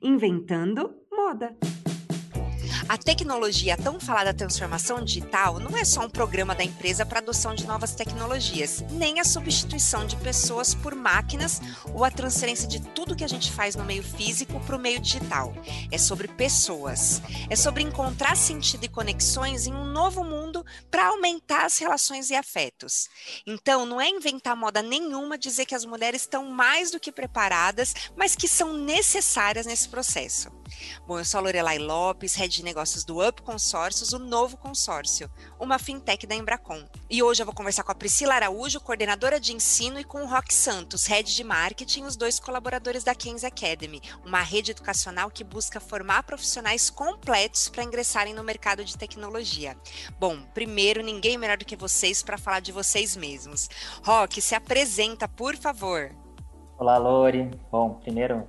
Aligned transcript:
Inventando 0.00 1.06
moda. 1.10 1.56
A 2.88 2.96
tecnologia, 2.96 3.76
tão 3.76 3.98
falada 3.98 4.32
transformação 4.32 5.02
digital, 5.02 5.58
não 5.58 5.76
é 5.76 5.84
só 5.84 6.02
um 6.02 6.10
programa 6.10 6.54
da 6.54 6.62
empresa 6.62 7.04
para 7.04 7.18
adoção 7.18 7.54
de 7.54 7.66
novas 7.66 7.94
tecnologias, 7.94 8.84
nem 8.90 9.18
a 9.20 9.24
substituição 9.24 10.06
de 10.06 10.16
pessoas 10.16 10.74
por 10.74 10.94
máquinas 10.94 11.60
ou 11.92 12.04
a 12.04 12.10
transferência 12.10 12.68
de 12.68 12.80
tudo 12.80 13.16
que 13.16 13.24
a 13.24 13.28
gente 13.28 13.50
faz 13.50 13.74
no 13.74 13.84
meio 13.84 14.02
físico 14.02 14.60
para 14.60 14.76
o 14.76 14.78
meio 14.78 15.00
digital. 15.00 15.54
É 15.90 15.98
sobre 15.98 16.28
pessoas. 16.28 17.20
É 17.48 17.56
sobre 17.56 17.82
encontrar 17.82 18.36
sentido 18.36 18.84
e 18.84 18.88
conexões 18.88 19.66
em 19.66 19.72
um 19.72 19.84
novo 19.84 20.22
mundo 20.22 20.64
para 20.90 21.08
aumentar 21.08 21.64
as 21.64 21.78
relações 21.78 22.30
e 22.30 22.34
afetos. 22.34 23.08
Então, 23.46 23.86
não 23.86 24.00
é 24.00 24.08
inventar 24.08 24.56
moda 24.56 24.82
nenhuma 24.82 25.38
dizer 25.38 25.66
que 25.66 25.74
as 25.74 25.84
mulheres 25.84 26.22
estão 26.22 26.44
mais 26.46 26.90
do 26.90 27.00
que 27.00 27.12
preparadas, 27.12 27.94
mas 28.16 28.36
que 28.36 28.48
são 28.48 28.72
necessárias 28.72 29.66
nesse 29.66 29.88
processo. 29.88 30.50
Bom, 31.06 31.18
eu 31.18 31.24
sou 31.24 31.38
a 31.38 31.42
Lorelai 31.42 31.78
Lopes, 31.78 32.34
head 32.34 32.62
negócios 32.66 33.04
do 33.04 33.26
Up 33.26 33.42
Consórcios, 33.42 34.12
o 34.12 34.18
novo 34.18 34.56
consórcio, 34.56 35.30
uma 35.58 35.78
fintech 35.78 36.26
da 36.26 36.34
Embracon. 36.34 36.84
E 37.08 37.22
hoje 37.22 37.40
eu 37.40 37.46
vou 37.46 37.54
conversar 37.54 37.84
com 37.84 37.92
a 37.92 37.94
Priscila 37.94 38.34
Araújo, 38.34 38.80
coordenadora 38.80 39.38
de 39.38 39.54
ensino, 39.54 40.00
e 40.00 40.04
com 40.04 40.22
o 40.22 40.26
Rock 40.26 40.52
Santos, 40.52 41.06
head 41.06 41.32
de 41.32 41.44
marketing, 41.44 42.02
os 42.02 42.16
dois 42.16 42.40
colaboradores 42.40 43.04
da 43.04 43.14
Keynes 43.14 43.44
Academy, 43.44 44.02
uma 44.24 44.42
rede 44.42 44.72
educacional 44.72 45.30
que 45.30 45.44
busca 45.44 45.78
formar 45.78 46.24
profissionais 46.24 46.90
completos 46.90 47.68
para 47.68 47.84
ingressarem 47.84 48.34
no 48.34 48.42
mercado 48.42 48.84
de 48.84 48.98
tecnologia. 48.98 49.76
Bom, 50.18 50.42
primeiro, 50.52 51.04
ninguém 51.04 51.38
melhor 51.38 51.56
do 51.56 51.64
que 51.64 51.76
vocês 51.76 52.20
para 52.20 52.36
falar 52.36 52.60
de 52.60 52.72
vocês 52.72 53.16
mesmos. 53.16 53.70
Rock, 54.04 54.42
se 54.42 54.56
apresenta, 54.56 55.28
por 55.28 55.56
favor. 55.56 56.10
Olá, 56.76 56.98
Lori. 56.98 57.48
Bom, 57.70 57.94
primeiro, 57.94 58.46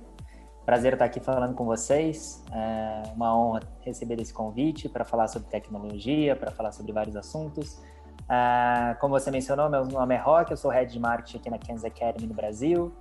Prazer 0.68 0.92
estar 0.92 1.06
aqui 1.06 1.18
falando 1.18 1.54
com 1.54 1.64
vocês. 1.64 2.44
É 2.52 3.02
uma 3.16 3.34
honra 3.34 3.62
receber 3.80 4.20
esse 4.20 4.34
convite 4.34 4.86
para 4.86 5.02
falar 5.02 5.26
sobre 5.26 5.48
tecnologia, 5.48 6.36
para 6.36 6.50
falar 6.50 6.72
sobre 6.72 6.92
vários 6.92 7.16
assuntos. 7.16 7.80
É, 8.28 8.94
como 9.00 9.18
você 9.18 9.30
mencionou, 9.30 9.70
meu 9.70 9.86
nome 9.86 10.14
é 10.14 10.18
Roque, 10.18 10.50
eu 10.50 10.58
sou 10.58 10.70
Head 10.70 10.92
de 10.92 11.00
Marketing 11.00 11.38
aqui 11.38 11.48
na 11.48 11.58
Kansas 11.58 11.86
Academy 11.86 12.26
no 12.26 12.34
Brasil 12.34 12.92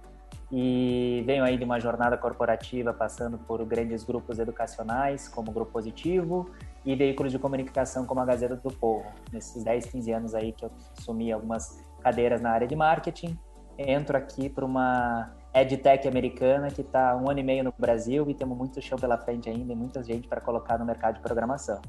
e 0.50 1.22
venho 1.26 1.44
aí 1.44 1.58
de 1.58 1.66
uma 1.66 1.78
jornada 1.78 2.18
corporativa 2.18 2.94
passando 2.94 3.38
por 3.38 3.62
grandes 3.66 4.02
grupos 4.06 4.40
educacionais, 4.40 5.28
como 5.28 5.52
o 5.52 5.54
Grupo 5.54 5.74
Positivo, 5.74 6.50
e 6.86 6.96
veículos 6.96 7.34
de 7.34 7.38
comunicação 7.38 8.06
como 8.06 8.22
a 8.22 8.26
Gazeta 8.26 8.56
do 8.56 8.72
Povo. 8.72 9.12
Nesses 9.30 9.66
10, 9.66 9.88
15 9.88 10.12
anos 10.14 10.34
aí 10.34 10.54
que 10.54 10.64
eu 10.64 10.72
assumi 10.98 11.34
algumas 11.34 11.84
cadeiras 12.00 12.40
na 12.40 12.50
área 12.50 12.66
de 12.66 12.78
marketing, 12.78 13.38
entro 13.78 14.16
aqui 14.16 14.48
para 14.48 14.64
uma 14.64 15.36
EdTech 15.53 16.08
americana 16.08 16.70
que 16.70 16.81
está 16.81 17.16
um 17.16 17.30
ano 17.30 17.40
e 17.40 17.44
meio 17.44 17.64
no 17.64 17.73
Brasil 17.78 18.30
e 18.30 18.34
temos 18.34 18.58
muito 18.58 18.81
chão 18.81 18.98
pela 18.98 19.17
frente 19.17 19.50
ainda 19.50 19.73
e 19.73 19.76
muita 19.76 20.03
gente 20.03 20.28
para 20.28 20.42
colocar 20.42 20.78
no 20.78 20.86
mercado 20.86 21.16
de 21.16 21.22
programação. 21.22 21.81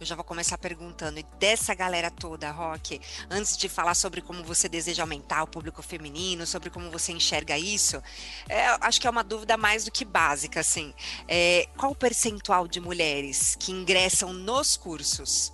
Eu 0.00 0.06
já 0.06 0.14
vou 0.14 0.24
começar 0.24 0.56
perguntando, 0.58 1.18
e 1.18 1.26
dessa 1.40 1.74
galera 1.74 2.08
toda, 2.08 2.52
Rock, 2.52 3.00
antes 3.28 3.56
de 3.56 3.68
falar 3.68 3.94
sobre 3.94 4.22
como 4.22 4.44
você 4.44 4.68
deseja 4.68 5.02
aumentar 5.02 5.42
o 5.42 5.46
público 5.48 5.82
feminino, 5.82 6.46
sobre 6.46 6.70
como 6.70 6.88
você 6.88 7.10
enxerga 7.10 7.58
isso, 7.58 8.00
é, 8.48 8.66
acho 8.80 9.00
que 9.00 9.08
é 9.08 9.10
uma 9.10 9.24
dúvida 9.24 9.56
mais 9.56 9.84
do 9.84 9.90
que 9.90 10.04
básica, 10.04 10.60
assim. 10.60 10.94
É, 11.26 11.66
qual 11.76 11.90
o 11.90 11.96
percentual 11.96 12.68
de 12.68 12.80
mulheres 12.80 13.56
que 13.56 13.72
ingressam 13.72 14.32
nos 14.32 14.76
cursos? 14.76 15.52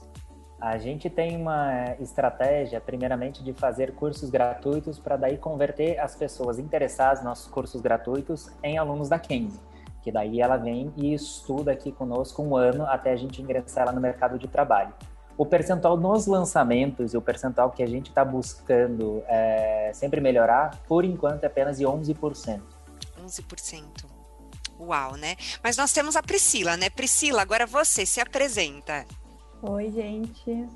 A 0.64 0.78
gente 0.78 1.10
tem 1.10 1.36
uma 1.36 1.94
estratégia, 2.00 2.80
primeiramente, 2.80 3.44
de 3.44 3.52
fazer 3.52 3.92
cursos 3.94 4.30
gratuitos 4.30 4.98
para 4.98 5.14
daí 5.14 5.36
converter 5.36 5.98
as 5.98 6.16
pessoas 6.16 6.58
interessadas 6.58 7.18
nos 7.18 7.24
nossos 7.26 7.46
cursos 7.48 7.82
gratuitos 7.82 8.48
em 8.62 8.78
alunos 8.78 9.10
da 9.10 9.18
Kenzie. 9.18 9.60
Que 10.00 10.10
daí 10.10 10.40
ela 10.40 10.56
vem 10.56 10.90
e 10.96 11.12
estuda 11.12 11.70
aqui 11.70 11.92
conosco 11.92 12.42
um 12.42 12.56
ano 12.56 12.86
até 12.86 13.12
a 13.12 13.16
gente 13.16 13.42
ingressar 13.42 13.82
ela 13.82 13.92
no 13.92 14.00
mercado 14.00 14.38
de 14.38 14.48
trabalho. 14.48 14.94
O 15.36 15.44
percentual 15.44 15.98
nos 15.98 16.26
lançamentos 16.26 17.12
e 17.12 17.16
o 17.18 17.20
percentual 17.20 17.70
que 17.70 17.82
a 17.82 17.86
gente 17.86 18.08
está 18.08 18.24
buscando 18.24 19.22
é, 19.27 19.90
sempre 19.92 20.18
melhorar, 20.18 20.80
por 20.89 21.05
enquanto 21.05 21.44
é 21.44 21.46
apenas 21.46 21.77
de 21.77 21.84
11%. 21.84 22.62
11%. 23.22 23.83
Uau, 24.80 25.14
né? 25.16 25.36
Mas 25.62 25.77
nós 25.77 25.92
temos 25.92 26.16
a 26.16 26.22
Priscila, 26.22 26.74
né? 26.74 26.89
Priscila, 26.89 27.42
agora 27.42 27.66
você 27.66 28.06
se 28.06 28.18
apresenta. 28.18 29.05
Oi, 29.67 29.91
gente. 29.91 30.69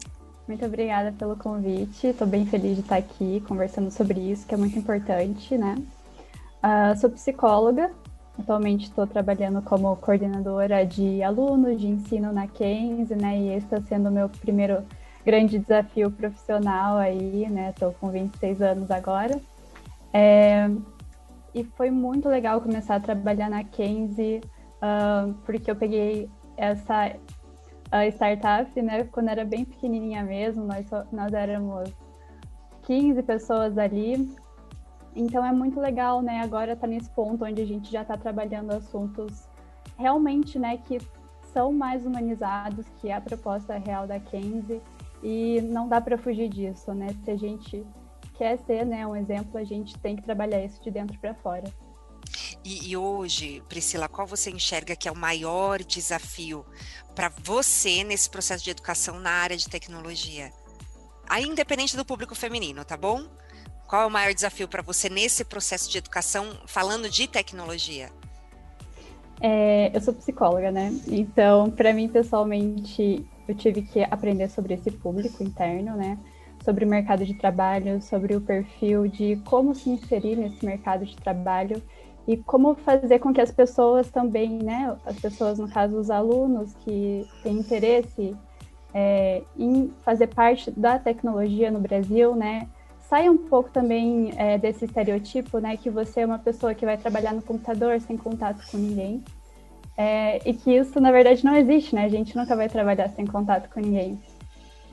Muito 0.48 0.64
obrigada 0.64 1.12
pelo 1.12 1.36
convite. 1.36 2.06
Estou 2.06 2.26
bem 2.26 2.46
feliz 2.46 2.74
de 2.74 2.80
estar 2.80 2.96
aqui 2.96 3.44
conversando 3.46 3.90
sobre 3.90 4.18
isso, 4.18 4.46
que 4.46 4.54
é 4.54 4.56
muito 4.56 4.78
importante, 4.78 5.58
né? 5.58 5.74
Uh, 6.64 6.98
sou 6.98 7.10
psicóloga. 7.10 7.90
Atualmente 8.38 8.84
estou 8.84 9.06
trabalhando 9.06 9.60
como 9.60 9.94
coordenadora 9.96 10.86
de 10.86 11.22
alunos 11.22 11.78
de 11.78 11.86
ensino 11.86 12.32
na 12.32 12.46
Kenzie, 12.46 13.14
né? 13.14 13.38
E 13.38 13.48
esse 13.48 13.66
está 13.66 13.78
sendo 13.82 14.08
o 14.08 14.12
meu 14.12 14.30
primeiro 14.30 14.82
grande 15.22 15.58
desafio 15.58 16.10
profissional 16.10 16.96
aí, 16.96 17.46
né? 17.50 17.68
Estou 17.68 17.92
com 17.92 18.08
26 18.08 18.62
anos 18.62 18.90
agora. 18.90 19.38
É... 20.14 20.70
E 21.54 21.62
foi 21.62 21.90
muito 21.90 22.26
legal 22.26 22.58
começar 22.62 22.94
a 22.94 23.00
trabalhar 23.00 23.50
na 23.50 23.62
Kenzie, 23.64 24.40
uh, 24.76 25.34
porque 25.44 25.70
eu 25.70 25.76
peguei 25.76 26.30
essa 26.56 27.14
a 27.90 28.06
startup, 28.06 28.80
né, 28.82 29.04
quando 29.04 29.28
era 29.28 29.44
bem 29.44 29.64
pequenininha 29.64 30.22
mesmo, 30.22 30.64
nós, 30.64 30.86
nós 31.10 31.32
éramos 31.32 31.90
15 32.82 33.22
pessoas 33.22 33.78
ali. 33.78 34.28
Então 35.16 35.44
é 35.44 35.52
muito 35.52 35.80
legal, 35.80 36.22
né, 36.22 36.40
agora 36.40 36.76
tá 36.76 36.86
nesse 36.86 37.10
ponto 37.10 37.44
onde 37.44 37.62
a 37.62 37.66
gente 37.66 37.90
já 37.90 38.02
está 38.02 38.16
trabalhando 38.16 38.72
assuntos 38.72 39.48
realmente, 39.96 40.58
né, 40.58 40.78
que 40.78 40.98
são 41.52 41.72
mais 41.72 42.04
humanizados, 42.04 42.86
que 43.00 43.08
é 43.08 43.14
a 43.14 43.20
proposta 43.20 43.76
real 43.78 44.06
da 44.06 44.20
Kenzie, 44.20 44.82
e 45.22 45.60
não 45.62 45.88
dá 45.88 46.00
para 46.00 46.16
fugir 46.16 46.48
disso, 46.48 46.94
né? 46.94 47.08
Se 47.24 47.30
a 47.30 47.36
gente 47.36 47.84
quer 48.34 48.56
ser, 48.58 48.86
né, 48.86 49.04
um 49.06 49.16
exemplo, 49.16 49.58
a 49.58 49.64
gente 49.64 49.98
tem 49.98 50.14
que 50.14 50.22
trabalhar 50.22 50.64
isso 50.64 50.80
de 50.80 50.90
dentro 50.90 51.18
para 51.18 51.34
fora. 51.34 51.64
E, 52.64 52.90
e, 52.90 52.96
hoje, 52.96 53.62
Priscila, 53.68 54.08
qual 54.08 54.26
você 54.26 54.50
enxerga 54.50 54.94
que 54.94 55.08
é 55.08 55.12
o 55.12 55.16
maior 55.16 55.82
desafio 55.82 56.64
para 57.18 57.32
você 57.42 58.04
nesse 58.04 58.30
processo 58.30 58.62
de 58.62 58.70
educação 58.70 59.18
na 59.18 59.30
área 59.32 59.56
de 59.56 59.68
tecnologia? 59.68 60.52
Aí, 61.28 61.42
independente 61.42 61.96
do 61.96 62.04
público 62.04 62.32
feminino, 62.32 62.84
tá 62.84 62.96
bom? 62.96 63.24
Qual 63.88 64.02
é 64.02 64.06
o 64.06 64.10
maior 64.10 64.32
desafio 64.32 64.68
para 64.68 64.82
você 64.82 65.08
nesse 65.08 65.44
processo 65.44 65.90
de 65.90 65.98
educação 65.98 66.46
falando 66.64 67.10
de 67.10 67.26
tecnologia? 67.26 68.10
É, 69.40 69.90
eu 69.92 70.00
sou 70.00 70.14
psicóloga, 70.14 70.70
né? 70.70 70.96
Então, 71.08 71.68
para 71.72 71.92
mim, 71.92 72.06
pessoalmente, 72.06 73.26
eu 73.48 73.54
tive 73.56 73.82
que 73.82 74.00
aprender 74.04 74.48
sobre 74.48 74.74
esse 74.74 74.92
público 74.92 75.42
interno, 75.42 75.96
né? 75.96 76.16
Sobre 76.64 76.84
o 76.84 76.88
mercado 76.88 77.26
de 77.26 77.34
trabalho, 77.34 78.00
sobre 78.00 78.36
o 78.36 78.40
perfil 78.40 79.08
de 79.08 79.42
como 79.44 79.74
se 79.74 79.90
inserir 79.90 80.36
nesse 80.36 80.64
mercado 80.64 81.04
de 81.04 81.16
trabalho 81.16 81.82
e 82.28 82.36
como 82.36 82.74
fazer 82.74 83.20
com 83.20 83.32
que 83.32 83.40
as 83.40 83.50
pessoas 83.50 84.10
também, 84.10 84.50
né, 84.58 84.94
as 85.06 85.18
pessoas, 85.18 85.58
no 85.58 85.66
caso, 85.66 85.96
os 85.96 86.10
alunos 86.10 86.74
que 86.84 87.26
têm 87.42 87.54
interesse 87.54 88.36
é, 88.92 89.42
em 89.58 89.90
fazer 90.04 90.26
parte 90.26 90.70
da 90.70 90.98
tecnologia 90.98 91.70
no 91.70 91.80
Brasil, 91.80 92.36
né, 92.36 92.68
saia 93.08 93.32
um 93.32 93.38
pouco 93.38 93.70
também 93.70 94.34
é, 94.36 94.58
desse 94.58 94.84
estereotipo, 94.84 95.58
né, 95.58 95.78
que 95.78 95.88
você 95.88 96.20
é 96.20 96.26
uma 96.26 96.38
pessoa 96.38 96.74
que 96.74 96.84
vai 96.84 96.98
trabalhar 96.98 97.32
no 97.32 97.40
computador 97.40 97.98
sem 97.98 98.18
contato 98.18 98.62
com 98.70 98.76
ninguém, 98.76 99.24
é, 99.96 100.46
e 100.46 100.52
que 100.52 100.70
isso, 100.70 101.00
na 101.00 101.10
verdade, 101.10 101.42
não 101.42 101.56
existe, 101.56 101.94
né, 101.94 102.04
a 102.04 102.10
gente 102.10 102.36
nunca 102.36 102.54
vai 102.54 102.68
trabalhar 102.68 103.08
sem 103.08 103.26
contato 103.26 103.70
com 103.70 103.80
ninguém. 103.80 104.20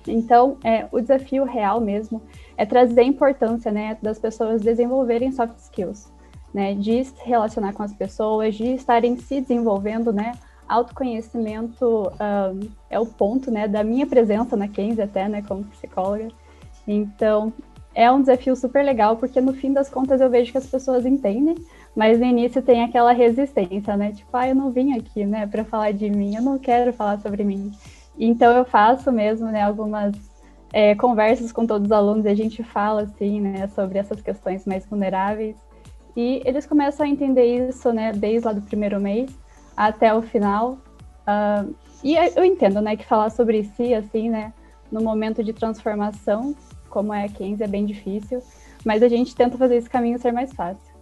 Então, 0.07 0.57
é, 0.63 0.87
o 0.89 1.01
desafio 1.01 1.43
real 1.43 1.81
mesmo 1.81 2.21
é 2.55 2.65
trazer 2.65 3.01
a 3.01 3.03
importância, 3.03 3.73
né, 3.73 3.97
das 4.01 4.17
pessoas 4.17 4.61
desenvolverem 4.61 5.33
soft 5.33 5.57
skills, 5.57 6.14
né, 6.55 6.73
de 6.73 7.03
se 7.03 7.13
relacionar 7.25 7.73
com 7.73 7.83
as 7.83 7.93
pessoas, 7.93 8.55
de 8.55 8.75
estarem 8.75 9.17
se 9.17 9.41
desenvolvendo, 9.41 10.13
né, 10.13 10.31
autoconhecimento 10.65 12.09
um, 12.13 12.69
é 12.89 12.97
o 12.97 13.05
ponto, 13.05 13.51
né, 13.51 13.67
da 13.67 13.83
minha 13.83 14.07
presença 14.07 14.55
na 14.55 14.65
Kenzie 14.65 15.03
até, 15.03 15.27
né, 15.27 15.41
como 15.45 15.65
psicóloga. 15.65 16.29
Então, 16.87 17.51
é 17.93 18.09
um 18.09 18.21
desafio 18.21 18.55
super 18.55 18.85
legal, 18.85 19.17
porque 19.17 19.41
no 19.41 19.51
fim 19.51 19.73
das 19.73 19.89
contas 19.89 20.21
eu 20.21 20.29
vejo 20.29 20.53
que 20.53 20.57
as 20.57 20.65
pessoas 20.65 21.05
entendem, 21.05 21.55
mas 21.93 22.19
no 22.19 22.25
início 22.25 22.61
tem 22.61 22.85
aquela 22.85 23.11
resistência, 23.11 23.97
né, 23.97 24.13
tipo, 24.13 24.29
ah, 24.31 24.47
eu 24.47 24.55
não 24.55 24.71
vim 24.71 24.97
aqui, 24.97 25.25
né, 25.25 25.45
para 25.45 25.65
falar 25.65 25.91
de 25.91 26.09
mim, 26.09 26.37
eu 26.37 26.41
não 26.41 26.57
quero 26.57 26.93
falar 26.93 27.19
sobre 27.19 27.43
mim. 27.43 27.69
Então, 28.17 28.55
eu 28.55 28.63
faço 28.63 29.11
mesmo, 29.11 29.47
né, 29.47 29.61
algumas 29.61 30.15
é, 30.71 30.95
conversas 30.95 31.51
com 31.51 31.67
todos 31.67 31.87
os 31.87 31.91
alunos 31.91 32.23
e 32.23 32.29
a 32.29 32.35
gente 32.35 32.63
fala, 32.63 33.01
assim, 33.01 33.41
né, 33.41 33.67
sobre 33.75 33.97
essas 33.99 34.21
questões 34.21 34.65
mais 34.65 34.85
vulneráveis. 34.85 35.64
E 36.15 36.41
eles 36.45 36.65
começam 36.65 37.05
a 37.05 37.09
entender 37.09 37.67
isso, 37.67 37.91
né, 37.91 38.11
desde 38.13 38.45
lá 38.45 38.53
do 38.53 38.61
primeiro 38.61 38.99
mês 38.99 39.29
até 39.75 40.13
o 40.13 40.21
final. 40.21 40.77
Uh, 41.27 41.75
e 42.03 42.15
eu 42.15 42.45
entendo, 42.45 42.81
né, 42.81 42.95
que 42.95 43.05
falar 43.05 43.29
sobre 43.29 43.63
si, 43.75 43.93
assim, 43.93 44.29
né, 44.29 44.53
no 44.91 45.01
momento 45.01 45.43
de 45.43 45.51
transformação, 45.51 46.55
como 46.89 47.13
é 47.13 47.25
a 47.25 47.29
Kenzie, 47.29 47.63
é 47.63 47.67
bem 47.67 47.85
difícil, 47.85 48.41
mas 48.85 49.03
a 49.03 49.09
gente 49.09 49.35
tenta 49.35 49.57
fazer 49.57 49.75
esse 49.75 49.89
caminho 49.89 50.19
ser 50.19 50.31
mais 50.31 50.53
fácil. 50.53 50.95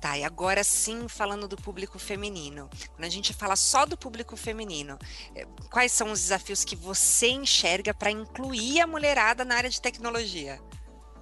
Tá, 0.00 0.16
e 0.18 0.24
agora 0.24 0.62
sim, 0.62 1.08
falando 1.08 1.48
do 1.48 1.56
público 1.56 1.98
feminino. 1.98 2.68
Quando 2.94 3.04
a 3.04 3.08
gente 3.08 3.32
fala 3.32 3.56
só 3.56 3.86
do 3.86 3.96
público 3.96 4.36
feminino, 4.36 4.98
eh, 5.34 5.46
quais 5.70 5.90
são 5.90 6.12
os 6.12 6.20
desafios 6.20 6.64
que 6.64 6.76
você 6.76 7.28
enxerga 7.28 7.94
para 7.94 8.10
incluir 8.10 8.80
a 8.80 8.86
mulherada 8.86 9.44
na 9.44 9.56
área 9.56 9.70
de 9.70 9.80
tecnologia? 9.80 10.60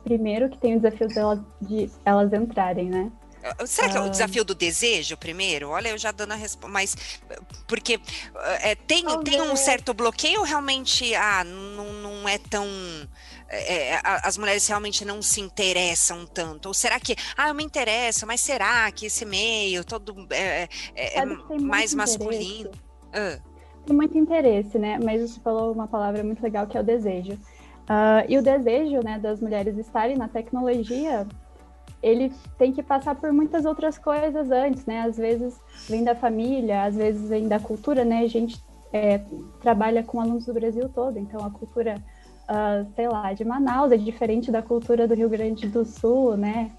Primeiro 0.04 0.50
que 0.50 0.58
tem 0.58 0.76
o 0.76 0.80
desafio 0.80 1.08
delas, 1.08 1.40
de 1.60 1.90
elas 2.04 2.32
entrarem, 2.32 2.90
né? 2.90 3.10
Será 3.66 3.90
que 3.90 3.96
é 3.96 4.00
o 4.00 4.04
ah. 4.04 4.08
desafio 4.08 4.42
do 4.42 4.54
desejo 4.54 5.16
primeiro? 5.18 5.68
Olha, 5.68 5.88
eu 5.90 5.98
já 5.98 6.10
dando 6.10 6.32
a 6.32 6.34
resposta, 6.34 6.72
mas 6.72 6.96
porque 7.66 8.00
é, 8.62 8.74
tem, 8.74 9.04
tem 9.22 9.42
um 9.42 9.54
certo 9.54 9.92
bloqueio 9.92 10.40
ou 10.40 10.46
realmente 10.46 11.14
ah, 11.14 11.44
não, 11.44 11.92
não 11.92 12.28
é 12.28 12.38
tão. 12.38 12.66
É, 13.48 14.00
as 14.02 14.38
mulheres 14.38 14.66
realmente 14.66 15.04
não 15.04 15.20
se 15.20 15.42
interessam 15.42 16.26
tanto? 16.26 16.66
Ou 16.66 16.74
será 16.74 16.98
que, 16.98 17.14
ah, 17.36 17.48
eu 17.48 17.54
me 17.54 17.62
interesso, 17.62 18.26
mas 18.26 18.40
será 18.40 18.90
que 18.90 19.06
esse 19.06 19.26
meio 19.26 19.84
todo 19.84 20.26
é, 20.30 20.66
é, 20.94 21.18
é 21.18 21.24
mais 21.60 21.92
masculino? 21.92 22.70
Ah. 23.12 23.38
Tem 23.84 23.94
muito 23.94 24.16
interesse, 24.16 24.78
né? 24.78 24.98
Mas 25.02 25.20
você 25.20 25.40
falou 25.40 25.70
uma 25.70 25.86
palavra 25.86 26.24
muito 26.24 26.42
legal 26.42 26.66
que 26.66 26.78
é 26.78 26.80
o 26.80 26.84
desejo. 26.84 27.38
Uh, 27.84 28.24
e 28.28 28.38
o 28.38 28.42
desejo 28.42 29.00
né, 29.04 29.18
das 29.18 29.40
mulheres 29.40 29.76
estarem 29.76 30.16
na 30.16 30.26
tecnologia 30.26 31.26
ele 32.04 32.30
tem 32.58 32.70
que 32.70 32.82
passar 32.82 33.14
por 33.14 33.32
muitas 33.32 33.64
outras 33.64 33.96
coisas 33.96 34.50
antes, 34.50 34.84
né? 34.84 35.00
Às 35.00 35.16
vezes 35.16 35.58
vem 35.88 36.04
da 36.04 36.14
família, 36.14 36.84
às 36.84 36.94
vezes 36.94 37.30
vem 37.30 37.48
da 37.48 37.58
cultura, 37.58 38.04
né? 38.04 38.18
A 38.18 38.26
gente 38.26 38.62
é, 38.92 39.22
trabalha 39.62 40.02
com 40.02 40.20
alunos 40.20 40.44
do 40.44 40.52
Brasil 40.52 40.86
todo, 40.90 41.18
então 41.18 41.42
a 41.42 41.50
cultura, 41.50 41.96
uh, 42.42 42.86
sei 42.94 43.08
lá, 43.08 43.32
de 43.32 43.42
Manaus 43.42 43.90
é 43.90 43.96
diferente 43.96 44.52
da 44.52 44.60
cultura 44.60 45.08
do 45.08 45.14
Rio 45.14 45.30
Grande 45.30 45.66
do 45.66 45.82
Sul, 45.86 46.36
né? 46.36 46.72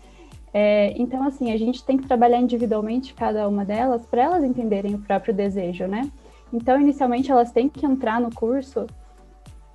É, 0.53 0.93
então, 0.95 1.23
assim, 1.23 1.51
a 1.51 1.57
gente 1.57 1.83
tem 1.83 1.97
que 1.97 2.07
trabalhar 2.07 2.39
individualmente 2.39 3.15
cada 3.15 3.49
uma 3.49 3.65
delas 3.65 4.05
para 4.05 4.21
elas 4.21 4.43
entenderem 4.43 4.93
o 4.93 4.99
próprio 4.99 5.33
desejo, 5.33 5.87
né? 5.87 6.07
Então, 6.53 6.79
inicialmente, 6.79 7.31
elas 7.31 7.51
têm 7.51 7.67
que 7.67 7.83
entrar 7.83 8.21
no 8.21 8.33
curso 8.33 8.85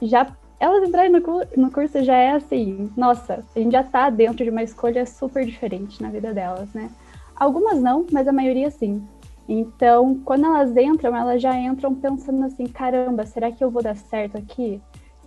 já 0.01 0.25
elas 0.61 0.87
entrarem 0.87 1.11
no, 1.11 1.21
no 1.57 1.71
curso 1.73 2.05
já 2.05 2.15
é 2.15 2.33
assim, 2.33 2.93
nossa, 2.95 3.43
a 3.57 3.59
gente 3.59 3.73
já 3.73 3.83
tá 3.83 4.11
dentro 4.11 4.45
de 4.45 4.51
uma 4.51 4.63
escolha 4.63 5.07
super 5.07 5.45
diferente 5.45 6.03
na 6.03 6.11
vida 6.11 6.35
delas, 6.35 6.71
né? 6.75 6.91
Algumas 7.35 7.81
não, 7.81 8.07
mas 8.13 8.29
a 8.29 8.33
maioria 8.33 8.71
sim. 8.71 9.03
Então, 9.49 10.21
quando 10.23 10.45
elas 10.45 10.77
entram, 10.77 11.17
elas 11.17 11.41
já 11.41 11.59
entram 11.59 11.95
pensando 11.95 12.45
assim: 12.45 12.67
caramba, 12.67 13.25
será 13.25 13.51
que 13.51 13.65
eu 13.65 13.71
vou 13.71 13.83
dar 13.83 13.97
certo 13.97 14.37
aqui? 14.37 14.81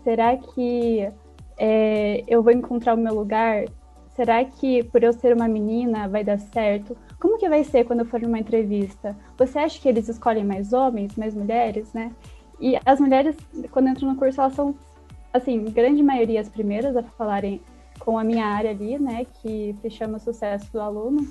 Será 0.03 0.38
que 0.38 1.09
é, 1.57 2.24
eu 2.27 2.44
vou 2.44 2.53
encontrar 2.53 2.94
o 2.94 2.97
meu 2.97 3.15
lugar? 3.15 3.65
Será 4.15 4.45
que 4.45 4.83
por 4.83 5.03
eu 5.03 5.12
ser 5.12 5.35
uma 5.35 5.47
menina 5.47 6.07
vai 6.07 6.24
dar 6.24 6.39
certo? 6.39 6.95
Como 7.19 7.39
que 7.39 7.50
vai 7.50 7.63
ser 7.63 7.85
quando 7.85 8.01
eu 8.01 8.06
for 8.06 8.21
numa 8.21 8.38
entrevista? 8.38 9.18
Você 9.35 9.57
acha 9.57 9.81
que 9.81 9.89
eles 9.89 10.07
escolhem 10.07 10.45
mais 10.45 10.71
homens, 10.71 11.15
mais 11.15 11.33
mulheres, 11.33 11.91
né? 11.91 12.12
E 12.59 12.80
as 12.85 13.00
mulheres, 13.00 13.35
quando 13.71 13.89
entram 13.89 14.09
no 14.09 14.15
curso, 14.15 14.39
elas 14.39 14.53
são 14.53 14.75
assim, 15.33 15.65
grande 15.65 16.03
maioria 16.03 16.39
as 16.39 16.47
primeiras 16.47 16.95
a 16.95 17.03
falarem 17.03 17.59
com 18.00 18.18
a 18.18 18.24
minha 18.24 18.45
área 18.45 18.71
ali, 18.71 19.00
né, 19.00 19.25
que 19.41 19.75
se 19.81 19.89
chama 19.89 20.19
Sucesso 20.19 20.71
do 20.71 20.80
Aluno, 20.80 21.27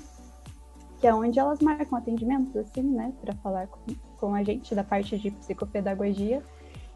que 0.99 1.07
é 1.07 1.13
onde 1.13 1.39
elas 1.39 1.59
marcam 1.59 1.97
atendimentos, 1.97 2.55
assim, 2.55 2.81
né, 2.81 3.13
para 3.21 3.33
falar 3.35 3.67
com, 3.67 3.79
com 4.17 4.35
a 4.35 4.43
gente 4.43 4.75
da 4.75 4.83
parte 4.83 5.17
de 5.17 5.31
psicopedagogia. 5.31 6.41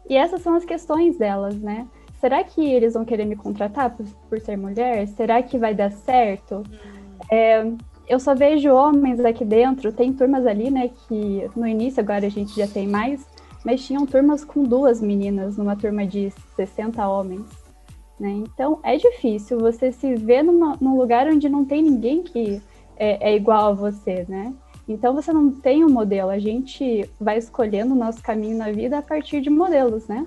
E 0.08 0.16
essas 0.16 0.42
são 0.42 0.54
as 0.54 0.64
questões 0.64 1.18
delas, 1.18 1.56
né? 1.56 1.86
Será 2.18 2.42
que 2.42 2.64
eles 2.64 2.94
vão 2.94 3.04
querer 3.04 3.26
me 3.26 3.36
contratar 3.36 3.94
por, 3.94 4.06
por 4.28 4.40
ser 4.40 4.56
mulher? 4.56 5.06
Será 5.08 5.42
que 5.42 5.58
vai 5.58 5.74
dar 5.74 5.92
certo? 5.92 6.56
Hum. 6.56 7.26
É, 7.30 7.70
eu 8.08 8.18
só 8.18 8.34
vejo 8.34 8.72
homens 8.72 9.20
aqui 9.20 9.44
dentro, 9.44 9.92
tem 9.92 10.12
turmas 10.12 10.46
ali, 10.46 10.70
né, 10.70 10.88
que 10.88 11.48
no 11.54 11.66
início 11.66 12.00
agora 12.00 12.26
a 12.26 12.30
gente 12.30 12.56
já 12.56 12.66
tem 12.66 12.86
mais, 12.86 13.26
mas 13.68 13.84
tinham 13.84 14.06
turmas 14.06 14.46
com 14.46 14.64
duas 14.64 14.98
meninas, 14.98 15.58
numa 15.58 15.76
turma 15.76 16.06
de 16.06 16.32
60 16.56 17.06
homens. 17.06 17.44
Né? 18.18 18.30
Então 18.30 18.80
é 18.82 18.96
difícil 18.96 19.58
você 19.58 19.92
se 19.92 20.14
ver 20.14 20.42
numa, 20.42 20.78
num 20.80 20.96
lugar 20.96 21.26
onde 21.26 21.50
não 21.50 21.66
tem 21.66 21.82
ninguém 21.82 22.22
que 22.22 22.62
é, 22.96 23.28
é, 23.28 23.36
igual 23.36 23.66
a 23.66 23.72
você, 23.74 24.24
né? 24.26 24.54
Então 24.88 25.12
você 25.12 25.34
não 25.34 25.50
tem 25.50 25.84
um 25.84 25.90
modelo, 25.90 26.30
a 26.30 26.38
gente 26.38 27.08
vai 27.20 27.36
escolhendo 27.36 27.92
o 27.92 27.98
nosso 27.98 28.22
caminho 28.22 28.56
na 28.56 28.72
vida 28.72 28.96
a 28.96 29.02
partir 29.02 29.42
de 29.42 29.50
modelos, 29.50 30.08
né? 30.08 30.26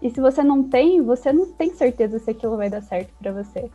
E 0.00 0.08
se 0.08 0.18
você 0.18 0.42
não 0.42 0.62
tem, 0.62 1.02
você 1.02 1.30
não 1.34 1.52
tem 1.52 1.74
certeza 1.74 2.18
se 2.18 2.30
aquilo 2.30 2.56
vai 2.56 2.70
dar 2.70 2.80
certo 2.80 3.12
para 3.20 3.30
você. 3.30 3.70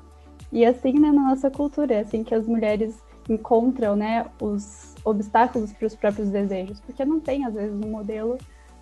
E 0.52 0.66
assim, 0.66 0.94
né, 0.94 1.12
na 1.12 1.30
nossa 1.30 1.52
cultura, 1.52 1.94
é 1.94 2.00
assim 2.00 2.24
que 2.24 2.34
as 2.34 2.48
mulheres 2.48 2.98
encontram, 3.30 3.96
né, 3.96 4.26
os 4.42 4.96
obstáculos 5.06 5.72
para 5.74 5.86
os 5.86 5.96
próprios 5.96 6.30
desejos, 6.30 6.80
porque 6.80 7.06
não 7.06 7.20
tem 7.20 7.46
às 7.46 7.54
vezes 7.54 7.76
um 7.76 7.92
modelo 7.92 8.36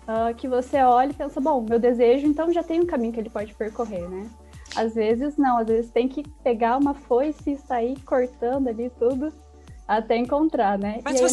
uh, 0.08 0.34
que 0.34 0.48
você 0.48 0.78
olha 0.82 1.10
e 1.10 1.14
pensa, 1.14 1.40
bom, 1.40 1.64
meu 1.68 1.78
desejo, 1.78 2.26
então 2.26 2.52
já 2.52 2.62
tem 2.62 2.80
um 2.80 2.86
caminho 2.86 3.12
que 3.12 3.20
ele 3.20 3.30
pode 3.30 3.54
percorrer, 3.54 4.08
né? 4.08 4.28
Às 4.76 4.94
vezes 4.94 5.36
não, 5.36 5.58
às 5.58 5.66
vezes 5.66 5.90
tem 5.90 6.08
que 6.08 6.22
pegar 6.42 6.76
uma 6.78 6.94
foice 6.94 7.52
e 7.52 7.58
sair 7.58 7.98
cortando 8.00 8.68
ali 8.68 8.90
tudo 8.98 9.32
até 9.86 10.16
encontrar, 10.16 10.78
né? 10.78 11.00
Mas 11.04 11.20
é 11.20 11.24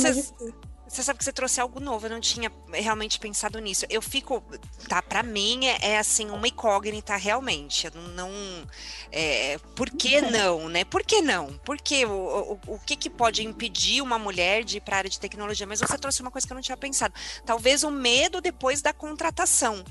você, 0.91 1.03
sabe 1.03 1.19
que 1.19 1.23
você 1.23 1.31
trouxe 1.31 1.61
algo 1.61 1.79
novo, 1.79 2.05
eu 2.05 2.09
não 2.09 2.19
tinha 2.19 2.51
realmente 2.73 3.17
pensado 3.17 3.59
nisso. 3.59 3.85
Eu 3.89 4.01
fico, 4.01 4.43
tá, 4.89 5.01
para 5.01 5.23
mim 5.23 5.65
é, 5.65 5.91
é, 5.91 5.97
assim 5.97 6.29
uma 6.29 6.47
incógnita 6.47 7.15
realmente. 7.15 7.87
Eu 7.87 7.93
não, 8.15 8.29
é, 9.11 9.57
por 9.75 9.89
que 9.89 10.19
não, 10.19 10.67
né? 10.67 10.83
Por 10.83 11.03
que 11.03 11.21
não? 11.21 11.57
Porque 11.63 12.05
o, 12.05 12.59
o, 12.67 12.75
o 12.75 12.79
que, 12.79 12.95
que 12.95 13.09
pode 13.09 13.41
impedir 13.43 14.01
uma 14.01 14.19
mulher 14.19 14.63
de 14.63 14.77
ir 14.77 14.81
para 14.81 14.95
a 14.95 14.99
área 14.99 15.09
de 15.09 15.19
tecnologia? 15.19 15.65
Mas 15.65 15.79
você 15.79 15.97
trouxe 15.97 16.21
uma 16.21 16.31
coisa 16.31 16.45
que 16.45 16.51
eu 16.51 16.55
não 16.55 16.61
tinha 16.61 16.77
pensado. 16.77 17.13
Talvez 17.45 17.83
o 17.83 17.91
medo 17.91 18.41
depois 18.41 18.81
da 18.81 18.91
contratação 18.91 19.83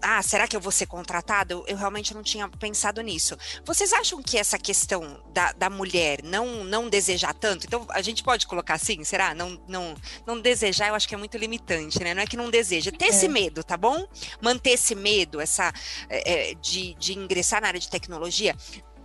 ah, 0.00 0.22
será 0.22 0.46
que 0.46 0.56
eu 0.56 0.60
vou 0.60 0.70
ser 0.70 0.86
contratado? 0.86 1.64
Eu, 1.66 1.76
realmente 1.76 2.14
não 2.14 2.22
tinha 2.22 2.48
pensado 2.48 3.00
nisso. 3.00 3.36
Vocês 3.64 3.92
acham 3.92 4.22
que 4.22 4.38
essa 4.38 4.58
questão 4.58 5.22
da, 5.32 5.52
da 5.52 5.70
mulher 5.70 6.22
não, 6.22 6.64
não 6.64 6.88
desejar 6.88 7.34
tanto, 7.34 7.66
então 7.66 7.86
a 7.90 8.00
gente 8.00 8.22
pode 8.22 8.46
colocar 8.46 8.74
assim, 8.74 9.02
será? 9.04 9.34
Não, 9.34 9.60
não, 9.68 9.96
não 10.26 10.40
desejar, 10.40 10.88
eu 10.88 10.94
acho 10.94 11.08
que 11.08 11.14
é 11.14 11.18
muito 11.18 11.36
limitante, 11.36 12.02
né? 12.02 12.14
Não 12.14 12.22
é 12.22 12.26
que 12.26 12.36
não 12.36 12.50
deseja, 12.50 12.92
ter 12.92 13.06
é. 13.06 13.08
esse 13.08 13.28
medo, 13.28 13.64
tá 13.64 13.76
bom? 13.76 14.06
Manter 14.40 14.70
esse 14.70 14.94
medo, 14.94 15.40
essa 15.40 15.72
é, 16.08 16.50
é, 16.50 16.54
de, 16.54 16.94
de 16.94 17.18
ingressar 17.18 17.60
na 17.60 17.68
área 17.68 17.80
de 17.80 17.88
tecnologia, 17.88 18.54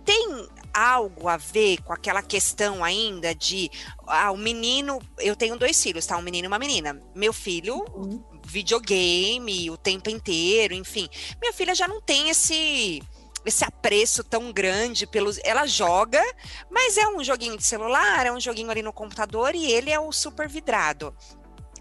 tem 0.04 0.48
algo 0.72 1.28
a 1.28 1.36
ver 1.36 1.80
com 1.82 1.92
aquela 1.92 2.22
questão 2.22 2.84
ainda 2.84 3.34
de 3.34 3.70
ah, 4.06 4.30
o 4.30 4.36
menino, 4.36 5.00
eu 5.18 5.34
tenho 5.34 5.58
dois 5.58 5.82
filhos, 5.82 6.04
tá? 6.04 6.16
Um 6.16 6.22
menino 6.22 6.46
e 6.46 6.48
uma 6.48 6.58
menina. 6.58 7.00
Meu 7.14 7.32
filho 7.32 7.84
uhum 7.94 8.33
videogame 8.46 9.70
o 9.70 9.76
tempo 9.76 10.10
inteiro, 10.10 10.74
enfim. 10.74 11.08
Minha 11.40 11.52
filha 11.52 11.74
já 11.74 11.88
não 11.88 12.00
tem 12.00 12.28
esse 12.30 13.02
esse 13.44 13.64
apreço 13.64 14.24
tão 14.24 14.52
grande 14.52 15.06
pelos. 15.06 15.38
Ela 15.44 15.66
joga, 15.66 16.22
mas 16.70 16.96
é 16.96 17.06
um 17.08 17.22
joguinho 17.22 17.56
de 17.56 17.64
celular, 17.64 18.26
é 18.26 18.32
um 18.32 18.40
joguinho 18.40 18.70
ali 18.70 18.82
no 18.82 18.92
computador 18.92 19.54
e 19.54 19.70
ele 19.70 19.90
é 19.90 20.00
o 20.00 20.10
super 20.12 20.48
vidrado. 20.48 21.14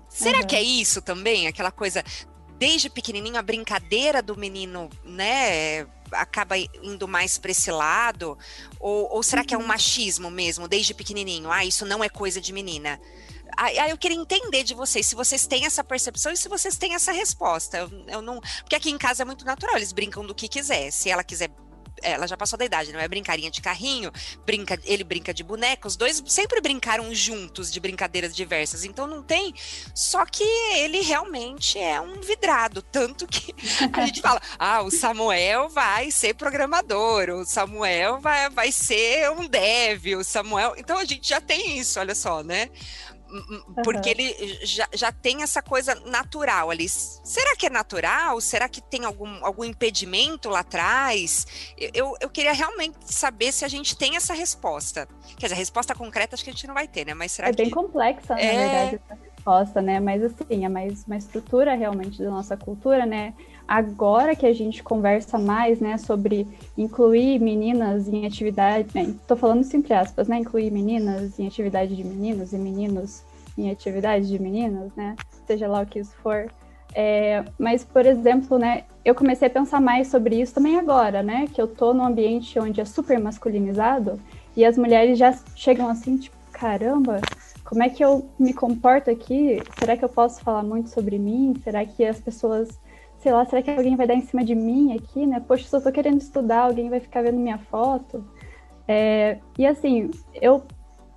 Será 0.10 0.39
uhum. 0.39 0.48
que 0.48 0.55
é 0.55 0.62
isso 0.62 1.01
também? 1.01 1.48
Aquela 1.48 1.72
coisa, 1.72 2.03
desde 2.58 2.89
pequenininho, 2.89 3.38
a 3.38 3.41
brincadeira 3.41 4.22
do 4.22 4.38
menino, 4.38 4.89
né? 5.03 5.88
Acaba 6.12 6.55
indo 6.58 7.08
mais 7.08 7.38
para 7.38 7.51
esse 7.51 7.72
lado? 7.72 8.38
Ou, 8.79 9.10
ou 9.12 9.24
será 9.24 9.41
uhum. 9.41 9.48
que 9.48 9.55
é 9.55 9.58
um 9.58 9.62
uhum. 9.62 9.67
machismo 9.67 10.29
mesmo, 10.29 10.67
desde 10.67 10.93
pequenininho? 10.93 11.51
Ah, 11.51 11.65
isso 11.65 11.86
não 11.86 12.03
é 12.03 12.10
coisa 12.10 12.39
de 12.39 12.53
menina. 12.53 13.00
Aí 13.57 13.89
eu 13.89 13.98
queria 13.98 14.17
entender 14.17 14.63
de 14.63 14.74
vocês 14.74 15.07
se 15.07 15.15
vocês 15.15 15.45
têm 15.48 15.65
essa 15.65 15.83
percepção 15.83 16.31
e 16.31 16.38
se 16.38 16.50
vocês 16.50 16.77
têm 16.77 16.95
essa 16.95 17.12
resposta. 17.12 17.77
Eu, 17.77 18.05
eu 18.07 18.22
não, 18.22 18.39
porque 18.62 18.75
aqui 18.75 18.89
em 18.89 18.98
casa 18.98 19.24
é 19.24 19.25
muito 19.25 19.45
natural, 19.45 19.75
eles 19.75 19.91
brincam 19.91 20.25
do 20.25 20.36
que 20.36 20.48
quiser. 20.48 20.91
Se 20.91 21.10
ela 21.10 21.24
quiser 21.24 21.50
ela 22.03 22.27
já 22.27 22.36
passou 22.36 22.57
da 22.57 22.65
idade, 22.65 22.91
não 22.91 23.00
é 23.00 23.07
brincarinha 23.07 23.50
de 23.50 23.62
carrinho, 23.62 24.12
brinca, 24.45 24.79
ele 24.83 25.03
brinca 25.03 25.33
de 25.33 25.43
boneca, 25.43 25.88
os 25.88 25.95
dois 25.95 26.22
sempre 26.27 26.60
brincaram 26.62 27.13
juntos 27.13 27.72
de 27.72 27.79
brincadeiras 27.79 28.36
diversas, 28.36 28.83
então 28.83 29.07
não 29.07 29.24
tem, 29.24 29.53
só 29.95 30.25
que 30.25 30.43
ele 30.75 31.01
realmente 31.01 31.79
é 31.79 32.00
um 32.01 32.19
vidrado, 32.19 32.81
tanto 32.81 33.25
que 33.25 33.53
a 33.93 34.05
gente 34.05 34.22
fala, 34.22 34.41
ah, 34.60 34.81
o 34.81 34.91
Samuel 34.91 35.69
vai 35.69 36.12
ser 36.12 36.33
programador, 36.33 37.29
o 37.29 37.45
Samuel 37.45 38.19
vai, 38.19 38.50
vai 38.50 38.72
ser 38.72 39.31
um 39.31 39.48
dev, 39.48 40.17
o 40.17 40.24
Samuel, 40.24 40.74
então 40.77 40.98
a 40.98 41.05
gente 41.05 41.27
já 41.27 41.39
tem 41.39 41.77
isso, 41.77 42.00
olha 42.00 42.15
só, 42.15 42.43
né? 42.43 42.69
Porque 43.84 44.10
uhum. 44.10 44.16
ele 44.20 44.60
já, 44.66 44.88
já 44.94 45.12
tem 45.12 45.42
essa 45.44 45.62
coisa 45.62 45.96
natural 46.06 46.70
ali. 46.70 46.88
Será 46.88 47.56
que 47.56 47.68
é 47.68 47.70
natural? 47.70 48.40
Será 48.42 48.70
que 48.70 48.82
tem 48.82 49.06
algum, 49.06 49.44
algum 49.46 49.63
impedimento 49.63 50.50
lá 50.50 50.60
atrás? 50.60 51.46
Eu, 51.94 52.16
eu 52.22 52.30
queria 52.30 52.54
realmente 52.54 52.98
saber 53.02 53.52
se 53.52 53.66
a 53.66 53.68
gente 53.68 53.98
tem 53.98 54.16
essa 54.16 54.34
resposta. 54.34 55.08
Quer 55.38 55.48
dizer, 55.48 55.56
a 55.56 55.58
resposta 55.58 55.96
concreta 55.96 56.36
acho 56.36 56.44
que 56.44 56.50
a 56.50 56.54
gente 56.54 56.68
não 56.68 56.74
vai 56.74 56.88
ter, 56.88 57.06
né? 57.06 57.13
Mas 57.13 57.32
será 57.32 57.50
é 57.50 57.52
que... 57.52 57.63
bem 57.63 57.70
complexa, 57.70 58.34
é... 58.34 58.54
na 58.54 58.60
verdade, 58.60 59.02
essa 59.04 59.22
resposta, 59.24 59.82
né? 59.82 60.00
Mas 60.00 60.24
assim, 60.24 60.66
é 60.66 60.70
mais 60.70 61.04
uma 61.06 61.18
estrutura 61.18 61.75
realmente 61.75 62.22
da 62.22 62.30
nossa 62.30 62.56
cultura, 62.56 63.06
né? 63.06 63.34
Agora 63.67 64.36
que 64.36 64.46
a 64.46 64.53
gente 64.53 64.84
conversa 64.84 65.38
mais, 65.38 65.79
né, 65.79 65.98
sobre 65.98 66.48
incluir 66.77 67.39
meninas 67.39 68.08
em 68.08 68.25
atividade, 68.25 68.89
né? 68.93 69.13
Tô 69.27 69.36
falando 69.36 69.62
isso 69.62 69.75
entre 69.75 69.93
aspas, 69.93 70.27
né? 70.27 70.38
Incluir 70.38 70.72
meninas 70.72 71.39
em 71.39 71.48
atividade 71.48 71.96
de 71.96 72.03
meninos 72.03 72.53
e 72.53 72.58
meninos 72.58 73.24
em 73.58 73.70
atividade 73.72 74.27
de 74.27 74.39
meninas, 74.39 74.91
né? 74.96 75.15
Seja 75.48 75.67
lá 75.67 75.82
o 75.82 75.86
que 75.86 76.00
isso 76.00 76.15
for. 76.22 76.51
É, 76.96 77.43
mas, 77.58 77.84
por 77.84 78.05
exemplo, 78.05 78.58
né, 78.60 78.84
eu 79.03 79.15
comecei 79.15 79.48
a 79.48 79.51
pensar 79.51 79.82
mais 79.82 80.08
sobre 80.08 80.39
isso 80.39 80.53
também 80.53 80.77
agora, 80.77 81.24
né? 81.24 81.48
Que 81.51 81.62
eu 81.62 81.67
tô 81.67 81.93
num 81.93 82.05
ambiente 82.05 82.60
onde 82.60 82.79
é 82.79 82.86
super 82.86 83.20
masculinizado 83.20 84.20
e 84.55 84.63
as 84.63 84.77
mulheres 84.77 85.17
já 85.17 85.34
chegam 85.55 85.89
assim, 85.89 86.17
tipo, 86.17 86.36
caramba, 86.51 87.20
como 87.63 87.82
é 87.82 87.89
que 87.89 88.03
eu 88.03 88.29
me 88.38 88.53
comporto 88.53 89.10
aqui? 89.10 89.63
Será 89.79 89.98
que 89.98 90.05
eu 90.05 90.10
posso 90.10 90.41
falar 90.41 90.63
muito 90.63 90.89
sobre 90.89 91.17
mim? 91.17 91.53
Será 91.63 91.84
que 91.86 92.05
as 92.05 92.20
pessoas, 92.20 92.79
sei 93.24 93.32
lá, 93.32 93.46
será 93.46 93.62
que 93.62 93.72
alguém 93.72 93.96
vai 93.96 94.06
dar 94.06 94.15
em 94.15 94.22
cima 94.22 94.44
de 94.44 94.53
mim 94.53 94.94
aqui, 94.94 95.25
né? 95.25 95.39
Poxa, 95.39 95.65
eu 95.77 95.82
tô 95.82 95.92
querendo 95.94 96.20
estudar, 96.20 96.63
alguém 96.63 96.89
vai 96.89 97.00
ficar 97.00 97.24
vendo 97.24 97.38
minha 97.38 97.58
foto. 97.58 98.22
É, 98.86 99.39
e 99.58 99.65
assim, 99.65 100.12
eu 100.42 100.62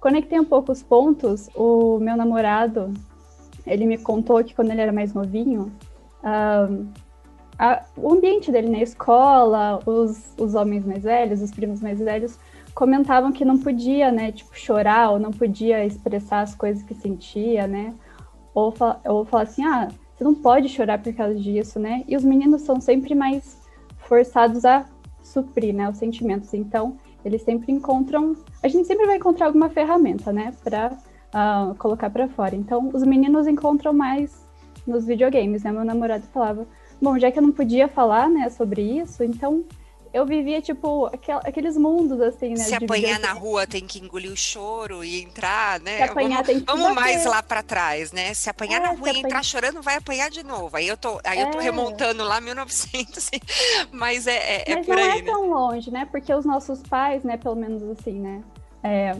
conectei 0.00 0.38
um 0.38 0.44
pouco 0.44 0.70
os 0.70 0.84
pontos. 0.84 1.50
O 1.52 1.98
meu 1.98 2.16
namorado, 2.16 2.94
ele 3.66 3.86
me 3.86 3.98
contou 3.98 4.42
que 4.44 4.54
quando 4.54 4.70
ele 4.70 4.80
era 4.80 4.92
mais 4.92 5.12
novinho, 5.12 5.72
um, 6.22 6.86
a, 7.58 7.84
o 7.96 8.12
ambiente 8.12 8.52
dele 8.52 8.68
na 8.68 8.80
escola, 8.80 9.80
os, 9.84 10.32
os 10.38 10.54
homens 10.54 10.86
mais 10.86 11.02
velhos, 11.02 11.42
os 11.42 11.50
primos 11.50 11.80
mais 11.80 11.98
velhos, 11.98 12.38
comentavam 12.72 13.32
que 13.32 13.44
não 13.44 13.58
podia, 13.58 14.12
né, 14.12 14.30
tipo, 14.30 14.56
chorar 14.56 15.10
ou 15.10 15.18
não 15.18 15.32
podia 15.32 15.84
expressar 15.84 16.42
as 16.42 16.54
coisas 16.54 16.84
que 16.84 16.94
sentia, 16.94 17.66
né? 17.66 17.92
Ou, 18.54 18.72
ou 19.06 19.24
falar 19.24 19.42
assim, 19.42 19.64
ah, 19.64 19.88
você 20.16 20.24
não 20.24 20.34
pode 20.34 20.68
chorar 20.70 21.02
por 21.02 21.12
causa 21.12 21.34
disso, 21.34 21.78
né? 21.78 22.02
E 22.08 22.16
os 22.16 22.24
meninos 22.24 22.62
são 22.62 22.80
sempre 22.80 23.14
mais 23.14 23.60
forçados 23.98 24.64
a 24.64 24.86
suprir, 25.22 25.74
né, 25.74 25.88
os 25.90 25.98
sentimentos. 25.98 26.54
Então, 26.54 26.96
eles 27.24 27.42
sempre 27.42 27.72
encontram, 27.72 28.34
a 28.62 28.68
gente 28.68 28.86
sempre 28.86 29.04
vai 29.04 29.16
encontrar 29.16 29.46
alguma 29.46 29.68
ferramenta, 29.68 30.32
né, 30.32 30.54
para 30.62 30.92
uh, 30.92 30.96
ah, 31.32 31.74
colocar 31.78 32.08
para 32.08 32.28
fora. 32.28 32.54
Então, 32.54 32.90
os 32.94 33.02
meninos 33.02 33.46
encontram 33.46 33.92
mais 33.92 34.46
nos 34.86 35.04
videogames, 35.04 35.64
né? 35.64 35.72
Meu 35.72 35.84
namorado 35.84 36.24
falava, 36.32 36.66
bom, 37.02 37.18
já 37.18 37.30
que 37.30 37.38
eu 37.38 37.42
não 37.42 37.52
podia 37.52 37.88
falar, 37.88 38.30
né, 38.30 38.48
sobre 38.48 38.80
isso, 38.80 39.22
então 39.22 39.64
eu 40.16 40.24
vivia, 40.24 40.62
tipo, 40.62 41.04
aquel, 41.06 41.36
aqueles 41.44 41.76
mundos, 41.76 42.18
assim, 42.22 42.50
né? 42.50 42.56
Se 42.56 42.74
apanhar 42.74 43.20
na 43.20 43.34
rua 43.34 43.66
tem 43.66 43.86
que 43.86 43.98
engolir 43.98 44.32
o 44.32 44.36
choro 44.36 45.04
e 45.04 45.20
entrar, 45.22 45.78
né? 45.80 45.98
Se 45.98 46.02
apanhar 46.04 46.42
vamos 46.42 46.46
tem 46.46 46.60
que 46.60 46.64
vamos 46.64 46.94
mais 46.94 47.26
lá 47.26 47.42
para 47.42 47.62
trás, 47.62 48.12
né? 48.12 48.32
Se 48.32 48.48
apanhar 48.48 48.80
é, 48.80 48.86
na 48.86 48.92
rua 48.92 49.10
e 49.10 49.18
entrar 49.18 49.42
chorando, 49.42 49.82
vai 49.82 49.96
apanhar 49.96 50.30
de 50.30 50.42
novo. 50.42 50.74
Aí 50.74 50.88
eu 50.88 50.96
tô, 50.96 51.20
aí 51.22 51.38
é. 51.38 51.42
eu 51.42 51.50
tô 51.50 51.60
é. 51.60 51.64
remontando 51.64 52.24
lá 52.24 52.40
1900, 52.40 53.30
mas 53.92 54.26
é, 54.26 54.36
é, 54.36 54.72
é 54.72 54.76
mas 54.76 54.86
por 54.86 54.96
aí, 54.96 55.04
não 55.04 55.12
é 55.12 55.16
né? 55.16 55.22
tão 55.22 55.50
longe, 55.50 55.90
né? 55.90 56.08
Porque 56.10 56.32
os 56.32 56.46
nossos 56.46 56.82
pais, 56.82 57.22
né, 57.22 57.36
pelo 57.36 57.54
menos 57.54 57.82
assim, 57.82 58.18
né? 58.18 58.42
É, 58.82 59.14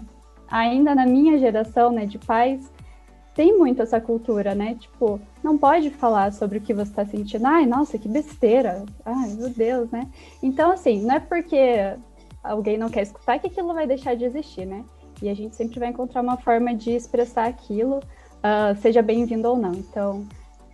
ainda 0.48 0.94
na 0.94 1.04
minha 1.04 1.36
geração, 1.36 1.92
né, 1.92 2.06
de 2.06 2.18
pais, 2.18 2.72
tem 3.36 3.56
muito 3.56 3.82
essa 3.82 4.00
cultura, 4.00 4.54
né? 4.54 4.76
Tipo, 4.80 5.20
não 5.44 5.58
pode 5.58 5.90
falar 5.90 6.32
sobre 6.32 6.56
o 6.56 6.60
que 6.60 6.72
você 6.72 6.90
está 6.90 7.04
sentindo. 7.04 7.46
Ai, 7.46 7.66
nossa, 7.66 7.98
que 7.98 8.08
besteira. 8.08 8.82
Ai, 9.04 9.28
meu 9.34 9.50
Deus, 9.50 9.90
né? 9.90 10.08
Então, 10.42 10.72
assim, 10.72 11.02
não 11.02 11.16
é 11.16 11.20
porque 11.20 11.94
alguém 12.42 12.78
não 12.78 12.88
quer 12.88 13.02
escutar 13.02 13.38
que 13.38 13.48
aquilo 13.48 13.74
vai 13.74 13.86
deixar 13.86 14.16
de 14.16 14.24
existir, 14.24 14.64
né? 14.64 14.82
E 15.20 15.28
a 15.28 15.34
gente 15.34 15.54
sempre 15.54 15.78
vai 15.78 15.90
encontrar 15.90 16.22
uma 16.22 16.38
forma 16.38 16.74
de 16.74 16.92
expressar 16.92 17.46
aquilo, 17.46 17.98
uh, 17.98 18.74
seja 18.80 19.02
bem-vindo 19.02 19.46
ou 19.46 19.56
não. 19.58 19.72
Então, 19.74 20.26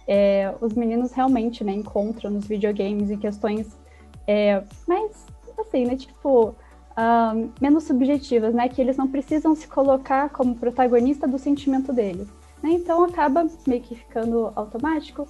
é, 0.06 0.54
os 0.60 0.74
meninos 0.74 1.10
realmente, 1.10 1.64
né, 1.64 1.72
encontram 1.72 2.30
nos 2.30 2.46
videogames 2.46 3.10
em 3.10 3.18
questões 3.18 3.76
é, 4.24 4.62
mais, 4.86 5.26
assim, 5.58 5.84
né, 5.84 5.96
tipo, 5.96 6.50
uh, 6.50 7.50
menos 7.60 7.82
subjetivas, 7.84 8.54
né? 8.54 8.68
Que 8.68 8.80
eles 8.80 8.96
não 8.96 9.08
precisam 9.08 9.52
se 9.52 9.66
colocar 9.66 10.28
como 10.30 10.54
protagonista 10.54 11.26
do 11.26 11.40
sentimento 11.40 11.92
deles 11.92 12.28
né? 12.62 12.70
Então 12.72 13.04
acaba 13.04 13.46
meio 13.66 13.82
que 13.82 13.94
ficando 13.94 14.52
automático. 14.54 15.26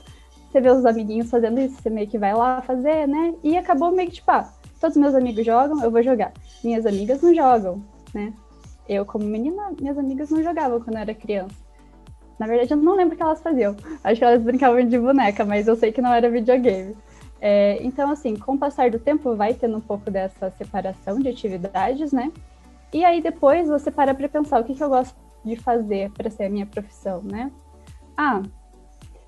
Você 0.50 0.60
vê 0.60 0.70
os 0.70 0.84
amiguinhos 0.84 1.30
fazendo 1.30 1.60
isso, 1.60 1.80
você 1.80 1.88
meio 1.88 2.06
que 2.06 2.18
vai 2.18 2.34
lá 2.34 2.60
fazer, 2.60 3.08
né? 3.08 3.34
E 3.42 3.56
acabou 3.56 3.90
meio 3.90 4.08
que 4.08 4.16
tipo, 4.16 4.30
ah, 4.30 4.52
todos 4.80 4.96
meus 4.96 5.14
amigos 5.14 5.44
jogam, 5.44 5.82
eu 5.82 5.90
vou 5.90 6.02
jogar. 6.02 6.32
Minhas 6.62 6.84
amigas 6.84 7.22
não 7.22 7.34
jogam, 7.34 7.82
né? 8.12 8.32
Eu, 8.88 9.06
como 9.06 9.24
menina, 9.24 9.72
minhas 9.80 9.96
amigas 9.96 10.30
não 10.30 10.42
jogavam 10.42 10.80
quando 10.80 10.96
eu 10.96 11.02
era 11.02 11.14
criança. 11.14 11.56
Na 12.38 12.46
verdade, 12.46 12.72
eu 12.72 12.76
não 12.76 12.96
lembro 12.96 13.14
o 13.14 13.16
que 13.16 13.22
elas 13.22 13.40
faziam. 13.40 13.76
Acho 14.02 14.18
que 14.18 14.24
elas 14.24 14.42
brincavam 14.42 14.84
de 14.86 14.98
boneca, 14.98 15.44
mas 15.44 15.68
eu 15.68 15.76
sei 15.76 15.92
que 15.92 16.02
não 16.02 16.12
era 16.12 16.28
videogame. 16.28 16.96
É, 17.40 17.78
então, 17.82 18.10
assim, 18.10 18.36
com 18.36 18.54
o 18.54 18.58
passar 18.58 18.90
do 18.90 18.98
tempo, 18.98 19.34
vai 19.34 19.54
tendo 19.54 19.76
um 19.76 19.80
pouco 19.80 20.10
dessa 20.10 20.50
separação 20.50 21.18
de 21.18 21.28
atividades, 21.28 22.12
né? 22.12 22.30
E 22.92 23.04
aí 23.04 23.22
depois 23.22 23.68
você 23.68 23.90
para 23.90 24.14
para 24.14 24.28
pensar 24.28 24.60
o 24.60 24.64
que, 24.64 24.74
que 24.74 24.84
eu 24.84 24.88
gosto 24.88 25.16
de 25.44 25.56
fazer 25.56 26.10
para 26.10 26.30
ser 26.30 26.44
a 26.44 26.50
minha 26.50 26.66
profissão, 26.66 27.22
né? 27.22 27.50
Ah, 28.16 28.42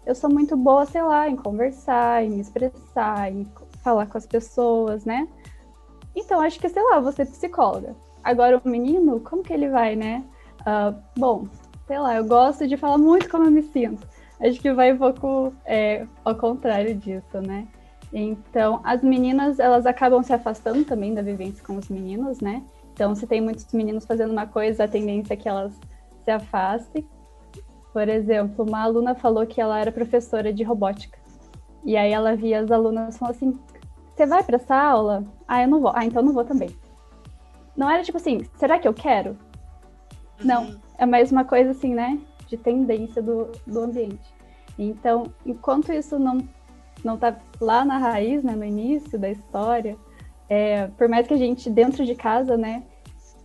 eu 0.07 0.15
sou 0.15 0.31
muito 0.31 0.57
boa, 0.57 0.85
sei 0.85 1.03
lá, 1.03 1.29
em 1.29 1.37
conversar, 1.37 2.25
em 2.25 2.31
me 2.31 2.41
expressar, 2.41 3.33
em 3.33 3.47
falar 3.83 4.07
com 4.07 4.19
as 4.19 4.27
pessoas, 4.27 5.05
né? 5.05 5.27
Então, 6.15 6.41
acho 6.41 6.61
que, 6.61 6.69
sei 6.69 6.83
lá, 6.83 7.01
você 7.01 7.23
é 7.23 7.25
psicóloga. 7.25 7.97
Agora, 8.23 8.61
o 8.63 8.69
menino, 8.69 9.21
como 9.21 9.43
que 9.43 9.53
ele 9.53 9.69
vai, 9.69 9.97
né? 9.97 10.25
Uh, 10.61 10.95
bom, 11.19 11.49
sei 11.87 11.99
lá, 11.99 12.17
eu 12.17 12.25
gosto 12.25 12.67
de 12.67 12.77
falar 12.77 12.99
muito 12.99 13.29
como 13.29 13.45
eu 13.45 13.51
me 13.51 13.63
sinto. 13.63 14.07
Acho 14.41 14.61
que 14.61 14.73
vai 14.73 14.93
um 14.93 14.99
pouco 14.99 15.53
é, 15.65 16.07
ao 16.25 16.35
contrário 16.35 16.95
disso, 16.95 17.41
né? 17.41 17.67
Então, 18.13 18.81
as 18.85 19.03
meninas, 19.03 19.59
elas 19.59 19.87
acabam 19.87 20.23
se 20.23 20.33
afastando 20.33 20.85
também 20.85 21.15
da 21.15 21.23
vivência 21.23 21.65
com 21.65 21.77
os 21.77 21.89
meninos, 21.89 22.41
né? 22.41 22.63
Então, 22.93 23.15
se 23.15 23.27
tem 23.27 23.41
muitos 23.41 23.71
meninos 23.73 24.05
fazendo 24.05 24.31
uma 24.31 24.47
coisa, 24.47 24.85
a 24.85 24.89
tendência 24.89 25.35
é 25.35 25.37
que 25.37 25.49
elas 25.49 25.73
se 26.25 26.31
afaste. 26.31 27.07
Por 27.93 28.09
exemplo, 28.09 28.65
uma 28.65 28.83
aluna 28.83 29.15
falou 29.15 29.47
que 29.47 29.61
ela 29.61 29.79
era 29.79 29.93
professora 29.93 30.53
de 30.53 30.65
robótica. 30.65 31.19
E 31.85 31.97
aí 31.97 32.13
ela 32.13 32.35
via 32.35 32.61
as 32.61 32.71
alunas 32.71 33.17
falando 33.17 33.35
assim: 33.35 33.59
Você 34.15 34.27
vai 34.27 34.43
para 34.43 34.57
essa 34.57 34.75
aula? 34.75 35.25
Ah, 35.47 35.63
eu 35.63 35.69
não 35.69 35.81
vou. 35.81 35.93
Ah, 35.95 36.05
então 36.05 36.23
eu 36.23 36.27
não 36.27 36.33
vou 36.33 36.45
também. 36.45 36.71
Não 37.77 37.89
era 37.89 38.03
tipo 38.03 38.19
assim: 38.19 38.45
Será 38.57 38.79
que 38.79 38.89
eu 38.89 38.95
quero? 38.95 39.31
Uhum. 40.41 40.47
Não. 40.47 40.81
É 40.99 41.07
mais 41.07 41.31
uma 41.31 41.45
coisa 41.45 41.71
assim, 41.71 41.95
né? 41.95 42.19
De 42.49 42.57
tendência 42.57 43.23
do, 43.23 43.53
do 43.67 43.81
ambiente. 43.81 44.35
Então, 44.79 45.33
enquanto 45.45 45.93
isso 45.93 46.19
não, 46.19 46.39
não 47.05 47.17
tá 47.17 47.37
lá 47.61 47.85
na 47.85 47.99
raiz, 47.99 48.43
né? 48.43 48.55
No 48.55 48.65
início 48.65 49.19
da 49.19 49.31
história, 49.31 49.97
é, 50.49 50.89
por 50.89 51.09
mais 51.09 51.27
que 51.27 51.35
a 51.35 51.37
gente, 51.37 51.71
dentro 51.71 52.05
de 52.05 52.15
casa, 52.15 52.57
né? 52.57 52.83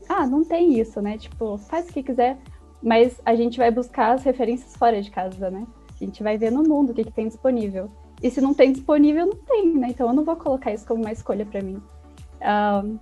Ah, 0.08 0.26
não 0.26 0.44
tem 0.44 0.80
isso, 0.80 1.02
né? 1.02 1.18
Tipo, 1.18 1.58
faz 1.58 1.88
o 1.90 1.94
que 1.94 2.02
quiser. 2.02 2.38
Mas 2.82 3.20
a 3.26 3.36
gente 3.36 3.58
vai 3.58 3.72
buscar 3.72 4.14
as 4.14 4.24
referências 4.24 4.76
fora 4.76 5.02
de 5.02 5.12
casa, 5.12 5.50
né? 5.50 5.66
A 6.00 6.04
gente 6.04 6.24
vai 6.24 6.38
ver 6.38 6.52
no 6.52 6.64
mundo 6.64 6.92
o 6.92 6.94
que, 6.94 7.04
que 7.04 7.12
tem 7.12 7.28
disponível. 7.28 7.90
E 8.22 8.30
se 8.30 8.42
não 8.42 8.54
tem 8.54 8.72
disponível, 8.72 9.26
não 9.26 9.36
tem, 9.36 9.74
né? 9.76 9.88
Então 9.90 10.08
eu 10.08 10.14
não 10.14 10.24
vou 10.24 10.36
colocar 10.36 10.74
isso 10.74 10.86
como 10.86 11.02
uma 11.02 11.12
escolha 11.12 11.46
para 11.46 11.62
mim. 11.62 11.82
Um, 12.42 12.98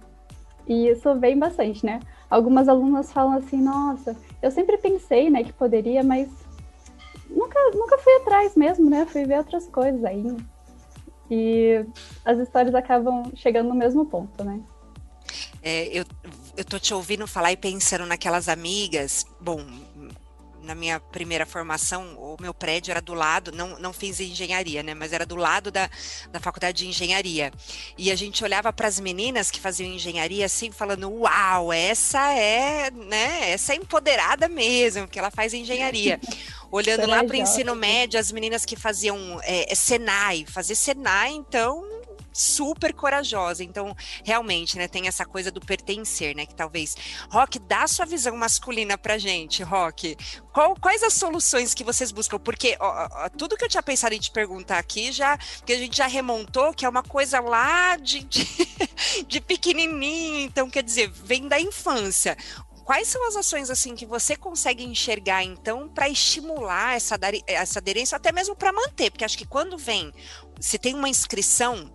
e 0.67 0.89
isso 0.89 1.13
vem 1.15 1.38
bastante, 1.38 1.86
né? 1.86 2.00
Algumas 2.29 2.67
alunas 2.67 3.13
falam 3.13 3.38
assim, 3.38 3.62
nossa, 3.62 4.15
eu 4.41 4.51
sempre 4.51 4.77
pensei, 4.77 5.29
né, 5.29 5.43
que 5.43 5.53
poderia, 5.53 6.03
mas 6.03 6.27
nunca, 7.29 7.57
nunca 7.74 7.98
fui 7.98 8.13
atrás 8.17 8.55
mesmo, 8.55 8.89
né? 8.89 9.05
Fui 9.05 9.25
ver 9.25 9.38
outras 9.38 9.67
coisas 9.67 10.03
ainda. 10.03 10.36
E 11.29 11.86
as 12.25 12.38
histórias 12.39 12.75
acabam 12.75 13.31
chegando 13.36 13.69
no 13.69 13.75
mesmo 13.75 14.05
ponto, 14.05 14.43
né? 14.43 14.60
É, 15.70 15.90
eu, 15.92 16.06
eu 16.56 16.64
tô 16.64 16.80
te 16.80 16.94
ouvindo 16.94 17.28
falar 17.28 17.52
e 17.52 17.58
pensando 17.58 18.06
naquelas 18.06 18.48
amigas. 18.48 19.26
Bom, 19.38 19.62
na 20.62 20.74
minha 20.74 20.98
primeira 20.98 21.46
formação, 21.46 22.16
o 22.18 22.38
meu 22.40 22.54
prédio 22.54 22.92
era 22.92 23.02
do 23.02 23.14
lado, 23.14 23.52
não, 23.52 23.78
não 23.78 23.92
fiz 23.92 24.22
engenharia, 24.22 24.82
né? 24.82 24.94
Mas 24.94 25.12
era 25.12 25.26
do 25.26 25.36
lado 25.36 25.70
da, 25.70 25.90
da 26.32 26.40
faculdade 26.40 26.78
de 26.78 26.88
engenharia. 26.88 27.52
E 27.98 28.10
a 28.10 28.16
gente 28.16 28.46
olhava 28.46 28.72
para 28.72 28.88
as 28.88 28.98
meninas 28.98 29.52
que 29.52 29.60
faziam 29.60 29.92
engenharia 29.92 30.46
assim, 30.46 30.72
falando: 30.72 31.12
Uau, 31.12 31.74
essa 31.74 32.32
é, 32.32 32.90
né? 32.90 33.52
Essa 33.52 33.74
é 33.74 33.76
empoderada 33.76 34.48
mesmo, 34.48 35.06
que 35.06 35.20
ela 35.20 35.30
faz 35.30 35.54
engenharia. 35.54 36.18
Olhando 36.72 37.08
lá 37.08 37.26
para 37.26 37.34
o 37.34 37.40
ensino 37.40 37.76
médio, 37.76 38.18
as 38.18 38.32
meninas 38.32 38.64
que 38.64 38.78
faziam 38.78 39.38
é, 39.44 39.76
Senai, 39.76 40.46
fazer 40.48 40.76
Senai, 40.76 41.32
então 41.32 41.98
super 42.38 42.94
corajosa. 42.94 43.63
Então, 43.63 43.96
realmente, 44.24 44.77
né, 44.77 44.88
tem 44.88 45.08
essa 45.08 45.25
coisa 45.25 45.51
do 45.51 45.60
pertencer, 45.60 46.36
né? 46.36 46.46
Que 46.46 46.53
talvez. 46.53 46.96
Rock, 47.32 47.58
dá 47.58 47.88
sua 47.88 48.06
visão 48.06 48.38
masculina 48.38 48.98
pra 48.98 49.17
gente, 49.17 49.63
Rock. 49.63 50.15
Qual, 50.53 50.75
quais 50.75 51.01
as 51.01 51.13
soluções 51.13 51.74
que 51.74 51.84
vocês 51.84 52.12
buscam? 52.12 52.38
Porque 52.38 52.77
ó, 52.79 53.08
ó, 53.12 53.29
tudo 53.29 53.58
que 53.58 53.65
eu 53.65 53.70
tinha 53.70 53.82
pensado 53.82 54.13
em 54.13 54.20
te 54.20 54.29
perguntar 54.29 54.77
aqui 54.77 55.12
já, 55.12 55.38
que 55.38 55.74
a 55.74 55.77
gente 55.77 55.98
já 55.98 56.08
remontou, 56.08 56.74
que 56.74 56.86
é 56.86 56.89
uma 56.89 57.03
coisa 57.03 57.39
lá 57.39 57.98
de, 57.98 58.24
de, 58.24 58.48
de 59.27 59.41
pequenininho, 59.41 60.41
então 60.41 60.70
quer 60.70 60.84
dizer, 60.84 61.10
vem 61.10 61.48
da 61.48 61.60
infância 61.60 62.38
quais 62.88 63.10
são 63.10 63.27
as 63.27 63.36
ações 63.36 63.70
assim 63.70 63.96
que 63.96 64.06
você 64.06 64.38
consegue 64.38 64.82
enxergar 64.82 65.44
então 65.44 65.89
para 65.89 66.08
estimular 66.08 66.96
essa, 66.96 67.20
essa 67.46 67.79
aderência, 67.79 68.15
até 68.15 68.32
mesmo 68.32 68.56
para 68.56 68.72
manter? 68.72 69.12
Porque 69.12 69.25
acho 69.25 69.38
que 69.38 69.46
quando 69.46 69.77
vem, 69.77 70.13
se 70.58 70.79
tem 70.79 70.96
uma 70.96 71.10
inscrição 71.10 71.91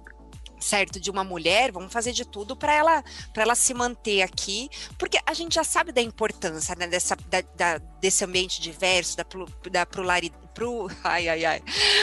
certo 0.62 1.00
de 1.00 1.11
uma 1.11 1.25
mulher, 1.25 1.73
vamos 1.73 1.92
fazer 1.92 2.12
de 2.12 2.25
tudo 2.25 2.57
para 2.57 2.73
ela 2.73 3.04
para 3.33 3.42
ela 3.42 3.54
se 3.54 3.75
manter 3.75 4.23
aqui, 4.23 4.69
porque 4.99 5.19
a 5.26 5.35
gente 5.35 5.54
já 5.54 5.64
sabe 5.64 5.92
da 5.92 6.00
importância 6.00 6.75
né, 6.75 6.87
dessa 6.87 7.16
da, 7.28 7.40
da, 7.54 7.78
desse 8.00 8.25
ambiente 8.25 8.61
diverso, 8.61 9.16
da, 9.16 9.25
da 9.71 9.87
pluralidade 9.87 10.42
pro. 10.54 10.90
Ai, 11.02 11.28
ai, 11.28 11.45
ai. 11.45 11.62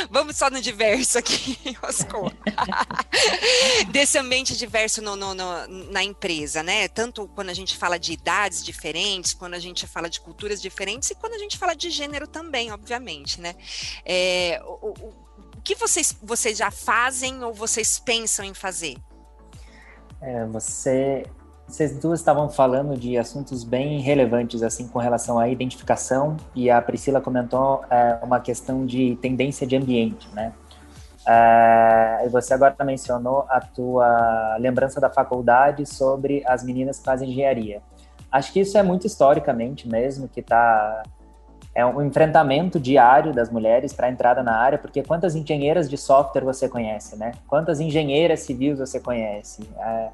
Vamos 0.10 0.38
só 0.38 0.50
no 0.50 0.62
diverso 0.62 1.18
aqui, 1.18 1.58
Oscar. 1.82 2.22
Desse 3.92 4.18
ambiente 4.18 4.58
diverso 4.58 5.02
no, 5.02 5.16
no, 5.16 5.34
no, 5.34 5.68
na 5.92 6.04
empresa, 6.04 6.62
né? 6.62 6.88
Tanto 6.88 7.28
quando 7.30 7.50
a 7.50 7.54
gente 7.54 7.78
fala 7.78 7.98
de 7.98 8.14
idades 8.14 8.64
diferentes, 8.64 9.34
quando 9.34 9.54
a 9.54 9.60
gente 9.60 9.88
fala 9.88 10.10
de 10.10 10.20
culturas 10.20 10.62
diferentes 10.62 11.10
e 11.12 11.16
quando 11.16 11.34
a 11.34 11.38
gente 11.38 11.58
fala 11.58 11.76
de 11.76 11.90
gênero 11.90 12.28
também, 12.28 12.72
obviamente, 12.72 13.40
né? 13.40 13.56
É, 14.06 14.62
o, 14.66 14.90
o, 14.90 15.29
que 15.70 15.76
vocês, 15.76 16.18
vocês 16.24 16.58
já 16.58 16.72
fazem 16.72 17.44
ou 17.44 17.54
vocês 17.54 18.00
pensam 18.00 18.44
em 18.44 18.56
fazer? 18.56 18.98
É, 20.20 20.44
você 20.48 21.24
vocês 21.68 21.96
duas 22.00 22.20
estavam 22.20 22.50
falando 22.50 22.98
de 22.98 23.16
assuntos 23.16 23.64
bem 23.64 24.00
relevantes 24.00 24.64
assim 24.64 24.88
com 24.88 24.98
relação 24.98 25.38
à 25.38 25.48
identificação 25.48 26.36
e 26.56 26.72
a 26.72 26.82
Priscila 26.82 27.22
comentou 27.22 27.84
é, 27.88 28.18
uma 28.24 28.40
questão 28.40 28.84
de 28.84 29.16
tendência 29.22 29.68
de 29.68 29.76
ambiente, 29.76 30.28
né? 30.34 30.52
É, 31.28 32.26
e 32.26 32.30
você 32.30 32.56
agora 32.56 32.76
mencionou 32.84 33.46
a 33.48 33.62
tua 33.62 34.58
lembrança 34.58 35.00
da 35.00 35.12
faculdade 35.12 35.86
sobre 35.86 36.42
as 36.48 36.64
meninas 36.64 36.98
que 36.98 37.06
fazem 37.06 37.30
engenharia. 37.30 37.84
Acho 38.32 38.52
que 38.52 38.62
isso 38.62 38.76
é 38.76 38.82
muito 38.82 39.06
historicamente 39.06 39.88
mesmo 39.88 40.28
que 40.28 40.40
está 40.40 41.04
é 41.74 41.86
um 41.86 42.02
enfrentamento 42.02 42.80
diário 42.80 43.32
das 43.34 43.50
mulheres 43.50 43.94
para 43.94 44.10
entrada 44.10 44.42
na 44.42 44.56
área, 44.56 44.78
porque 44.78 45.04
quantas 45.04 45.36
engenheiras 45.36 45.90
de 45.90 45.98
software 45.98 46.44
você 46.44 46.68
conhece, 46.68 47.16
né? 47.16 47.32
Quantas 47.48 47.80
engenheiras 47.80 48.42
civis 48.42 48.80
você 48.80 49.00
conhece? 49.00 49.70
É, 49.80 50.10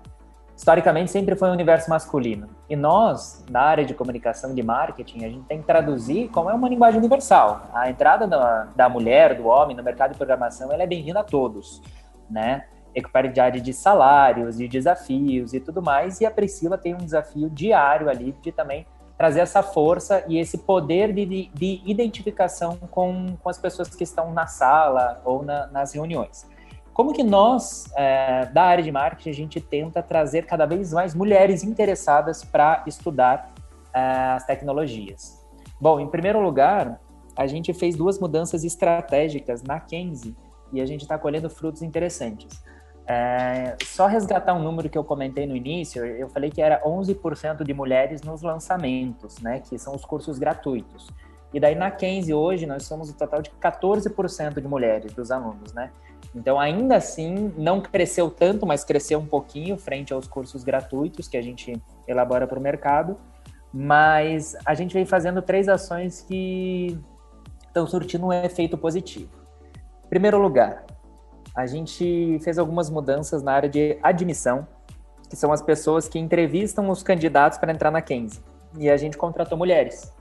historicamente 0.55 1.11
sempre 1.11 1.35
foi 1.35 1.49
um 1.49 1.53
universo 1.53 1.89
masculino. 1.89 2.47
E 2.69 2.75
nós, 2.75 3.43
na 3.49 3.61
área 3.61 3.85
de 3.85 3.93
comunicação 3.93 4.53
de 4.53 4.61
marketing, 4.61 5.25
a 5.25 5.29
gente 5.29 5.45
tem 5.45 5.59
que 5.59 5.65
traduzir 5.65 6.29
como 6.29 6.49
é 6.49 6.53
uma 6.53 6.69
linguagem 6.69 6.99
universal. 6.99 7.67
A 7.73 7.89
entrada 7.89 8.27
da, 8.27 8.67
da 8.75 8.89
mulher, 8.89 9.35
do 9.35 9.47
homem 9.47 9.75
no 9.75 9.83
mercado 9.83 10.11
de 10.11 10.17
programação, 10.17 10.71
ela 10.71 10.83
é 10.83 10.87
bem-vinda 10.87 11.21
a 11.21 11.23
todos, 11.23 11.81
né? 12.29 12.65
Equiparidade 12.93 13.59
de 13.59 13.73
salários, 13.73 14.57
de 14.57 14.67
desafios 14.67 15.53
e 15.53 15.59
tudo 15.59 15.81
mais. 15.81 16.21
E 16.21 16.25
a 16.25 16.31
Priscila 16.31 16.77
tem 16.77 16.93
um 16.93 16.99
desafio 16.99 17.49
diário 17.49 18.09
ali 18.09 18.33
de 18.41 18.51
também 18.51 18.85
trazer 19.17 19.39
essa 19.39 19.63
força 19.63 20.23
e 20.27 20.37
esse 20.37 20.57
poder 20.57 21.13
de, 21.13 21.25
de, 21.25 21.51
de 21.53 21.81
identificação 21.85 22.77
com, 22.91 23.37
com 23.41 23.49
as 23.49 23.57
pessoas 23.57 23.89
que 23.95 24.03
estão 24.03 24.33
na 24.33 24.47
sala 24.47 25.21
ou 25.23 25.43
na, 25.43 25.67
nas 25.67 25.93
reuniões. 25.93 26.45
Como 26.93 27.13
que 27.13 27.23
nós, 27.23 27.85
é, 27.95 28.45
da 28.47 28.63
área 28.63 28.83
de 28.83 28.91
marketing, 28.91 29.29
a 29.29 29.33
gente 29.33 29.61
tenta 29.61 30.01
trazer 30.01 30.45
cada 30.45 30.65
vez 30.65 30.93
mais 30.93 31.13
mulheres 31.13 31.63
interessadas 31.63 32.43
para 32.43 32.83
estudar 32.87 33.53
é, 33.93 33.99
as 33.99 34.45
tecnologias? 34.45 35.45
Bom, 35.79 35.99
em 35.99 36.07
primeiro 36.07 36.39
lugar, 36.39 36.99
a 37.35 37.47
gente 37.47 37.73
fez 37.73 37.95
duas 37.95 38.17
mudanças 38.17 38.63
estratégicas 38.63 39.61
na 39.61 39.79
Kenzie 39.79 40.35
e 40.71 40.79
a 40.79 40.85
gente 40.85 41.01
está 41.01 41.17
colhendo 41.17 41.49
frutos 41.49 41.81
interessantes. 41.81 42.63
É, 43.07 43.75
só 43.83 44.07
resgatar 44.07 44.53
um 44.53 44.63
número 44.63 44.89
que 44.89 44.97
eu 44.97 45.03
comentei 45.03 45.45
no 45.45 45.55
início, 45.55 46.03
eu 46.03 46.27
falei 46.29 46.49
que 46.49 46.61
era 46.61 46.81
11% 46.83 47.63
de 47.63 47.73
mulheres 47.73 48.23
nos 48.23 48.41
lançamentos, 48.41 49.39
né, 49.39 49.59
que 49.59 49.77
são 49.77 49.95
os 49.95 50.03
cursos 50.03 50.39
gratuitos. 50.39 51.07
E 51.53 51.59
daí 51.59 51.75
na 51.75 51.91
Kenzie 51.91 52.33
hoje 52.33 52.65
nós 52.65 52.83
somos 52.83 53.09
o 53.09 53.13
um 53.13 53.15
total 53.15 53.41
de 53.41 53.51
14% 53.51 54.59
de 54.59 54.67
mulheres 54.67 55.13
dos 55.13 55.31
alunos, 55.31 55.71
né? 55.73 55.91
Então, 56.35 56.59
ainda 56.59 56.97
assim, 56.97 57.53
não 57.57 57.79
cresceu 57.79 58.29
tanto, 58.29 58.65
mas 58.65 58.83
cresceu 58.83 59.19
um 59.19 59.25
pouquinho 59.25 59.77
frente 59.77 60.11
aos 60.11 60.27
cursos 60.27 60.65
gratuitos 60.65 61.29
que 61.29 61.37
a 61.37 61.41
gente 61.41 61.81
elabora 62.05 62.45
para 62.45 62.59
o 62.59 62.61
mercado. 62.61 63.17
Mas 63.73 64.55
a 64.65 64.73
gente 64.73 64.93
vem 64.93 65.05
fazendo 65.05 65.41
três 65.41 65.69
ações 65.69 66.21
que 66.21 66.99
estão 67.67 67.87
surtindo 67.87 68.25
um 68.25 68.33
efeito 68.33 68.77
positivo. 68.77 69.29
Em 70.05 70.09
primeiro 70.09 70.37
lugar, 70.37 70.85
a 71.55 71.65
gente 71.65 72.39
fez 72.43 72.57
algumas 72.59 72.89
mudanças 72.89 73.41
na 73.41 73.53
área 73.53 73.69
de 73.69 73.97
admissão, 74.03 74.67
que 75.29 75.35
são 75.35 75.51
as 75.51 75.61
pessoas 75.61 76.07
que 76.07 76.19
entrevistam 76.19 76.89
os 76.89 77.01
candidatos 77.01 77.57
para 77.57 77.71
entrar 77.71 77.91
na 77.91 78.01
Kenzie. 78.01 78.41
E 78.77 78.89
a 78.89 78.97
gente 78.97 79.17
contratou 79.17 79.57
mulheres. 79.57 80.13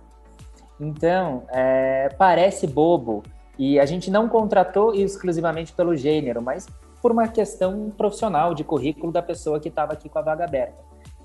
Então, 0.80 1.44
é, 1.50 2.08
parece 2.16 2.66
bobo, 2.66 3.22
e 3.58 3.78
a 3.78 3.86
gente 3.86 4.10
não 4.10 4.28
contratou 4.28 4.94
exclusivamente 4.94 5.72
pelo 5.72 5.96
gênero, 5.96 6.42
mas 6.42 6.66
por 7.00 7.12
uma 7.12 7.28
questão 7.28 7.90
profissional 7.96 8.54
de 8.54 8.64
currículo 8.64 9.12
da 9.12 9.22
pessoa 9.22 9.60
que 9.60 9.68
estava 9.68 9.92
aqui 9.92 10.08
com 10.08 10.18
a 10.18 10.22
vaga 10.22 10.44
aberta. 10.44 10.82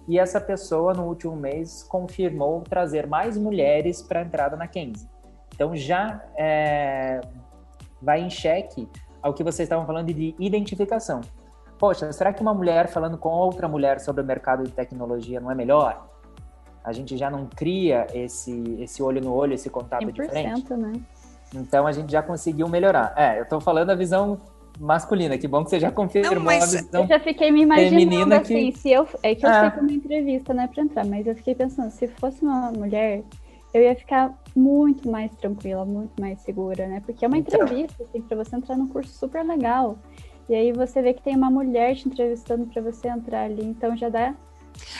E 0.08 0.20
essa 0.20 0.42
pessoa, 0.42 0.94
no 0.94 1.06
último 1.06 1.36
mês, 1.36 1.84
confirmou 1.84 2.62
trazer 2.62 3.08
mais 3.08 3.38
mulheres 3.38 4.02
para 4.02 4.20
a 4.20 4.24
entrada 4.24 4.58
na 4.58 4.68
Kenzie. 4.68 5.08
Então 5.54 5.76
já 5.76 6.24
é, 6.38 7.22
vai 8.02 8.22
em 8.22 8.30
xeque 8.30 8.88
ao 9.22 9.34
que 9.34 9.44
vocês 9.44 9.66
estavam 9.66 9.86
falando 9.86 10.14
de 10.14 10.36
identificação. 10.40 11.22
Poxa, 11.78 12.12
será 12.12 12.34
que 12.34 12.42
uma 12.42 12.54
mulher 12.54 12.90
falando 12.90 13.18
com 13.18 13.30
outra 13.30 13.68
mulher 13.68 14.00
sobre 14.00 14.22
o 14.22 14.26
mercado 14.26 14.64
de 14.64 14.72
tecnologia 14.72 15.40
não 15.40 15.50
é 15.50 15.56
melhor? 15.56 16.08
A 16.84 16.92
gente 16.92 17.16
já 17.18 17.30
não 17.30 17.46
cria 17.46 18.08
esse, 18.14 18.78
esse 18.80 19.02
olho 19.02 19.22
no 19.22 19.34
olho, 19.34 19.54
esse 19.54 19.70
contato 19.70 20.06
100%, 20.06 20.12
diferente? 20.12 20.74
né? 20.74 20.94
Então 21.54 21.88
a 21.88 21.92
gente 21.92 22.12
já 22.12 22.22
conseguiu 22.22 22.68
melhorar. 22.68 23.14
É, 23.16 23.40
eu 23.40 23.46
tô 23.46 23.60
falando 23.60 23.90
a 23.90 23.96
visão 23.96 24.38
masculina, 24.80 25.38
que 25.38 25.48
bom 25.48 25.64
que 25.64 25.70
você 25.70 25.80
já 25.80 25.92
confirmou 25.92 26.36
não, 26.36 26.42
mas... 26.42 26.76
a 26.76 26.82
visão 26.82 27.02
Eu 27.02 27.08
já 27.08 27.20
fiquei 27.20 27.52
me 27.52 27.62
imaginando 27.62 28.34
assim, 28.34 28.72
que... 28.72 28.78
se 28.78 28.92
eu... 28.92 29.08
É 29.24 29.36
que 29.36 29.46
eu 29.46 29.50
ah. 29.50 29.62
sei 29.62 29.72
que 29.72 29.80
uma 29.80 29.92
entrevista, 29.92 30.54
né, 30.54 30.70
pra 30.74 30.84
entrar, 30.84 31.06
mas 31.06 31.28
eu 31.28 31.36
fiquei 31.36 31.56
pensando, 31.56 31.92
se 31.92 32.08
fosse 32.08 32.42
uma 32.44 32.72
mulher, 32.72 33.24
eu 33.74 33.82
ia 33.82 33.96
ficar 33.96 34.34
muito 34.56 35.10
mais 35.10 35.32
tranquila, 35.36 35.86
muito 35.86 36.20
mais 36.20 36.40
segura, 36.42 36.88
né? 36.88 37.02
Porque 37.06 37.24
é 37.24 37.28
uma 37.28 37.38
então... 37.38 37.62
entrevista, 37.62 38.04
assim, 38.04 38.22
pra 38.22 38.38
você 38.38 38.56
entrar 38.56 38.78
num 38.78 38.88
curso 38.88 39.12
super 39.12 39.46
legal. 39.46 39.98
E 40.48 40.56
aí 40.56 40.72
você 40.72 41.02
vê 41.02 41.14
que 41.14 41.22
tem 41.22 41.36
uma 41.36 41.52
mulher 41.52 41.96
te 41.96 42.08
entrevistando 42.08 42.66
para 42.68 42.82
você 42.82 43.08
entrar 43.08 43.44
ali, 43.44 43.64
então 43.64 43.96
já 43.96 44.10
dá 44.10 44.36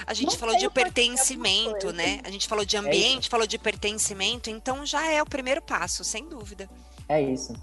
a 0.06 0.14
gente 0.14 0.32
não 0.32 0.38
falou 0.38 0.58
de 0.58 0.70
pertencimento, 0.70 1.94
né? 1.94 2.20
A 2.24 2.30
gente 2.30 2.48
falou 2.48 2.66
de 2.66 2.76
é 2.76 2.80
ambiente, 2.80 3.28
é 3.28 3.30
falou 3.30 3.48
de 3.48 3.58
pertencimento, 3.58 4.50
então 4.50 4.86
já 4.86 5.10
é 5.12 5.22
o 5.22 5.26
primeiro 5.26 5.62
passo, 5.62 6.04
sem 6.04 6.28
dúvida. 6.28 6.70
É 7.08 7.22
isso. 7.22 7.54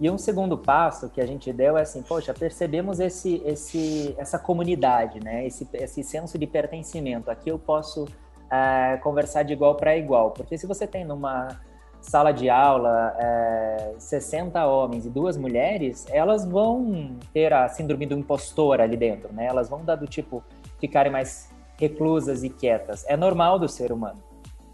E 0.00 0.10
um 0.10 0.18
segundo 0.18 0.58
passo 0.58 1.08
que 1.08 1.20
a 1.20 1.26
gente 1.26 1.52
deu 1.52 1.76
é 1.76 1.82
assim, 1.82 2.02
poxa, 2.02 2.34
percebemos 2.34 2.98
esse, 2.98 3.40
esse, 3.44 4.14
essa 4.18 4.38
comunidade, 4.38 5.20
né? 5.20 5.46
Esse, 5.46 5.68
esse 5.74 6.02
senso 6.02 6.36
de 6.36 6.46
pertencimento. 6.46 7.30
Aqui 7.30 7.48
eu 7.48 7.58
posso 7.58 8.06
é, 8.54 8.96
conversar 8.98 9.42
de 9.42 9.52
igual 9.52 9.74
para 9.74 9.96
igual, 9.96 10.30
porque 10.30 10.56
se 10.56 10.66
você 10.66 10.86
tem 10.86 11.04
numa 11.04 11.60
sala 12.00 12.32
de 12.32 12.50
aula 12.50 13.14
é, 13.18 13.94
60 13.98 14.64
homens 14.66 15.06
e 15.06 15.10
duas 15.10 15.36
mulheres, 15.36 16.06
elas 16.10 16.44
vão 16.44 17.16
ter 17.32 17.52
a 17.52 17.68
síndrome 17.68 18.06
do 18.06 18.16
impostor 18.16 18.80
ali 18.80 18.96
dentro, 18.96 19.32
né? 19.32 19.46
Elas 19.46 19.68
vão 19.68 19.84
dar 19.84 19.96
do 19.96 20.06
tipo 20.06 20.42
ficarem 20.78 21.10
mais 21.10 21.50
reclusas 21.78 22.44
e 22.44 22.50
quietas. 22.50 23.04
É 23.08 23.16
normal 23.16 23.58
do 23.58 23.68
ser 23.68 23.90
humano. 23.90 24.22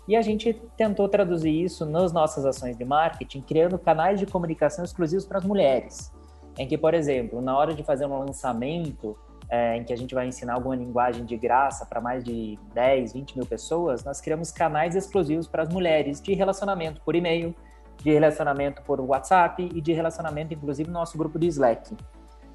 E 0.09 0.17
a 0.17 0.23
gente 0.23 0.53
tentou 0.77 1.09
traduzir 1.09 1.53
isso 1.53 1.87
nas 1.87 2.13
nossas 2.13 2.45
ações 2.45 2.77
de 2.77 2.85
marketing, 2.85 3.43
criando 3.43 3.79
canais 3.79 4.19
de 4.19 4.27
comunicação 4.27 4.85
exclusivos 4.85 5.25
para 5.25 5.39
as 5.39 5.45
mulheres. 5.45 6.13
Em 6.59 6.67
que, 6.67 6.77
por 6.77 6.95
exemplo, 6.95 7.41
na 7.41 7.57
hora 7.57 7.73
de 7.73 7.85
fazer 7.85 8.07
um 8.07 8.19
lançamento, 8.19 9.17
é, 9.51 9.77
em 9.77 9.85
que 9.85 9.93
a 9.93 9.97
gente 9.97 10.15
vai 10.15 10.27
ensinar 10.27 10.55
alguma 10.55 10.77
linguagem 10.77 11.25
de 11.25 11.37
graça 11.37 11.85
para 11.85 12.01
mais 12.01 12.23
de 12.23 12.59
10, 12.73 13.13
20 13.13 13.37
mil 13.37 13.47
pessoas, 13.47 14.05
nós 14.05 14.21
criamos 14.21 14.53
canais 14.53 14.95
exclusivos 14.95 15.49
para 15.49 15.63
as 15.63 15.69
mulheres 15.69 16.21
de 16.21 16.33
relacionamento 16.35 17.01
por 17.03 17.15
e-mail, 17.15 17.55
de 17.99 18.11
relacionamento 18.11 18.81
por 18.83 19.01
WhatsApp 19.01 19.69
e 19.75 19.81
de 19.81 19.93
relacionamento, 19.93 20.55
inclusive, 20.55 20.89
no 20.89 20.95
nosso 20.95 21.19
grupo 21.19 21.39
de 21.39 21.49
Slack 21.49 21.95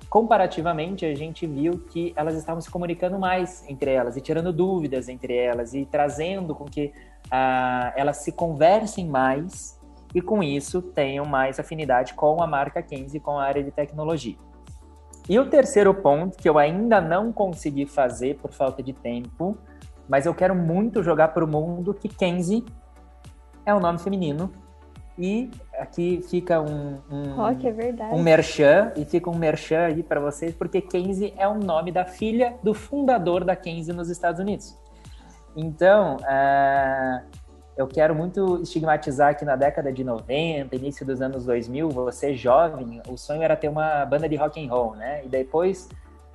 comparativamente, 0.09 1.05
a 1.05 1.13
gente 1.15 1.45
viu 1.45 1.79
que 1.89 2.13
elas 2.15 2.35
estavam 2.35 2.61
se 2.61 2.69
comunicando 2.69 3.19
mais 3.19 3.67
entre 3.67 3.91
elas 3.91 4.15
e 4.15 4.21
tirando 4.21 4.53
dúvidas 4.53 5.09
entre 5.09 5.35
elas 5.35 5.73
e 5.73 5.85
trazendo 5.85 6.55
com 6.55 6.65
que 6.65 6.93
uh, 7.25 7.91
elas 7.95 8.17
se 8.17 8.31
conversem 8.31 9.07
mais 9.07 9.79
e 10.13 10.21
com 10.21 10.41
isso 10.41 10.81
tenham 10.81 11.25
mais 11.25 11.59
afinidade 11.59 12.13
com 12.13 12.41
a 12.41 12.47
marca 12.47 12.81
Kenzie, 12.81 13.19
com 13.19 13.37
a 13.37 13.43
área 13.43 13.61
de 13.61 13.71
tecnologia. 13.71 14.37
E 15.27 15.39
o 15.39 15.49
terceiro 15.49 15.93
ponto 15.93 16.37
que 16.37 16.47
eu 16.47 16.57
ainda 16.57 17.01
não 17.01 17.31
consegui 17.31 17.85
fazer 17.85 18.37
por 18.37 18.51
falta 18.51 18.83
de 18.83 18.93
tempo, 18.93 19.57
mas 20.07 20.25
eu 20.25 20.35
quero 20.35 20.55
muito 20.55 21.01
jogar 21.01 21.29
para 21.29 21.43
o 21.43 21.47
mundo 21.47 21.93
que 21.93 22.07
Kenzie 22.07 22.63
é 23.65 23.73
um 23.73 23.79
nome 23.79 23.97
feminino 23.97 24.51
e 25.17 25.49
aqui 25.79 26.21
fica 26.29 26.59
um, 26.59 26.97
um, 27.09 27.35
Rock, 27.35 27.65
é 27.67 27.73
um 28.13 28.21
merchan, 28.21 28.91
e 28.97 29.05
fica 29.05 29.29
um 29.29 29.35
merchan 29.35 29.85
aí 29.85 30.03
para 30.03 30.19
vocês, 30.19 30.53
porque 30.53 30.81
Kenzie 30.81 31.33
é 31.37 31.47
o 31.47 31.55
nome 31.55 31.91
da 31.91 32.05
filha 32.05 32.55
do 32.61 32.73
fundador 32.73 33.45
da 33.45 33.55
Kenzie 33.55 33.93
nos 33.93 34.09
Estados 34.09 34.41
Unidos. 34.41 34.77
Então, 35.55 36.17
uh, 36.17 37.25
eu 37.77 37.87
quero 37.87 38.15
muito 38.15 38.61
estigmatizar 38.61 39.37
que 39.37 39.43
na 39.43 39.55
década 39.55 39.91
de 39.91 40.03
90, 40.03 40.75
início 40.75 41.05
dos 41.05 41.21
anos 41.21 41.45
2000, 41.45 41.89
você 41.89 42.33
jovem, 42.33 43.01
o 43.07 43.17
sonho 43.17 43.43
era 43.43 43.55
ter 43.55 43.67
uma 43.67 44.05
banda 44.05 44.29
de 44.29 44.35
rock 44.35 44.63
and 44.63 44.71
roll, 44.71 44.95
né? 44.95 45.21
E 45.25 45.27
depois, 45.27 45.89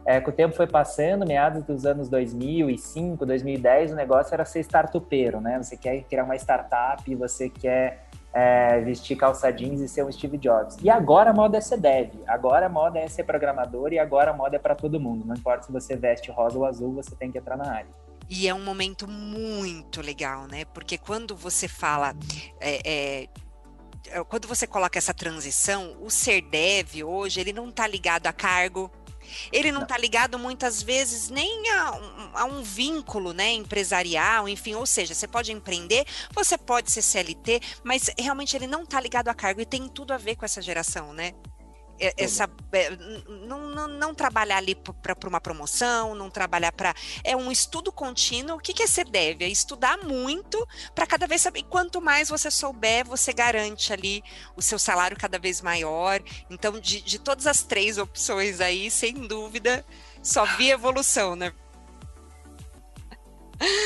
é, 0.04 0.20
com 0.20 0.30
o 0.30 0.34
tempo 0.34 0.54
foi 0.54 0.66
passando, 0.66 1.26
meados 1.26 1.64
dos 1.64 1.86
anos 1.86 2.10
2005, 2.10 3.24
2010, 3.24 3.92
o 3.92 3.94
negócio 3.94 4.34
era 4.34 4.44
ser 4.44 4.60
startupeiro, 4.60 5.40
né? 5.40 5.62
Você 5.62 5.78
quer 5.78 6.02
criar 6.02 6.24
uma 6.24 6.36
startup, 6.36 7.14
você 7.14 7.48
quer 7.48 8.04
é, 8.34 8.78
vestir 8.80 9.16
calça 9.16 9.50
jeans 9.50 9.80
e 9.80 9.88
ser 9.88 10.04
um 10.04 10.12
Steve 10.12 10.36
Jobs. 10.36 10.76
E 10.82 10.90
agora 10.90 11.30
a 11.30 11.32
moda 11.32 11.56
é 11.56 11.60
ser 11.62 11.78
dev, 11.78 12.10
agora 12.26 12.66
a 12.66 12.68
moda 12.68 12.98
é 12.98 13.08
ser 13.08 13.24
programador 13.24 13.94
e 13.94 13.98
agora 13.98 14.30
a 14.30 14.34
moda 14.34 14.56
é 14.56 14.58
para 14.58 14.74
todo 14.74 15.00
mundo. 15.00 15.24
Não 15.26 15.34
importa 15.34 15.64
se 15.64 15.72
você 15.72 15.96
veste 15.96 16.30
rosa 16.30 16.58
ou 16.58 16.66
azul, 16.66 16.92
você 16.92 17.16
tem 17.16 17.32
que 17.32 17.38
entrar 17.38 17.56
na 17.56 17.72
área. 17.72 18.09
E 18.30 18.46
é 18.46 18.54
um 18.54 18.62
momento 18.62 19.08
muito 19.08 20.00
legal, 20.00 20.46
né? 20.46 20.64
Porque 20.66 20.96
quando 20.96 21.34
você 21.34 21.66
fala. 21.66 22.14
É, 22.60 22.80
é, 22.84 23.28
é 24.06 24.24
quando 24.28 24.48
você 24.48 24.66
coloca 24.66 24.98
essa 24.98 25.12
transição, 25.12 25.96
o 26.00 26.08
ser 26.08 26.40
dev 26.42 27.02
hoje, 27.04 27.40
ele 27.40 27.52
não 27.52 27.68
está 27.68 27.86
ligado 27.86 28.28
a 28.28 28.32
cargo, 28.32 28.90
ele 29.52 29.72
não 29.72 29.82
está 29.82 29.98
ligado 29.98 30.38
muitas 30.38 30.82
vezes 30.82 31.28
nem 31.28 31.68
a, 31.70 32.00
a, 32.34 32.44
um 32.44 32.62
vínculo 32.62 33.32
né, 33.32 33.52
empresarial, 33.52 34.48
enfim, 34.48 34.74
ou 34.74 34.86
seja, 34.86 35.14
você 35.14 35.28
pode 35.28 35.52
empreender, 35.52 36.06
você 36.32 36.56
pode 36.56 36.90
ser 36.90 37.02
CLT, 37.02 37.60
mas 37.84 38.10
realmente 38.18 38.56
ele 38.56 38.66
não 38.66 38.82
está 38.82 39.00
ligado 39.00 39.28
a 39.28 39.34
cargo 39.34 39.60
e 39.60 39.66
tem 39.66 39.88
tudo 39.88 40.12
a 40.12 40.18
ver 40.18 40.36
com 40.36 40.44
essa 40.44 40.62
geração, 40.62 41.12
né? 41.12 41.34
Essa 42.16 42.48
é, 42.72 42.90
não, 43.46 43.60
não, 43.70 43.88
não, 43.88 44.14
trabalhar 44.14 44.56
ali 44.56 44.74
para 44.74 45.28
uma 45.28 45.40
promoção, 45.40 46.14
não 46.14 46.30
trabalhar 46.30 46.72
para 46.72 46.94
é 47.22 47.36
um 47.36 47.52
estudo 47.52 47.92
contínuo. 47.92 48.56
O 48.56 48.60
que, 48.60 48.72
que 48.72 48.82
é 48.82 48.86
ser 48.86 49.04
deve? 49.04 49.44
É 49.44 49.48
estudar 49.48 49.98
muito 49.98 50.66
para 50.94 51.06
cada 51.06 51.26
vez 51.26 51.42
saber. 51.42 51.62
Quanto 51.64 52.00
mais 52.00 52.28
você 52.28 52.50
souber, 52.50 53.06
você 53.06 53.32
garante 53.32 53.92
ali 53.92 54.22
o 54.56 54.62
seu 54.62 54.78
salário 54.78 55.16
cada 55.16 55.38
vez 55.38 55.60
maior. 55.60 56.20
Então, 56.48 56.78
de, 56.80 57.02
de 57.02 57.18
todas 57.18 57.46
as 57.46 57.62
três 57.62 57.98
opções 57.98 58.60
aí, 58.60 58.90
sem 58.90 59.14
dúvida, 59.26 59.84
só 60.22 60.44
vi 60.56 60.70
evolução, 60.70 61.36
né? 61.36 61.52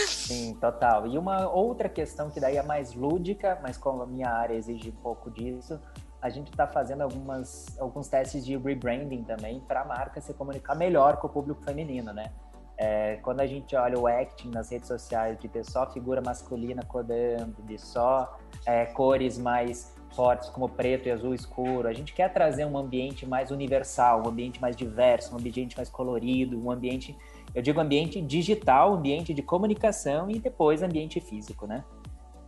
Sim, 0.06 0.56
total. 0.60 1.06
E 1.08 1.18
uma 1.18 1.48
outra 1.48 1.88
questão 1.88 2.30
que 2.30 2.38
daí 2.38 2.56
é 2.56 2.62
mais 2.62 2.94
lúdica, 2.94 3.58
mas 3.62 3.76
como 3.76 4.02
a 4.02 4.06
minha 4.06 4.30
área 4.30 4.54
exige 4.54 4.90
um 4.90 5.02
pouco 5.02 5.30
disso, 5.30 5.80
a 6.24 6.30
gente 6.30 6.50
está 6.50 6.66
fazendo 6.66 7.02
algumas, 7.02 7.78
alguns 7.78 8.08
testes 8.08 8.46
de 8.46 8.56
rebranding 8.56 9.24
também 9.24 9.60
para 9.60 9.82
a 9.82 9.84
marca 9.84 10.22
se 10.22 10.32
comunicar 10.32 10.74
melhor 10.74 11.18
com 11.18 11.26
o 11.26 11.30
público 11.30 11.62
feminino, 11.62 12.14
né? 12.14 12.32
É, 12.78 13.16
quando 13.16 13.40
a 13.40 13.46
gente 13.46 13.76
olha 13.76 13.98
o 13.98 14.06
acting 14.06 14.48
nas 14.48 14.70
redes 14.70 14.88
sociais 14.88 15.38
de 15.38 15.48
ter 15.48 15.62
só 15.66 15.84
figura 15.92 16.22
masculina 16.22 16.82
codando, 16.82 17.62
de 17.64 17.76
só 17.76 18.38
é, 18.64 18.86
cores 18.86 19.36
mais 19.36 19.94
fortes 20.14 20.48
como 20.48 20.66
preto 20.66 21.08
e 21.08 21.10
azul 21.10 21.34
escuro, 21.34 21.86
a 21.86 21.92
gente 21.92 22.14
quer 22.14 22.32
trazer 22.32 22.64
um 22.64 22.78
ambiente 22.78 23.26
mais 23.26 23.50
universal, 23.50 24.22
um 24.24 24.28
ambiente 24.30 24.58
mais 24.62 24.74
diverso, 24.74 25.34
um 25.34 25.38
ambiente 25.38 25.76
mais 25.76 25.90
colorido, 25.90 26.58
um 26.58 26.70
ambiente, 26.70 27.14
eu 27.54 27.60
digo 27.60 27.78
ambiente 27.78 28.18
digital, 28.22 28.94
ambiente 28.94 29.34
de 29.34 29.42
comunicação 29.42 30.30
e 30.30 30.38
depois 30.38 30.82
ambiente 30.82 31.20
físico, 31.20 31.66
né? 31.66 31.84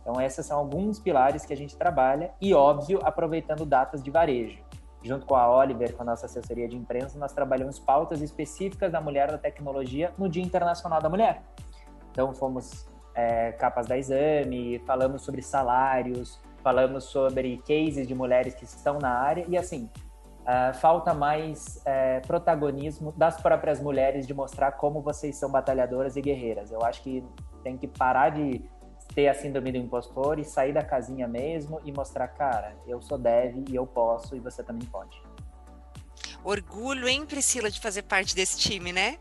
Então, 0.07 0.21
esses 0.21 0.45
são 0.45 0.57
alguns 0.57 1.01
pilares 1.01 1.45
que 1.45 1.51
a 1.51 1.57
gente 1.57 1.75
trabalha 1.75 2.31
e, 2.39 2.53
óbvio, 2.53 3.01
aproveitando 3.03 3.65
datas 3.65 4.01
de 4.01 4.09
varejo. 4.09 4.57
Junto 5.03 5.25
com 5.25 5.35
a 5.35 5.53
Oliver, 5.53 5.93
com 5.97 6.03
a 6.03 6.05
nossa 6.05 6.27
assessoria 6.27 6.65
de 6.65 6.77
imprensa, 6.77 7.19
nós 7.19 7.33
trabalhamos 7.33 7.77
pautas 7.77 8.21
específicas 8.21 8.89
da 8.89 9.01
mulher 9.01 9.29
da 9.29 9.37
tecnologia 9.37 10.13
no 10.17 10.29
Dia 10.29 10.41
Internacional 10.41 11.01
da 11.01 11.09
Mulher. 11.09 11.41
Então, 12.09 12.33
fomos 12.33 12.87
é, 13.13 13.51
capas 13.51 13.85
da 13.85 13.97
exame, 13.97 14.79
falamos 14.87 15.23
sobre 15.23 15.41
salários, 15.41 16.39
falamos 16.63 17.03
sobre 17.03 17.61
cases 17.67 18.07
de 18.07 18.15
mulheres 18.15 18.55
que 18.55 18.63
estão 18.63 18.99
na 18.99 19.11
área 19.11 19.45
e, 19.49 19.57
assim, 19.57 19.89
Uh, 20.47 20.73
falta 20.75 21.13
mais 21.13 21.83
uh, 21.85 22.25
protagonismo 22.25 23.11
das 23.17 23.35
próprias 23.35 23.81
mulheres 23.81 24.25
de 24.25 24.33
mostrar 24.33 24.71
como 24.71 25.01
vocês 25.01 25.35
são 25.35 25.51
batalhadoras 25.51 26.15
e 26.15 26.21
guerreiras. 26.21 26.71
Eu 26.71 26.85
acho 26.85 27.03
que 27.03 27.21
tem 27.61 27.75
que 27.75 27.85
parar 27.85 28.29
de 28.29 28.63
ter 29.13 29.27
a 29.27 29.33
síndrome 29.33 29.71
do 29.71 29.77
impostor 29.77 30.39
e 30.39 30.43
sair 30.43 30.73
da 30.73 30.83
casinha 30.83 31.27
mesmo 31.27 31.81
e 31.83 31.91
mostrar, 31.91 32.27
cara, 32.27 32.75
eu 32.87 33.01
sou 33.01 33.17
dev 33.17 33.65
e 33.69 33.75
eu 33.75 33.85
posso 33.85 34.35
e 34.35 34.39
você 34.39 34.63
também 34.63 34.87
pode. 34.87 35.21
Orgulho, 36.43 37.07
hein, 37.07 37.25
Priscila, 37.25 37.69
de 37.69 37.79
fazer 37.79 38.03
parte 38.03 38.35
desse 38.35 38.57
time, 38.59 38.93
né? 38.93 39.17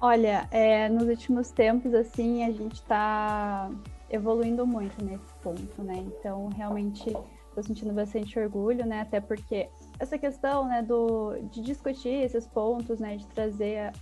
Olha, 0.00 0.48
é, 0.50 0.88
nos 0.88 1.08
últimos 1.08 1.50
tempos, 1.50 1.94
assim, 1.94 2.44
a 2.44 2.50
gente 2.50 2.74
está 2.74 3.70
evoluindo 4.08 4.66
muito 4.66 5.04
nesse 5.04 5.32
ponto, 5.42 5.82
né? 5.82 5.94
Então, 5.96 6.48
realmente, 6.48 7.08
estou 7.48 7.62
sentindo 7.62 7.92
bastante 7.92 8.38
orgulho, 8.38 8.84
né? 8.86 9.02
Até 9.02 9.20
porque 9.20 9.68
essa 9.98 10.18
questão, 10.18 10.66
né, 10.66 10.82
do, 10.82 11.38
de 11.50 11.60
discutir 11.60 12.24
esses 12.24 12.46
pontos, 12.46 12.98
né, 12.98 13.16
de 13.16 13.26
trazer 13.28 13.92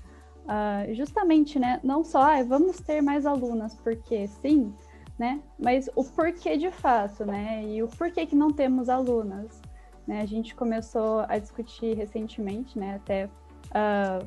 Uh, 0.49 0.95
justamente, 0.95 1.59
né, 1.59 1.79
não 1.85 2.03
só 2.03 2.23
ah, 2.23 2.43
vamos 2.43 2.79
ter 2.79 3.03
mais 3.03 3.27
alunas, 3.27 3.75
porque 3.85 4.27
sim, 4.27 4.73
né, 5.19 5.43
mas 5.59 5.91
o 5.95 6.03
porquê 6.03 6.57
de 6.57 6.71
fato, 6.71 7.27
né, 7.27 7.63
e 7.67 7.83
o 7.83 7.89
porquê 7.89 8.25
que 8.25 8.35
não 8.35 8.51
temos 8.51 8.89
alunas, 8.89 9.61
né, 10.07 10.23
a 10.23 10.25
gente 10.25 10.55
começou 10.55 11.27
a 11.29 11.37
discutir 11.37 11.95
recentemente, 11.95 12.79
né, 12.79 12.95
até 12.95 13.27
uh, 13.27 14.27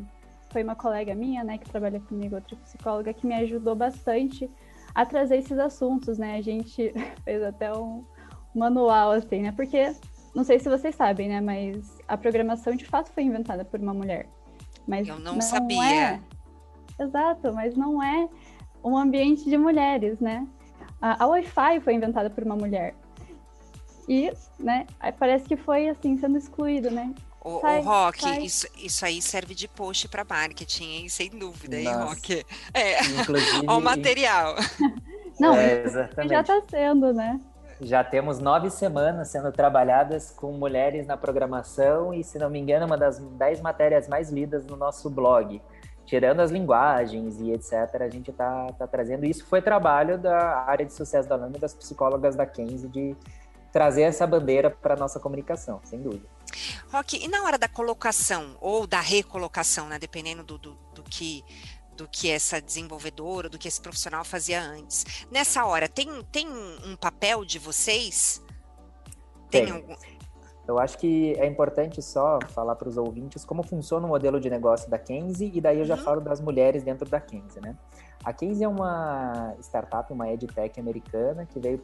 foi 0.52 0.62
uma 0.62 0.76
colega 0.76 1.16
minha, 1.16 1.44
né, 1.44 1.58
que 1.58 1.68
trabalha 1.68 2.00
comigo, 2.00 2.36
outra 2.36 2.56
psicóloga, 2.56 3.14
que 3.16 3.26
me 3.26 3.34
ajudou 3.34 3.74
bastante 3.74 4.48
a 4.94 5.04
trazer 5.04 5.38
esses 5.38 5.58
assuntos, 5.58 6.20
né, 6.20 6.36
a 6.36 6.42
gente 6.44 6.94
fez 7.26 7.42
até 7.42 7.74
um 7.74 8.06
manual, 8.54 9.10
assim, 9.10 9.42
né, 9.42 9.54
porque, 9.54 9.96
não 10.36 10.44
sei 10.44 10.60
se 10.60 10.70
vocês 10.70 10.94
sabem, 10.94 11.30
né, 11.30 11.42
mas 11.42 11.98
a 12.08 12.16
programação 12.16 12.76
de 12.76 12.86
fato 12.86 13.10
foi 13.10 13.24
inventada 13.24 13.66
por 13.66 13.80
uma 13.80 13.94
mulher, 13.94 14.30
mas 14.88 15.08
eu 15.08 15.20
não, 15.20 15.34
não 15.36 15.42
sabia. 15.42 15.84
É... 15.84 16.20
Exato, 17.00 17.54
mas 17.54 17.76
não 17.76 18.02
é 18.02 18.28
um 18.84 18.98
ambiente 18.98 19.50
de 19.50 19.58
mulheres, 19.58 20.20
né? 20.20 20.48
A, 21.02 21.24
a 21.24 21.28
Wi-Fi 21.28 21.80
foi 21.82 21.94
inventada 21.94 22.30
por 22.30 22.44
uma 22.44 22.56
mulher. 22.56 22.94
E, 24.08 24.32
né, 24.60 24.86
parece 25.18 25.46
que 25.46 25.56
foi 25.56 25.88
assim, 25.88 26.18
sendo 26.18 26.38
excluído, 26.38 26.92
né? 26.92 27.14
O, 27.44 27.60
sai, 27.60 27.80
o 27.80 27.84
Rock, 27.84 28.46
isso, 28.46 28.68
isso 28.78 29.04
aí 29.04 29.20
serve 29.22 29.56
de 29.56 29.68
post 29.68 30.08
para 30.08 30.24
marketing, 30.24 30.84
hein? 30.84 31.10
sem 31.10 31.30
dúvida, 31.30 31.76
hein, 31.76 31.88
Rock? 31.88 32.46
É. 32.72 33.04
Inclusive... 33.04 33.66
o 33.68 33.80
material. 33.80 34.56
Não, 35.40 35.56
é, 35.56 35.84
já 36.30 36.42
está 36.42 36.62
sendo, 36.70 37.12
né? 37.14 37.40
Já 37.84 38.04
temos 38.04 38.38
nove 38.38 38.70
semanas 38.70 39.30
sendo 39.30 39.52
trabalhadas 39.52 40.30
com 40.30 40.52
mulheres 40.52 41.08
na 41.08 41.18
programação 41.18 42.14
e, 42.14 42.24
se 42.24 42.38
não 42.38 42.48
me 42.48 42.60
engano, 42.60 42.86
uma 42.86 42.96
das 42.96 43.18
dez 43.18 43.60
matérias 43.60 44.08
mais 44.08 44.30
lidas 44.30 44.64
no 44.68 44.78
nosso 44.78 45.10
blog. 45.10 45.60
Tirando 46.06 46.42
as 46.42 46.52
linguagens 46.52 47.40
e 47.40 47.52
etc., 47.52 47.74
a 48.02 48.10
gente 48.10 48.30
está 48.30 48.68
tá 48.74 48.86
trazendo. 48.86 49.26
Isso 49.26 49.48
foi 49.48 49.64
trabalho 49.64 50.20
da 50.20 50.64
área 50.68 50.86
de 50.86 50.94
sucesso 50.94 51.28
da 51.28 51.36
Lama 51.36 51.58
das 51.58 51.74
psicólogas 51.74 52.36
da 52.36 52.46
Kenzie 52.46 52.88
de 52.88 53.16
trazer 53.72 54.04
essa 54.04 54.28
bandeira 54.28 54.70
para 54.70 54.94
a 54.94 54.98
nossa 54.98 55.20
comunicação, 55.20 55.80
sem 55.84 56.04
dúvida. 56.04 56.28
Rock, 56.92 57.24
e 57.24 57.28
na 57.28 57.44
hora 57.44 57.58
da 57.58 57.68
colocação 57.68 58.58
ou 58.60 58.86
da 58.86 59.00
recolocação, 59.00 59.88
né, 59.88 59.98
dependendo 59.98 60.44
do, 60.44 60.58
do, 60.58 60.78
do 60.94 61.04
que 61.04 61.44
do 62.02 62.08
que 62.08 62.32
essa 62.32 62.60
desenvolvedora, 62.60 63.48
do 63.48 63.60
que 63.60 63.68
esse 63.68 63.80
profissional 63.80 64.26
fazia 64.26 64.60
antes. 64.60 65.26
Nessa 65.30 65.66
hora, 65.66 65.88
tem, 65.88 66.08
tem 66.32 66.48
um 66.48 66.96
papel 66.96 67.46
de 67.46 67.60
vocês? 67.60 68.42
Tem, 69.52 69.66
tem 69.66 69.74
algum... 69.74 69.96
Eu 70.68 70.80
acho 70.80 70.98
que 70.98 71.34
é 71.34 71.46
importante 71.46 72.02
só 72.02 72.40
falar 72.50 72.76
para 72.76 72.88
os 72.88 72.98
ouvintes 72.98 73.44
como 73.44 73.62
funciona 73.62 74.06
o 74.06 74.10
modelo 74.10 74.40
de 74.40 74.50
negócio 74.50 74.90
da 74.90 74.98
Kenzie 74.98 75.52
e 75.54 75.62
daí 75.62 75.80
eu 75.80 75.86
já 75.86 75.96
uhum. 75.96 76.04
falo 76.04 76.22
das 76.22 76.40
mulheres 76.40 76.84
dentro 76.84 77.08
da 77.10 77.20
Kenzie, 77.20 77.62
né? 77.62 77.78
A 78.24 78.32
Kenzie 78.32 78.64
é 78.64 78.68
uma 78.68 79.56
startup, 79.60 80.12
uma 80.14 80.32
edtech 80.32 80.80
americana 80.80 81.46
que 81.46 81.60
veio 81.60 81.82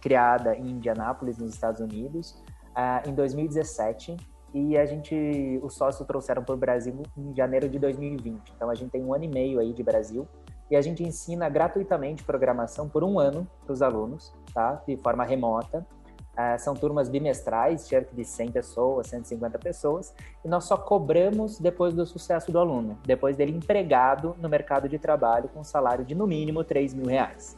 criada 0.00 0.56
em 0.56 0.70
Indianápolis, 0.70 1.36
nos 1.38 1.52
Estados 1.52 1.80
Unidos, 1.80 2.42
uh, 2.70 3.08
em 3.08 3.14
2017 3.14 4.16
e 4.54 4.76
a 4.76 4.84
gente, 4.84 5.58
os 5.62 5.74
sócios 5.74 6.06
trouxeram 6.06 6.44
para 6.44 6.54
o 6.54 6.58
Brasil 6.58 7.02
em 7.16 7.34
janeiro 7.34 7.68
de 7.68 7.78
2020. 7.78 8.52
Então 8.54 8.68
a 8.68 8.74
gente 8.74 8.90
tem 8.90 9.02
um 9.02 9.14
ano 9.14 9.24
e 9.24 9.28
meio 9.28 9.58
aí 9.58 9.72
de 9.72 9.82
Brasil 9.82 10.28
e 10.70 10.76
a 10.76 10.80
gente 10.80 11.02
ensina 11.02 11.48
gratuitamente 11.48 12.22
programação 12.22 12.88
por 12.88 13.02
um 13.02 13.18
ano 13.18 13.46
para 13.64 13.72
os 13.72 13.82
alunos, 13.82 14.32
tá? 14.54 14.82
De 14.86 14.96
forma 14.96 15.24
remota. 15.24 15.86
Uh, 16.32 16.58
são 16.58 16.72
turmas 16.72 17.10
bimestrais, 17.10 17.82
cerca 17.82 18.16
de 18.16 18.24
100 18.24 18.52
pessoas, 18.52 19.06
150 19.08 19.58
pessoas, 19.58 20.14
e 20.42 20.48
nós 20.48 20.64
só 20.64 20.78
cobramos 20.78 21.58
depois 21.58 21.92
do 21.92 22.06
sucesso 22.06 22.50
do 22.50 22.58
aluno, 22.58 22.98
depois 23.04 23.36
dele 23.36 23.54
empregado 23.54 24.34
no 24.40 24.48
mercado 24.48 24.88
de 24.88 24.98
trabalho 24.98 25.50
com 25.50 25.60
um 25.60 25.64
salário 25.64 26.06
de 26.06 26.14
no 26.14 26.26
mínimo 26.26 26.64
3 26.64 26.94
mil 26.94 27.04
reais. 27.04 27.54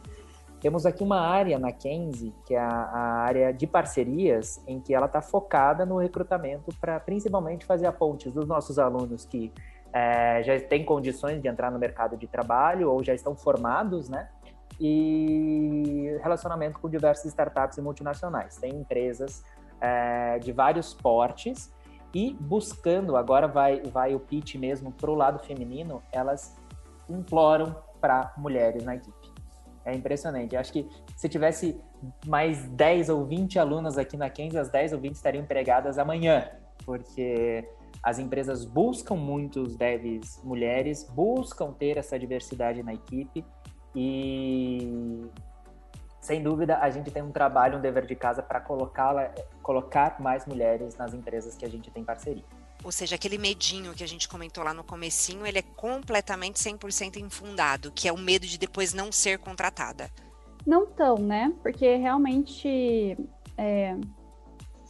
Temos 0.59 0.85
aqui 0.85 1.03
uma 1.03 1.19
área 1.19 1.59
na 1.59 1.71
Kenzie, 1.71 2.33
que 2.45 2.55
é 2.55 2.59
a, 2.59 2.69
a 2.69 2.99
área 3.23 3.53
de 3.53 3.67
parcerias, 3.67 4.63
em 4.67 4.79
que 4.79 4.93
ela 4.93 5.05
está 5.05 5.21
focada 5.21 5.85
no 5.85 5.97
recrutamento 5.97 6.73
para 6.79 6.99
principalmente 6.99 7.65
fazer 7.65 7.85
a 7.85 7.91
ponte 7.91 8.29
dos 8.29 8.47
nossos 8.47 8.79
alunos 8.79 9.25
que 9.25 9.53
é, 9.93 10.43
já 10.43 10.59
têm 10.59 10.83
condições 10.83 11.41
de 11.41 11.47
entrar 11.47 11.71
no 11.71 11.79
mercado 11.79 12.17
de 12.17 12.27
trabalho 12.27 12.91
ou 12.91 13.03
já 13.03 13.13
estão 13.13 13.35
formados, 13.35 14.09
né? 14.09 14.27
E 14.77 16.17
relacionamento 16.21 16.79
com 16.79 16.89
diversas 16.89 17.25
startups 17.27 17.77
e 17.77 17.81
multinacionais. 17.81 18.57
Tem 18.57 18.75
empresas 18.75 19.43
é, 19.79 20.37
de 20.39 20.51
vários 20.51 20.93
portes 20.93 21.73
e 22.13 22.33
buscando, 22.33 23.15
agora 23.15 23.47
vai, 23.47 23.81
vai 23.83 24.15
o 24.15 24.19
pitch 24.19 24.55
mesmo 24.55 24.91
para 24.91 25.09
o 25.09 25.15
lado 25.15 25.39
feminino, 25.39 26.01
elas 26.11 26.57
imploram 27.09 27.75
para 28.01 28.33
mulheres 28.37 28.83
na 28.83 28.95
equipe. 28.95 29.24
É 29.85 29.93
impressionante. 29.93 30.55
Acho 30.57 30.73
que 30.73 30.89
se 31.15 31.29
tivesse 31.29 31.79
mais 32.25 32.67
10 32.69 33.09
ou 33.09 33.23
20 33.25 33.59
alunas 33.59 33.97
aqui 33.97 34.17
na 34.17 34.29
Kenzie, 34.29 34.59
as 34.59 34.69
10 34.69 34.93
ou 34.93 34.99
20 34.99 35.13
estariam 35.13 35.43
empregadas 35.43 35.99
amanhã, 35.99 36.49
porque 36.83 37.63
as 38.01 38.19
empresas 38.19 38.65
buscam 38.65 39.15
muitos 39.15 39.75
devs 39.75 40.41
mulheres, 40.43 41.03
buscam 41.03 41.71
ter 41.71 41.97
essa 41.97 42.17
diversidade 42.17 42.81
na 42.83 42.93
equipe 42.93 43.45
e 43.95 45.29
sem 46.19 46.41
dúvida, 46.41 46.79
a 46.79 46.89
gente 46.89 47.11
tem 47.11 47.21
um 47.21 47.31
trabalho, 47.31 47.77
um 47.77 47.81
dever 47.81 48.07
de 48.07 48.15
casa 48.15 48.41
para 48.41 48.59
colocá-la, 48.59 49.31
colocar 49.61 50.19
mais 50.19 50.47
mulheres 50.47 50.97
nas 50.97 51.13
empresas 51.13 51.55
que 51.55 51.63
a 51.63 51.69
gente 51.69 51.91
tem 51.91 52.03
parceria. 52.03 52.43
Ou 52.85 52.91
seja, 52.91 53.15
aquele 53.15 53.39
medinho 53.39 53.95
que 53.95 54.03
a 54.03 54.07
gente 54.07 54.29
comentou 54.29 54.63
lá 54.63 54.71
no 54.71 54.83
comecinho, 54.83 55.43
ele 55.43 55.57
é 55.57 55.63
completamente 55.63 56.59
100% 56.59 57.17
infundado, 57.17 57.91
que 57.91 58.07
é 58.07 58.13
o 58.13 58.17
medo 58.17 58.45
de 58.45 58.59
depois 58.59 58.93
não 58.93 59.11
ser 59.11 59.39
contratada. 59.39 60.11
Não 60.67 60.85
tão, 60.85 61.17
né? 61.17 61.51
Porque 61.63 61.95
realmente 61.95 63.17
é, 63.57 63.97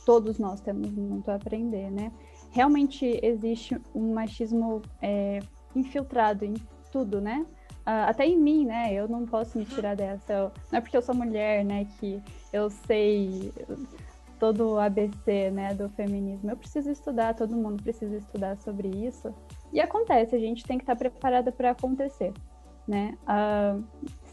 todos 0.06 0.38
nós 0.38 0.60
temos 0.60 0.92
muito 0.92 1.32
a 1.32 1.36
aprender, 1.36 1.90
né? 1.90 2.12
Realmente 2.52 3.18
existe 3.24 3.80
um 3.94 4.14
machismo 4.14 4.82
é, 5.02 5.40
infiltrado 5.74 6.44
em 6.44 6.56
tudo, 6.92 7.22
né? 7.22 7.46
uh, 7.86 8.10
até 8.10 8.26
em 8.26 8.38
mim, 8.38 8.66
né? 8.66 8.94
Eu 8.94 9.08
não 9.08 9.26
posso 9.26 9.58
me 9.58 9.66
tirar 9.66 9.96
dessa. 9.96 10.34
Eu, 10.34 10.52
não 10.72 10.80
é 10.80 10.82
porque 10.82 10.98
eu 10.98 11.02
sou 11.02 11.16
mulher, 11.16 11.64
né, 11.64 11.88
que 12.00 12.22
eu 12.52 12.70
sei 12.70 13.54
todo 14.40 14.74
o 14.74 14.80
ABC, 14.80 15.50
né, 15.52 15.74
do 15.74 15.90
feminismo. 15.90 16.52
Eu 16.52 16.58
preciso 16.58 16.90
estudar, 16.90 17.34
todo 17.34 17.56
mundo 17.56 17.82
precisa 17.82 18.16
estudar 18.18 18.58
sobre 18.58 18.88
isso. 18.88 19.34
E 19.72 19.80
acontece, 19.80 20.36
a 20.36 20.40
gente 20.40 20.64
tem 20.64 20.78
que 20.78 20.84
estar 20.84 20.96
preparada 20.96 21.52
para 21.52 21.72
acontecer, 21.72 22.34
né? 22.88 23.18
Uh, 23.24 23.84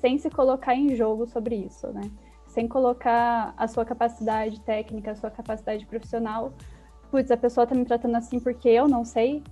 sem 0.00 0.18
se 0.18 0.30
colocar 0.30 0.74
em 0.74 0.94
jogo 0.94 1.26
sobre 1.26 1.56
isso, 1.56 1.88
né? 1.88 2.10
Sem 2.46 2.68
colocar 2.68 3.54
a 3.56 3.66
sua 3.66 3.84
capacidade 3.84 4.60
técnica, 4.60 5.12
a 5.12 5.14
sua 5.14 5.30
capacidade 5.30 5.86
profissional. 5.86 6.52
Putz, 7.10 7.30
a 7.30 7.36
pessoa 7.36 7.66
tá 7.66 7.74
me 7.74 7.84
tratando 7.84 8.16
assim 8.16 8.38
porque 8.40 8.68
eu 8.68 8.88
não 8.88 9.04
sei, 9.04 9.42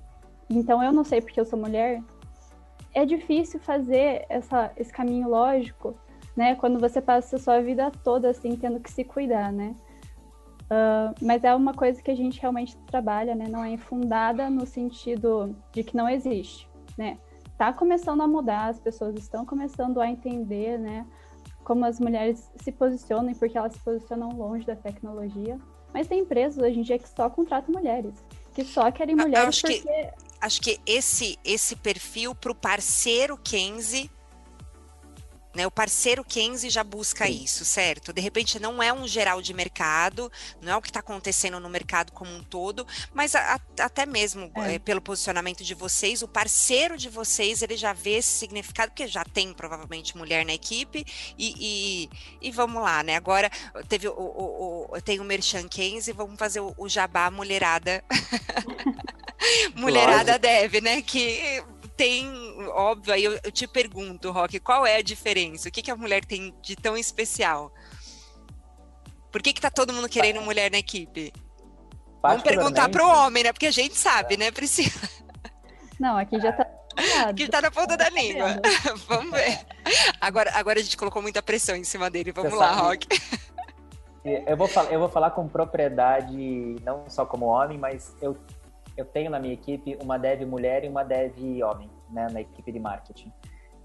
então 0.49 0.83
eu 0.83 0.93
não 0.93 1.05
sei 1.05 1.21
porque 1.21 1.41
eu 1.41 1.45
sou 1.45 1.59
mulher, 1.59 2.03
é 2.93 3.05
difícil 3.05 3.61
fazer 3.61 4.27
essa, 4.29 4.73
esse 4.77 4.93
caminho 4.93 5.29
lógico, 5.29 5.95
né? 6.37 6.55
Quando 6.57 6.79
você 6.79 7.01
passa 7.01 7.37
a 7.37 7.39
sua 7.39 7.61
vida 7.61 7.91
toda 8.03 8.31
assim, 8.31 8.57
tendo 8.57 8.81
que 8.81 8.91
se 8.91 9.05
cuidar, 9.05 9.53
né? 9.53 9.75
Uh, 10.71 11.13
mas 11.21 11.43
é 11.43 11.53
uma 11.53 11.75
coisa 11.75 12.01
que 12.01 12.11
a 12.11 12.15
gente 12.15 12.41
realmente 12.41 12.77
trabalha, 12.87 13.35
né? 13.35 13.47
Não 13.49 13.65
é 13.65 13.71
infundada 13.71 14.49
no 14.49 14.65
sentido 14.65 15.57
de 15.73 15.83
que 15.83 15.97
não 15.97 16.09
existe, 16.09 16.69
né? 16.97 17.19
Tá 17.59 17.73
começando 17.73 18.21
a 18.21 18.29
mudar, 18.29 18.69
as 18.69 18.79
pessoas 18.79 19.17
estão 19.17 19.45
começando 19.45 20.01
a 20.01 20.09
entender, 20.09 20.79
né? 20.79 21.05
Como 21.65 21.85
as 21.85 21.99
mulheres 21.99 22.51
se 22.57 22.71
posicionam, 22.71 23.35
porque 23.35 23.59
elas 23.59 23.73
se 23.73 23.81
posicionam 23.81 24.31
longe 24.31 24.65
da 24.65 24.77
tecnologia. 24.77 25.59
Mas 25.93 26.07
tem 26.07 26.21
empresas 26.21 26.63
hoje 26.63 26.79
em 26.79 26.83
dia 26.83 26.99
que 27.01 27.09
só 27.09 27.29
contratam 27.29 27.75
mulheres, 27.75 28.15
que 28.55 28.65
só 28.65 28.93
querem 28.93 29.17
mulheres 29.17 29.61
porque... 29.61 29.81
Que 29.81 30.11
acho 30.41 30.61
que 30.63 30.81
esse 30.87 31.39
esse 31.45 31.77
perfil 31.77 32.35
para 32.35 32.53
o 32.53 32.55
parceiro 32.55 33.37
Kenzie 33.37 34.11
né, 35.55 35.67
o 35.67 35.71
parceiro 35.71 36.25
Kenzie 36.25 36.71
já 36.71 36.85
busca 36.85 37.27
Sim. 37.27 37.45
isso, 37.45 37.65
certo? 37.65 38.13
De 38.13 38.21
repente 38.21 38.61
não 38.61 38.83
é 38.83 38.93
um 38.93 39.07
geral 39.07 39.43
de 39.43 39.53
mercado, 39.53 40.31
não 40.61 40.73
é 40.73 40.77
o 40.77 40.83
que 40.83 40.89
está 40.89 41.01
acontecendo 41.01 41.59
no 41.59 41.69
mercado 41.69 42.13
como 42.13 42.33
um 42.33 42.43
todo, 42.43 42.87
mas 43.13 43.35
a, 43.35 43.55
a, 43.55 43.85
até 43.85 44.07
mesmo 44.07 44.51
é. 44.57 44.75
É, 44.75 44.79
pelo 44.79 45.01
posicionamento 45.01 45.65
de 45.65 45.75
vocês, 45.75 46.23
o 46.23 46.29
parceiro 46.29 46.97
de 46.97 47.09
vocês 47.09 47.63
ele 47.63 47.77
já 47.77 47.93
vê 47.93 48.19
esse 48.19 48.31
significado, 48.31 48.93
porque 48.93 49.09
já 49.09 49.25
tem 49.25 49.53
provavelmente 49.53 50.17
mulher 50.17 50.45
na 50.45 50.53
equipe, 50.53 51.05
e, 51.37 52.09
e, 52.41 52.49
e 52.49 52.51
vamos 52.53 52.83
lá, 52.83 53.03
né? 53.03 53.17
Agora 53.17 53.51
teve 53.89 54.09
o, 54.09 54.13
o, 54.13 54.87
o, 54.93 55.01
tem 55.01 55.19
o 55.21 55.25
Merchan 55.25 55.67
Kenzie, 55.69 56.13
vamos 56.13 56.39
fazer 56.39 56.61
o, 56.61 56.75
o 56.77 56.89
jabá 56.89 57.31
mulherada. 57.31 58.05
mulherada 59.75 60.33
Lógico. 60.33 60.39
deve, 60.39 60.81
né? 60.81 61.03
Que 61.03 61.63
tem, 62.01 62.33
óbvio, 62.69 63.13
aí 63.13 63.23
eu, 63.23 63.39
eu, 63.45 63.53
te 63.53 63.67
pergunto, 63.67 64.31
Rock, 64.31 64.59
qual 64.59 64.87
é 64.87 64.97
a 64.97 65.03
diferença? 65.03 65.69
O 65.69 65.71
que, 65.71 65.83
que 65.83 65.91
a 65.91 65.97
mulher 65.97 66.25
tem 66.25 66.55
de 66.63 66.75
tão 66.75 66.97
especial? 66.97 67.71
Por 69.31 69.43
que, 69.43 69.53
que 69.53 69.61
tá 69.61 69.71
todo 69.71 69.93
mundo 69.93 70.09
querendo 70.09 70.41
mulher 70.41 70.71
na 70.71 70.79
equipe? 70.79 71.31
Vamos 72.23 72.43
perguntar 72.43 72.89
pro 72.89 73.07
homem, 73.07 73.43
né? 73.43 73.53
Porque 73.53 73.67
a 73.67 73.71
gente 73.71 73.99
sabe, 73.99 74.39
né, 74.39 74.51
Priscila? 74.51 74.91
Não, 76.01 76.17
aqui 76.17 76.41
já 76.41 76.53
tá. 76.53 76.67
Aqui 77.29 77.49
tá 77.49 77.61
na 77.61 77.71
ponta 77.71 77.99
da 77.99 78.09
língua. 78.09 78.61
Vamos 79.07 79.31
ver. 79.31 79.61
Agora, 80.21 80.51
agora 80.55 80.81
a 80.81 80.83
gente 80.83 80.97
colocou 80.97 81.21
muita 81.21 81.43
pressão 81.43 81.77
em 81.77 81.85
cima 81.85 82.11
dele. 82.11 82.33
Vamos 82.33 82.51
Você 82.51 82.59
lá, 82.59 82.75
sabe. 82.75 82.83
Rock. 82.83 83.09
Eu 84.25 84.57
vou, 84.57 84.67
falar, 84.67 84.93
eu 84.93 84.99
vou 84.99 85.09
falar 85.09 85.31
com 85.31 85.47
propriedade, 85.47 86.77
não 86.83 87.05
só 87.09 87.25
como 87.25 87.47
homem, 87.47 87.79
mas 87.79 88.15
eu 88.21 88.37
eu 88.97 89.05
tenho 89.05 89.31
na 89.31 89.39
minha 89.39 89.55
equipe 89.55 89.99
uma 90.03 90.19
dev 90.19 90.43
mulher 90.43 90.85
e 90.85 90.89
uma 90.89 91.05
dev 91.05 91.35
homem, 91.63 91.91
né, 92.11 92.29
na 92.31 92.41
equipe 92.41 92.71
de 92.71 92.79
marketing. 92.79 93.33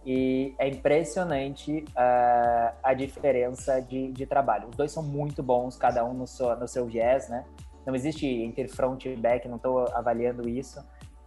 E 0.05 0.53
é 0.59 0.67
impressionante 0.67 1.83
uh, 1.89 2.75
a 2.83 2.93
diferença 2.93 3.81
de, 3.81 4.11
de 4.11 4.25
trabalho. 4.27 4.69
Os 4.69 4.75
dois 4.75 4.91
são 4.91 5.01
muito 5.01 5.41
bons, 5.41 5.77
cada 5.77 6.05
um 6.05 6.13
no 6.13 6.27
seu, 6.27 6.55
no 6.55 6.67
seu 6.67 6.85
viés, 6.85 7.27
né? 7.27 7.43
Não 7.85 7.95
existe 7.95 8.27
entre 8.27 8.67
front 8.67 9.03
e 9.05 9.15
back, 9.15 9.47
não 9.47 9.57
estou 9.57 9.87
avaliando 9.93 10.47
isso, 10.47 10.83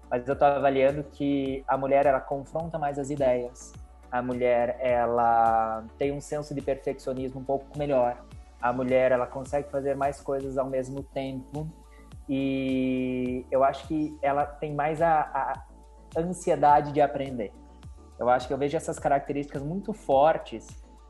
mas 0.08 0.26
eu 0.26 0.34
estou 0.34 0.46
avaliando 0.46 1.02
que 1.04 1.64
a 1.66 1.76
mulher 1.76 2.06
ela 2.06 2.20
confronta 2.20 2.78
mais 2.78 2.98
as 2.98 3.10
ideias. 3.10 3.72
A 4.10 4.22
mulher 4.22 4.76
ela 4.80 5.84
tem 5.98 6.12
um 6.12 6.20
senso 6.20 6.54
de 6.54 6.62
perfeccionismo 6.62 7.40
um 7.40 7.44
pouco 7.44 7.76
melhor. 7.76 8.24
A 8.60 8.72
mulher 8.72 9.12
ela 9.12 9.26
consegue 9.26 9.68
fazer 9.70 9.96
mais 9.96 10.20
coisas 10.20 10.56
ao 10.56 10.66
mesmo 10.66 11.02
tempo 11.02 11.68
e 12.28 13.46
eu 13.50 13.64
acho 13.64 13.86
que 13.88 14.16
ela 14.20 14.44
tem 14.44 14.74
mais 14.74 15.00
a, 15.00 15.20
a 15.20 16.20
ansiedade 16.20 16.92
de 16.92 17.00
aprender. 17.00 17.52
Eu 18.18 18.28
acho 18.28 18.46
que 18.46 18.52
eu 18.52 18.58
vejo 18.58 18.76
essas 18.76 18.98
características 18.98 19.62
muito 19.62 19.92
fortes 19.92 20.66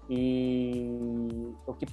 e 0.09 1.55
o 1.67 1.75
que 1.75 1.87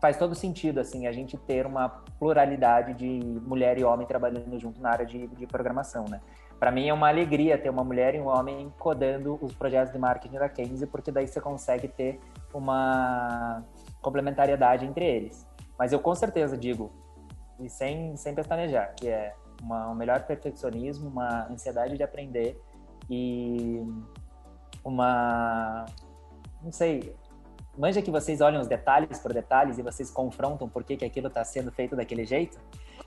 faz 0.00 0.16
todo 0.16 0.34
sentido 0.34 0.80
assim 0.80 1.06
a 1.06 1.12
gente 1.12 1.36
ter 1.36 1.64
uma 1.64 1.88
pluralidade 2.18 2.94
de 2.94 3.40
mulher 3.46 3.78
e 3.78 3.84
homem 3.84 4.06
trabalhando 4.06 4.58
junto 4.58 4.80
na 4.80 4.90
área 4.90 5.06
de, 5.06 5.28
de 5.28 5.46
programação, 5.46 6.04
né? 6.08 6.20
Para 6.58 6.70
mim 6.70 6.88
é 6.88 6.94
uma 6.94 7.08
alegria 7.08 7.58
ter 7.58 7.70
uma 7.70 7.82
mulher 7.82 8.14
e 8.14 8.20
um 8.20 8.28
homem 8.28 8.72
codando 8.78 9.38
os 9.42 9.52
projetos 9.52 9.92
de 9.92 9.98
marketing 9.98 10.38
da 10.38 10.48
Kenzie, 10.48 10.86
porque 10.86 11.10
daí 11.10 11.26
você 11.26 11.40
consegue 11.40 11.88
ter 11.88 12.20
uma 12.54 13.64
complementariedade 14.00 14.86
entre 14.86 15.04
eles. 15.04 15.44
Mas 15.76 15.92
eu 15.92 15.98
com 15.98 16.14
certeza 16.14 16.56
digo, 16.56 16.92
e 17.62 17.70
sem, 17.70 18.16
sem 18.16 18.34
pestanejar, 18.34 18.94
que 18.94 19.08
é 19.08 19.34
uma, 19.62 19.88
um 19.88 19.94
melhor 19.94 20.24
perfeccionismo, 20.24 21.08
uma 21.08 21.46
ansiedade 21.48 21.96
de 21.96 22.02
aprender 22.02 22.60
e 23.08 23.80
uma. 24.84 25.86
Não 26.62 26.72
sei. 26.72 27.14
Manja 27.76 28.02
que 28.02 28.10
vocês 28.10 28.40
olham 28.40 28.60
os 28.60 28.68
detalhes 28.68 29.18
por 29.18 29.32
detalhes 29.32 29.78
e 29.78 29.82
vocês 29.82 30.10
confrontam 30.10 30.68
por 30.68 30.84
que, 30.84 30.96
que 30.96 31.04
aquilo 31.04 31.28
está 31.28 31.42
sendo 31.44 31.72
feito 31.72 31.96
daquele 31.96 32.24
jeito? 32.24 32.58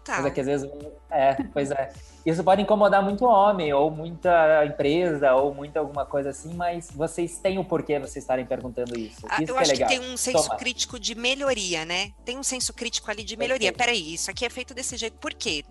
É 0.08 0.30
que 0.30 0.40
às 0.40 0.46
vezes. 0.46 0.70
É, 1.10 1.34
pois 1.52 1.72
é. 1.72 1.92
Isso 2.24 2.44
pode 2.44 2.62
incomodar 2.62 3.04
muito 3.04 3.26
homem, 3.26 3.74
ou 3.74 3.90
muita 3.90 4.66
empresa, 4.66 5.34
ou 5.34 5.54
muita 5.54 5.80
alguma 5.80 6.06
coisa 6.06 6.30
assim, 6.30 6.54
mas 6.54 6.90
vocês 6.92 7.40
têm 7.40 7.58
o 7.58 7.66
porquê 7.66 8.00
vocês 8.00 8.24
estarem 8.24 8.46
perguntando 8.46 8.98
isso. 8.98 9.26
Ah, 9.28 9.42
isso 9.42 9.52
eu 9.52 9.56
que 9.56 9.60
é 9.60 9.62
acho 9.62 9.72
legal. 9.72 9.90
que 9.90 10.00
tem 10.00 10.14
um 10.14 10.18
senso 10.18 10.44
Toma. 10.44 10.58
crítico 10.58 11.00
de 11.00 11.16
melhoria, 11.16 11.86
né? 11.86 12.12
Tem 12.24 12.38
um 12.38 12.44
senso 12.44 12.74
crítico 12.74 13.10
ali 13.10 13.24
de 13.24 13.36
melhoria. 13.36 13.72
Perfeito. 13.72 13.98
Peraí, 13.98 14.14
isso 14.14 14.30
aqui 14.30 14.46
é 14.46 14.50
feito 14.50 14.74
desse 14.74 14.96
jeito. 14.98 15.18
Por 15.18 15.34
quê? 15.34 15.64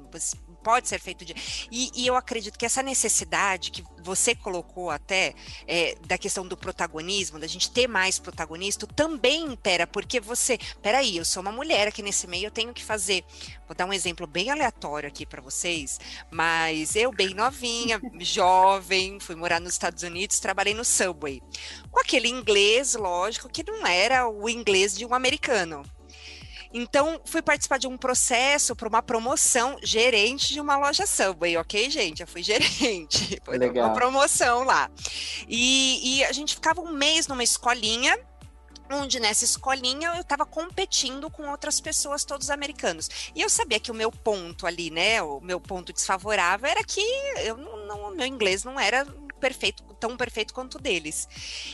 Pode 0.64 0.88
ser 0.88 0.98
feito 0.98 1.24
de. 1.24 1.34
E, 1.70 1.90
e, 1.94 2.06
eu 2.06 2.16
acredito 2.16 2.58
que 2.58 2.64
essa 2.64 2.82
necessidade 2.82 3.70
que 3.70 3.84
você 4.02 4.34
colocou 4.34 4.90
até 4.90 5.34
é, 5.68 5.94
da 6.06 6.16
questão 6.16 6.48
do 6.48 6.56
protagonismo, 6.56 7.38
da 7.38 7.46
gente 7.46 7.70
ter 7.70 7.86
mais 7.86 8.18
protagonista, 8.18 8.86
também 8.86 9.44
impera, 9.44 9.86
porque 9.86 10.18
você. 10.18 10.58
Peraí, 10.80 11.18
eu 11.18 11.24
sou 11.24 11.42
uma 11.42 11.52
mulher 11.52 11.86
aqui 11.88 12.02
nesse 12.02 12.26
meio, 12.26 12.46
eu 12.46 12.50
tenho 12.50 12.72
que 12.72 12.82
fazer. 12.82 13.24
Vou 13.68 13.76
dar 13.76 13.84
um 13.86 13.92
exemplo 13.92 14.26
bem 14.26 14.50
aleatório 14.50 15.08
aqui 15.08 15.26
para 15.26 15.42
vocês, 15.42 16.00
mas 16.30 16.96
eu, 16.96 17.12
bem 17.12 17.34
novinha, 17.34 18.00
jovem, 18.20 19.20
fui 19.20 19.34
morar 19.34 19.60
nos 19.60 19.74
Estados 19.74 20.02
Unidos, 20.02 20.40
trabalhei 20.40 20.72
no 20.72 20.84
Subway. 20.84 21.42
Com 21.90 22.00
aquele 22.00 22.28
inglês, 22.28 22.94
lógico, 22.94 23.48
que 23.48 23.62
não 23.62 23.86
era 23.86 24.26
o 24.28 24.48
inglês 24.48 24.96
de 24.96 25.04
um 25.04 25.12
americano. 25.14 25.84
Então, 26.76 27.20
fui 27.24 27.40
participar 27.40 27.78
de 27.78 27.86
um 27.86 27.96
processo 27.96 28.74
para 28.74 28.88
uma 28.88 29.00
promoção, 29.00 29.76
gerente 29.80 30.52
de 30.52 30.60
uma 30.60 30.76
loja 30.76 31.06
Subway, 31.06 31.56
ok, 31.56 31.88
gente? 31.88 32.20
Eu 32.20 32.26
fui 32.26 32.42
gerente, 32.44 33.40
foi 33.44 33.56
Legal. 33.56 33.86
uma 33.86 33.94
promoção 33.94 34.64
lá. 34.64 34.90
E, 35.48 36.18
e 36.18 36.24
a 36.24 36.32
gente 36.32 36.56
ficava 36.56 36.80
um 36.80 36.90
mês 36.90 37.28
numa 37.28 37.44
escolinha, 37.44 38.18
onde 38.90 39.20
nessa 39.20 39.44
escolinha 39.44 40.14
eu 40.16 40.22
estava 40.22 40.44
competindo 40.44 41.30
com 41.30 41.48
outras 41.48 41.80
pessoas, 41.80 42.24
todos 42.24 42.50
americanos. 42.50 43.08
E 43.36 43.40
eu 43.40 43.48
sabia 43.48 43.78
que 43.78 43.92
o 43.92 43.94
meu 43.94 44.10
ponto 44.10 44.66
ali, 44.66 44.90
né, 44.90 45.22
o 45.22 45.40
meu 45.40 45.60
ponto 45.60 45.92
desfavorável 45.92 46.68
era 46.68 46.82
que 46.82 47.00
eu 47.44 47.56
não, 47.56 47.86
não 47.86 48.10
meu 48.16 48.26
inglês 48.26 48.64
não 48.64 48.78
era 48.80 49.06
perfeito, 49.44 49.82
tão 50.00 50.16
perfeito 50.16 50.54
quanto 50.54 50.76
o 50.76 50.80
deles. 50.80 51.28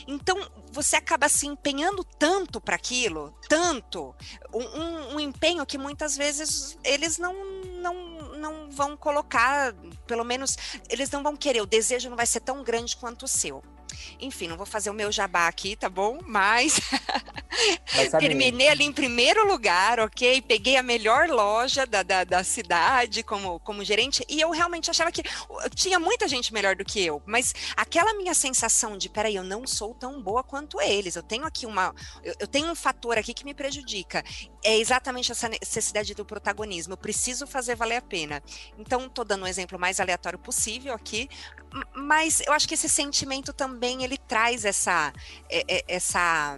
Então, 0.05 0.37
você 0.73 0.97
acaba 0.97 1.29
se 1.29 1.47
empenhando 1.47 2.03
tanto 2.03 2.59
para 2.59 2.75
aquilo, 2.75 3.33
tanto, 3.47 4.13
um, 4.53 5.15
um, 5.15 5.19
empenho 5.21 5.65
que 5.65 5.77
muitas 5.77 6.17
vezes 6.17 6.77
eles 6.83 7.17
não, 7.17 7.33
não, 7.81 7.93
não 8.37 8.69
vão 8.69 8.97
colocar, 8.97 9.73
pelo 10.05 10.25
menos, 10.25 10.57
eles 10.89 11.09
não 11.11 11.23
vão 11.23 11.37
querer, 11.37 11.61
o 11.61 11.65
desejo 11.65 12.09
não 12.09 12.17
vai 12.17 12.25
ser 12.25 12.41
tão 12.41 12.61
grande 12.61 12.97
quanto 12.97 13.23
o 13.23 13.27
seu. 13.27 13.63
Enfim, 14.19 14.47
não 14.47 14.57
vou 14.57 14.65
fazer 14.65 14.89
o 14.89 14.93
meu 14.93 15.11
jabá 15.11 15.47
aqui, 15.47 15.75
tá 15.75 15.89
bom? 15.89 16.19
Mas, 16.25 16.79
terminei 18.19 18.69
ali 18.69 18.85
em 18.85 18.91
primeiro 18.91 19.47
lugar, 19.47 19.99
ok? 19.99 20.41
Peguei 20.41 20.77
a 20.77 20.83
melhor 20.83 21.27
loja 21.29 21.85
da, 21.85 22.03
da, 22.03 22.23
da, 22.23 22.43
cidade 22.43 23.23
como, 23.23 23.59
como 23.59 23.83
gerente 23.83 24.25
e 24.27 24.39
eu 24.39 24.51
realmente 24.51 24.89
achava 24.89 25.11
que 25.11 25.23
tinha 25.75 25.99
muita 25.99 26.27
gente 26.27 26.53
melhor 26.53 26.75
do 26.75 26.85
que 26.85 27.03
eu, 27.03 27.21
mas 27.25 27.53
aquela 27.75 28.13
minha 28.13 28.33
sensação 28.33 28.97
de, 28.97 29.09
peraí, 29.09 29.35
eu 29.35 29.43
não 29.43 29.65
sou 29.67 29.93
tão 29.93 30.21
boa 30.21 30.43
quanto 30.43 30.81
eles, 30.81 31.15
eu 31.15 31.23
tenho 31.23 31.45
aqui 31.45 31.65
uma, 31.65 31.93
eu, 32.23 32.35
eu 32.39 32.47
tenho 32.47 32.69
um 32.69 32.75
fator 32.75 33.17
aqui 33.17 33.33
que 33.33 33.45
me 33.45 33.53
prejudica. 33.53 34.23
É 34.63 34.77
exatamente 34.77 35.31
essa 35.31 35.49
necessidade 35.49 36.13
do 36.13 36.25
protagonismo, 36.25 36.93
eu 36.93 36.97
preciso 36.97 37.47
fazer 37.47 37.75
valer 37.75 37.97
a 37.97 38.01
pena. 38.01 38.41
Então, 38.77 39.09
tô 39.09 39.23
dando 39.23 39.43
um 39.43 39.47
exemplo 39.47 39.79
mais 39.79 39.99
aleatório 39.99 40.39
possível 40.39 40.93
aqui, 40.93 41.29
mas 41.95 42.41
eu 42.41 42.53
acho 42.53 42.67
que 42.67 42.73
esse 42.73 42.89
sentimento 42.89 43.53
também 43.53 43.90
ele 43.99 44.17
traz 44.17 44.65
essa 44.65 45.13
é, 45.49 45.63
é, 45.67 45.83
essa 45.87 46.57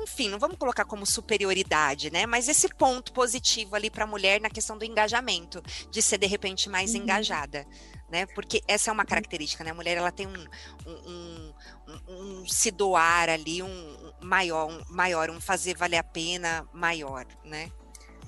enfim, 0.00 0.28
não 0.28 0.38
vamos 0.38 0.56
colocar 0.56 0.84
como 0.84 1.04
superioridade, 1.04 2.10
né? 2.10 2.26
Mas 2.26 2.48
esse 2.48 2.68
ponto 2.68 3.12
positivo 3.12 3.74
ali 3.74 3.90
para 3.90 4.04
a 4.04 4.06
mulher 4.06 4.40
na 4.40 4.48
questão 4.48 4.78
do 4.78 4.84
engajamento, 4.84 5.60
de 5.90 6.00
ser 6.00 6.18
de 6.18 6.26
repente 6.26 6.68
mais 6.68 6.94
uhum. 6.94 7.02
engajada, 7.02 7.66
né? 8.08 8.26
Porque 8.26 8.62
essa 8.68 8.90
é 8.90 8.92
uma 8.92 9.04
característica, 9.04 9.64
né? 9.64 9.70
A 9.70 9.74
mulher 9.74 9.96
ela 9.96 10.12
tem 10.12 10.26
um, 10.26 10.46
um, 10.86 11.54
um, 11.88 12.42
um 12.42 12.46
se 12.46 12.70
doar 12.70 13.28
ali, 13.28 13.62
um 13.62 14.12
maior, 14.20 14.70
um 14.70 14.80
maior, 14.90 15.30
um 15.30 15.40
fazer 15.40 15.76
valer 15.76 15.98
a 15.98 16.04
pena 16.04 16.66
maior, 16.72 17.26
né? 17.44 17.70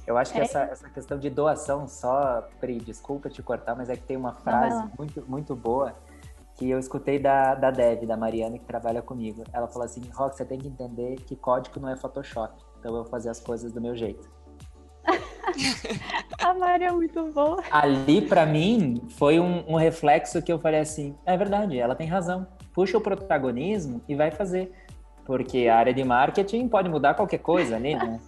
Eu 0.06 0.16
acho 0.16 0.32
que 0.32 0.38
é. 0.38 0.42
essa, 0.42 0.60
essa 0.62 0.88
questão 0.88 1.18
de 1.18 1.28
doação 1.28 1.88
só, 1.88 2.42
Pri, 2.60 2.78
desculpa 2.78 3.28
te 3.28 3.42
cortar, 3.42 3.74
mas 3.74 3.88
é 3.88 3.96
que 3.96 4.02
tem 4.02 4.16
uma 4.16 4.32
frase 4.32 4.88
muito, 4.96 5.24
muito 5.28 5.54
boa 5.54 5.94
que 6.57 6.71
eu 6.71 6.79
escutei 6.79 7.19
da, 7.19 7.55
da 7.55 7.71
Dev, 7.71 8.07
da 8.07 8.16
Mariana, 8.16 8.59
que 8.59 8.64
trabalha 8.64 9.03
comigo. 9.03 9.45
Ela 9.53 9.69
falou 9.69 9.85
assim, 9.85 10.01
Rock, 10.14 10.37
você 10.37 10.45
tem 10.45 10.59
que 10.59 10.66
entender 10.66 11.16
que 11.16 11.37
código 11.37 11.79
não 11.79 11.88
é 11.88 11.97
Photoshop, 11.97 12.55
então 12.79 12.92
eu 12.92 13.03
vou 13.03 13.11
fazer 13.11 13.29
as 13.29 13.40
coisas 13.40 13.73
do 13.73 13.81
meu 13.81 13.95
jeito. 13.95 14.29
a 16.42 16.55
Mari 16.55 16.85
é 16.85 16.92
muito 16.92 17.31
boa. 17.33 17.62
Ali, 17.71 18.23
para 18.23 18.47
mim, 18.47 19.03
foi 19.11 19.38
um, 19.38 19.64
um, 19.69 19.77
reflexo 19.77 20.42
que 20.42 20.53
eu 20.53 20.59
falei 20.59 20.81
assim, 20.81 21.14
é 21.25 21.37
verdade, 21.37 21.79
ela 21.79 21.95
tem 21.95 22.07
razão. 22.07 22.47
Puxa 22.73 22.99
o 22.99 23.01
protagonismo 23.01 24.03
e 24.09 24.14
vai 24.14 24.31
fazer. 24.31 24.73
Porque 25.25 25.69
a 25.69 25.77
área 25.77 25.92
de 25.92 26.05
marketing 26.05 26.69
pode 26.69 26.88
mudar 26.88 27.14
qualquer 27.14 27.38
coisa 27.38 27.77
ali, 27.77 27.95
né? 27.95 28.21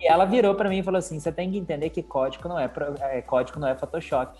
E 0.00 0.06
ela 0.06 0.24
virou 0.24 0.54
para 0.54 0.68
mim 0.68 0.78
e 0.78 0.82
falou 0.82 0.98
assim: 0.98 1.18
você 1.18 1.30
tem 1.30 1.50
que 1.50 1.58
entender 1.58 1.90
que 1.90 2.02
código 2.02 2.48
não 2.48 2.58
é, 2.58 2.70
é, 3.00 3.20
código 3.20 3.58
não 3.58 3.68
é 3.68 3.74
Photoshop. 3.74 4.38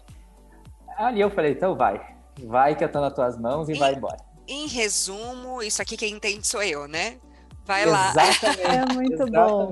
Ali 0.96 1.20
eu 1.20 1.30
falei: 1.30 1.52
então 1.52 1.74
vai, 1.74 2.00
vai 2.46 2.74
que 2.74 2.84
eu 2.84 2.90
tô 2.90 3.00
nas 3.00 3.12
tuas 3.12 3.38
mãos 3.38 3.68
e 3.68 3.72
em, 3.72 3.78
vai 3.78 3.94
embora. 3.94 4.18
Em 4.46 4.66
resumo, 4.66 5.62
isso 5.62 5.80
aqui 5.82 5.96
quem 5.96 6.14
entende 6.14 6.46
sou 6.46 6.62
eu, 6.62 6.88
né? 6.88 7.18
Vai 7.64 7.84
Exatamente. 7.84 8.66
lá. 8.66 8.74
É 8.74 8.94
muito 8.94 9.26
bom. 9.30 9.70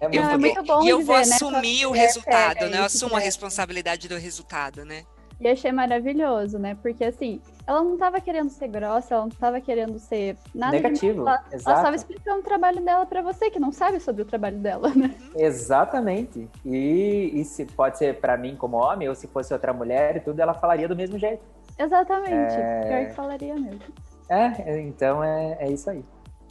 É 0.00 0.08
muito, 0.08 0.20
não, 0.20 0.30
é 0.30 0.36
muito 0.36 0.62
bom. 0.64 0.82
E 0.82 0.88
eu 0.90 1.02
vou 1.02 1.16
né, 1.16 1.22
assumir 1.22 1.86
o 1.86 1.92
resultado, 1.92 2.68
né? 2.68 2.78
Eu 2.78 2.84
assumo 2.84 3.16
a 3.16 3.18
responsabilidade 3.18 4.06
do 4.06 4.16
resultado, 4.16 4.84
né? 4.84 5.04
E 5.40 5.48
achei 5.48 5.70
maravilhoso, 5.70 6.58
né? 6.58 6.76
Porque 6.82 7.04
assim, 7.04 7.40
ela 7.64 7.82
não 7.82 7.94
estava 7.94 8.20
querendo 8.20 8.50
ser 8.50 8.66
grossa, 8.66 9.14
ela 9.14 9.22
não 9.22 9.28
estava 9.28 9.60
querendo 9.60 9.98
ser 9.98 10.36
nada. 10.52 10.72
Negativo. 10.72 11.20
Ela, 11.20 11.44
estava 11.52 11.94
explicando 11.94 12.40
o 12.40 12.42
trabalho 12.42 12.84
dela 12.84 13.06
para 13.06 13.22
você, 13.22 13.48
que 13.48 13.60
não 13.60 13.70
sabe 13.70 14.00
sobre 14.00 14.22
o 14.22 14.24
trabalho 14.24 14.58
dela, 14.58 14.92
né? 14.94 15.14
Exatamente. 15.36 16.48
E, 16.64 17.30
e 17.32 17.44
se 17.44 17.64
pode 17.66 17.98
ser 17.98 18.18
para 18.20 18.36
mim 18.36 18.56
como 18.56 18.76
homem, 18.76 19.08
ou 19.08 19.14
se 19.14 19.28
fosse 19.28 19.52
outra 19.52 19.72
mulher 19.72 20.16
e 20.16 20.20
tudo, 20.20 20.40
ela 20.40 20.54
falaria 20.54 20.88
do 20.88 20.96
mesmo 20.96 21.18
jeito. 21.18 21.42
Exatamente. 21.78 22.54
É... 22.54 22.84
Pior 22.88 23.06
que 23.06 23.14
falaria 23.14 23.54
mesmo. 23.54 23.80
É, 24.28 24.80
então 24.80 25.22
é, 25.24 25.56
é 25.60 25.70
isso 25.70 25.88
aí. 25.88 26.04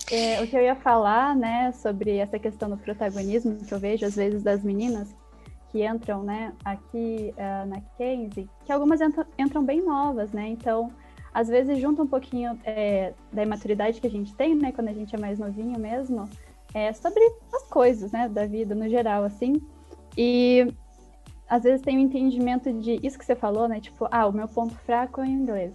É, 0.10 0.42
o 0.42 0.48
que 0.48 0.56
eu 0.56 0.62
ia 0.62 0.76
falar, 0.76 1.36
né, 1.36 1.72
sobre 1.74 2.18
essa 2.18 2.40
questão 2.40 2.70
do 2.70 2.78
protagonismo 2.78 3.58
que 3.58 3.74
eu 3.74 3.80
vejo 3.80 4.06
às 4.06 4.16
vezes 4.16 4.42
das 4.42 4.64
meninas, 4.64 5.14
que 5.70 5.86
entram, 5.86 6.24
né, 6.24 6.54
aqui 6.64 7.34
uh, 7.38 7.68
na 7.68 7.82
Kenzie, 7.98 8.50
que 8.66 8.72
algumas 8.72 9.02
entram, 9.02 9.26
entram, 9.38 9.64
bem 9.66 9.84
novas, 9.84 10.32
né, 10.32 10.48
então 10.48 10.90
às 11.34 11.50
vezes 11.50 11.78
junta 11.80 12.02
um 12.02 12.08
pouquinho 12.08 12.58
é, 12.64 13.14
da 13.34 13.44
imaturidade 13.44 14.00
que 14.00 14.08
a 14.08 14.10
gente 14.10 14.34
tem, 14.34 14.56
né, 14.56 14.72
quando 14.72 14.88
a 14.88 14.94
gente 14.94 15.14
é 15.14 15.20
mais 15.20 15.40
novinho 15.40 15.78
mesmo, 15.78 16.24
é, 16.74 16.94
sobre 16.94 17.22
as 17.54 17.64
coisas, 17.64 18.10
né, 18.12 18.30
da 18.30 18.46
vida 18.46 18.74
no 18.74 18.88
geral, 18.88 19.26
assim, 19.26 19.62
e 20.18 20.74
às 21.50 21.64
vezes 21.64 21.82
tem 21.82 21.98
o 21.98 22.00
um 22.00 22.04
entendimento 22.04 22.72
de 22.74 23.00
isso 23.02 23.18
que 23.18 23.26
você 23.26 23.36
falou, 23.36 23.68
né, 23.68 23.80
tipo, 23.80 24.08
ah, 24.12 24.28
o 24.28 24.32
meu 24.32 24.48
ponto 24.48 24.76
fraco 24.80 25.22
é 25.22 25.24
o 25.24 25.28
inglês. 25.28 25.74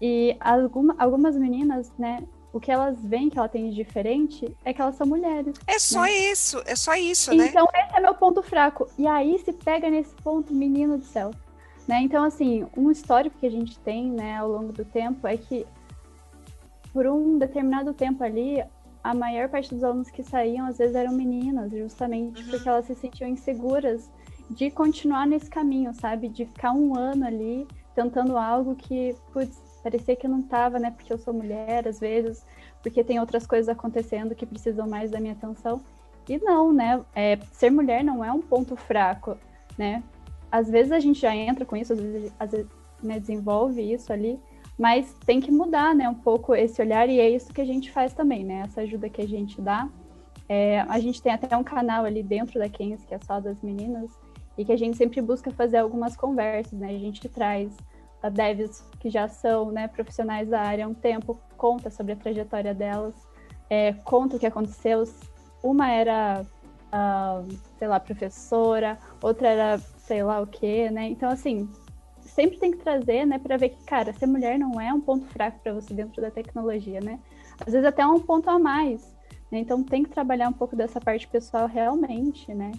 E 0.00 0.36
alguma, 0.40 0.94
algumas 0.98 1.36
meninas, 1.36 1.92
né, 1.98 2.22
o 2.52 2.60
que 2.60 2.72
elas 2.72 2.98
veem 3.04 3.28
que 3.28 3.38
ela 3.38 3.48
tem 3.48 3.68
de 3.68 3.74
diferente 3.74 4.56
é 4.64 4.72
que 4.72 4.80
elas 4.80 4.94
são 4.96 5.06
mulheres. 5.06 5.54
É 5.66 5.78
só 5.78 6.02
né? 6.02 6.12
isso, 6.12 6.62
é 6.64 6.74
só 6.74 6.94
isso, 6.94 7.34
né? 7.34 7.48
Então 7.48 7.66
esse 7.74 7.96
é 7.96 8.00
meu 8.00 8.14
ponto 8.14 8.42
fraco. 8.42 8.88
E 8.98 9.06
aí 9.06 9.38
se 9.38 9.52
pega 9.52 9.90
nesse 9.90 10.14
ponto, 10.16 10.54
menino 10.54 10.96
do 10.96 11.04
céu. 11.04 11.32
Né? 11.86 12.00
Então, 12.00 12.24
assim, 12.24 12.66
um 12.76 12.90
histórico 12.90 13.38
que 13.38 13.46
a 13.46 13.50
gente 13.50 13.78
tem 13.80 14.10
né, 14.10 14.38
ao 14.38 14.48
longo 14.48 14.72
do 14.72 14.84
tempo 14.84 15.26
é 15.26 15.36
que 15.36 15.66
por 16.92 17.06
um 17.06 17.38
determinado 17.38 17.92
tempo 17.92 18.24
ali, 18.24 18.64
a 19.04 19.14
maior 19.14 19.50
parte 19.50 19.74
dos 19.74 19.84
alunos 19.84 20.10
que 20.10 20.22
saíam 20.22 20.66
às 20.66 20.78
vezes 20.78 20.96
eram 20.96 21.12
meninas, 21.12 21.70
justamente 21.70 22.42
uhum. 22.42 22.48
porque 22.48 22.68
elas 22.68 22.86
se 22.86 22.94
sentiam 22.94 23.28
inseguras 23.28 24.10
de 24.50 24.70
continuar 24.70 25.26
nesse 25.26 25.50
caminho, 25.50 25.92
sabe? 25.94 26.28
De 26.28 26.44
ficar 26.44 26.72
um 26.72 26.96
ano 26.96 27.26
ali 27.26 27.66
tentando 27.94 28.36
algo 28.36 28.74
que, 28.74 29.14
putz, 29.32 29.60
parecia 29.82 30.16
que 30.16 30.26
eu 30.26 30.30
não 30.30 30.40
estava, 30.40 30.78
né? 30.78 30.90
Porque 30.90 31.12
eu 31.12 31.18
sou 31.18 31.32
mulher, 31.32 31.86
às 31.88 31.98
vezes, 31.98 32.44
porque 32.82 33.02
tem 33.02 33.18
outras 33.18 33.46
coisas 33.46 33.68
acontecendo 33.68 34.34
que 34.34 34.46
precisam 34.46 34.88
mais 34.88 35.10
da 35.10 35.20
minha 35.20 35.32
atenção. 35.32 35.80
E 36.28 36.38
não, 36.38 36.72
né? 36.72 37.02
É, 37.14 37.38
ser 37.52 37.70
mulher 37.70 38.02
não 38.02 38.24
é 38.24 38.32
um 38.32 38.40
ponto 38.40 38.76
fraco, 38.76 39.36
né? 39.78 40.02
Às 40.50 40.68
vezes 40.68 40.92
a 40.92 41.00
gente 41.00 41.20
já 41.20 41.34
entra 41.34 41.64
com 41.64 41.76
isso, 41.76 41.92
às 41.92 42.00
vezes, 42.00 42.32
às 42.38 42.50
vezes 42.50 42.66
né, 43.02 43.18
desenvolve 43.20 43.80
isso 43.80 44.12
ali, 44.12 44.38
mas 44.78 45.14
tem 45.24 45.40
que 45.40 45.50
mudar, 45.50 45.94
né? 45.94 46.08
Um 46.08 46.14
pouco 46.14 46.54
esse 46.54 46.80
olhar 46.82 47.08
e 47.08 47.18
é 47.18 47.30
isso 47.30 47.52
que 47.52 47.60
a 47.60 47.64
gente 47.64 47.90
faz 47.90 48.12
também, 48.12 48.44
né? 48.44 48.62
Essa 48.64 48.82
ajuda 48.82 49.08
que 49.08 49.22
a 49.22 49.26
gente 49.26 49.60
dá. 49.60 49.88
É, 50.48 50.80
a 50.82 50.98
gente 51.00 51.20
tem 51.20 51.32
até 51.32 51.56
um 51.56 51.64
canal 51.64 52.04
ali 52.04 52.22
dentro 52.22 52.58
da 52.58 52.68
Kens, 52.68 53.04
que 53.04 53.14
é 53.14 53.18
só 53.18 53.40
das 53.40 53.60
meninas, 53.62 54.10
e 54.56 54.64
que 54.64 54.72
a 54.72 54.76
gente 54.76 54.96
sempre 54.96 55.20
busca 55.20 55.50
fazer 55.50 55.78
algumas 55.78 56.16
conversas, 56.16 56.78
né? 56.78 56.88
A 56.88 56.98
gente 56.98 57.28
traz 57.28 57.76
devs 58.30 58.84
que 58.98 59.08
já 59.08 59.28
são 59.28 59.70
né, 59.70 59.88
profissionais 59.88 60.48
da 60.48 60.60
área 60.60 60.84
há 60.84 60.88
um 60.88 60.94
tempo, 60.94 61.38
conta 61.56 61.90
sobre 61.90 62.12
a 62.12 62.16
trajetória 62.16 62.74
delas, 62.74 63.14
é, 63.70 63.92
conta 63.92 64.36
o 64.36 64.38
que 64.38 64.46
aconteceu. 64.46 65.04
Uma 65.62 65.90
era, 65.90 66.42
uh, 66.92 67.48
sei 67.78 67.88
lá, 67.88 68.00
professora, 68.00 68.98
outra 69.22 69.48
era 69.48 69.78
sei 69.78 70.22
lá 70.22 70.40
o 70.40 70.46
quê, 70.46 70.90
né? 70.90 71.08
Então, 71.08 71.28
assim, 71.28 71.68
sempre 72.20 72.58
tem 72.58 72.70
que 72.70 72.78
trazer, 72.78 73.26
né, 73.26 73.38
para 73.38 73.56
ver 73.56 73.70
que, 73.70 73.84
cara, 73.84 74.12
ser 74.12 74.26
mulher 74.26 74.58
não 74.58 74.80
é 74.80 74.92
um 74.92 75.00
ponto 75.00 75.26
fraco 75.26 75.58
para 75.60 75.72
você 75.72 75.92
dentro 75.92 76.22
da 76.22 76.30
tecnologia, 76.30 77.00
né? 77.00 77.18
Às 77.60 77.72
vezes 77.72 77.84
até 77.84 78.02
é 78.02 78.06
um 78.06 78.20
ponto 78.20 78.48
a 78.48 78.58
mais. 78.58 79.14
Né? 79.50 79.58
Então, 79.58 79.82
tem 79.82 80.02
que 80.02 80.10
trabalhar 80.10 80.48
um 80.48 80.52
pouco 80.52 80.76
dessa 80.76 81.00
parte 81.00 81.26
pessoal 81.26 81.66
realmente, 81.66 82.52
né? 82.54 82.72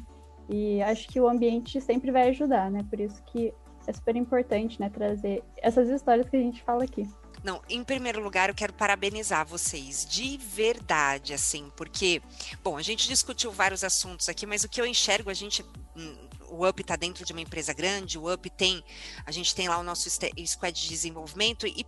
E 0.49 0.81
acho 0.81 1.07
que 1.07 1.19
o 1.19 1.27
ambiente 1.27 1.79
sempre 1.81 2.11
vai 2.11 2.29
ajudar, 2.29 2.71
né? 2.71 2.85
Por 2.89 2.99
isso 2.99 3.21
que 3.25 3.53
é 3.87 3.93
super 3.93 4.15
importante, 4.15 4.79
né, 4.79 4.89
trazer 4.89 5.41
essas 5.57 5.89
histórias 5.89 6.29
que 6.29 6.35
a 6.35 6.41
gente 6.41 6.61
fala 6.61 6.83
aqui. 6.83 7.07
Não, 7.43 7.61
em 7.69 7.83
primeiro 7.83 8.21
lugar, 8.21 8.49
eu 8.49 8.55
quero 8.55 8.73
parabenizar 8.73 9.45
vocês, 9.45 10.05
de 10.05 10.37
verdade, 10.37 11.33
assim, 11.33 11.71
porque, 11.77 12.21
bom, 12.63 12.75
a 12.75 12.81
gente 12.81 13.07
discutiu 13.07 13.51
vários 13.51 13.83
assuntos 13.83 14.27
aqui, 14.27 14.45
mas 14.45 14.63
o 14.63 14.69
que 14.69 14.81
eu 14.81 14.85
enxergo, 14.85 15.29
a 15.29 15.33
gente, 15.33 15.63
hum, 15.95 16.17
o 16.49 16.67
UP 16.67 16.81
está 16.81 16.95
dentro 16.95 17.23
de 17.23 17.31
uma 17.31 17.41
empresa 17.41 17.73
grande, 17.73 18.17
o 18.17 18.33
UP 18.33 18.49
tem, 18.49 18.83
a 19.25 19.31
gente 19.31 19.55
tem 19.55 19.69
lá 19.69 19.77
o 19.77 19.83
nosso 19.83 20.09
squad 20.09 20.81
de 20.81 20.89
desenvolvimento, 20.89 21.65
e 21.65 21.85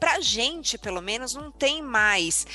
pra 0.00 0.20
gente, 0.20 0.78
pelo 0.78 1.02
menos, 1.02 1.34
não 1.34 1.50
tem 1.50 1.82
mais. 1.82 2.46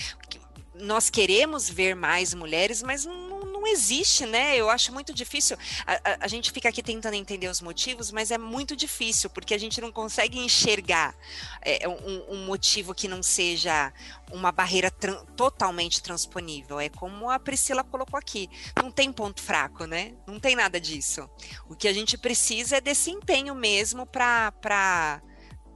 Nós 0.74 1.10
queremos 1.10 1.70
ver 1.70 1.96
mais 1.96 2.34
mulheres, 2.34 2.82
mas 2.82 3.06
não 3.06 3.37
existe, 3.68 4.26
né? 4.26 4.56
Eu 4.56 4.70
acho 4.70 4.92
muito 4.94 5.14
difícil. 5.14 5.58
A, 5.86 5.94
a, 5.94 6.18
a, 6.22 6.28
gente 6.28 6.52
fica 6.52 6.70
aqui 6.70 6.82
tentando 6.82 7.16
entender 7.16 7.48
os 7.48 7.62
motivos, 7.62 8.12
mas 8.12 8.32
é 8.32 8.38
muito 8.38 8.76
difícil, 8.76 9.30
porque 9.30 9.54
a 9.54 9.58
gente 9.58 9.80
não 9.82 9.92
consegue 9.92 10.40
enxergar 10.40 11.16
é, 11.62 11.88
um, 11.88 12.34
um, 12.34 12.46
motivo 12.46 12.94
que 12.94 13.08
não 13.08 13.22
seja 13.22 13.94
uma 14.32 14.52
barreira 14.52 14.92
tran 14.92 15.24
totalmente 15.36 16.02
transponível. 16.02 16.80
É 16.80 16.90
como 16.90 17.30
a 17.30 17.40
Priscila 17.40 17.84
colocou 17.84 18.18
aqui: 18.18 18.50
não 18.82 18.92
tem 18.92 19.12
ponto 19.12 19.42
fraco, 19.42 19.86
né? 19.86 20.14
Não 20.26 20.40
tem 20.40 20.56
nada 20.56 20.80
disso. 20.80 21.30
O 21.70 21.76
que 21.76 21.88
a 21.88 21.94
gente 21.94 22.18
precisa 22.18 22.78
é 22.78 22.82
desse 22.82 23.12
empenho 23.12 23.56
mesmo 23.56 24.06
para 24.06 25.22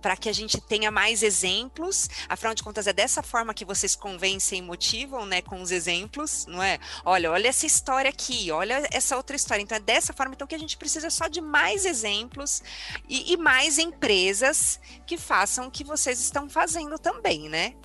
para 0.02 0.18
que 0.18 0.28
a 0.28 0.34
gente 0.34 0.60
tenha 0.60 0.92
mais 0.92 1.24
exemplos. 1.24 2.10
Afinal 2.28 2.54
de 2.54 2.64
contas, 2.64 2.88
é 2.88 2.94
dessa 2.94 3.22
forma 3.22 3.54
que 3.54 3.64
vocês 3.64 3.96
convencem 3.96 4.60
e 4.60 4.62
motivam, 4.62 5.26
né, 5.26 5.42
com 5.42 5.62
os 5.62 5.72
exemplos, 5.72 6.46
não 6.48 6.62
é? 6.62 6.80
Olha, 7.06 7.32
olha 7.32 7.48
essa 7.48 7.66
história 7.66 8.10
aqui, 8.10 8.52
olha 8.52 8.88
essa 8.92 9.16
outra 9.16 9.36
história. 9.36 9.62
Então, 9.62 9.78
é 9.78 9.80
dessa 9.80 10.14
forma 10.14 10.34
então, 10.34 10.48
que 10.48 10.56
a 10.56 10.60
gente 10.60 10.78
precisa 10.78 11.10
só 11.10 11.28
de 11.28 11.42
mais 11.42 11.86
exemplos 11.86 12.62
e, 13.08 13.34
e 13.34 13.38
mais 13.38 13.78
empresas 13.78 14.80
que 15.06 15.18
façam 15.18 15.68
o 15.68 15.72
que 15.72 15.84
vocês 15.84 16.20
estão 16.20 16.50
fazendo 16.50 16.98
também, 16.98 17.48
né? 17.50 17.76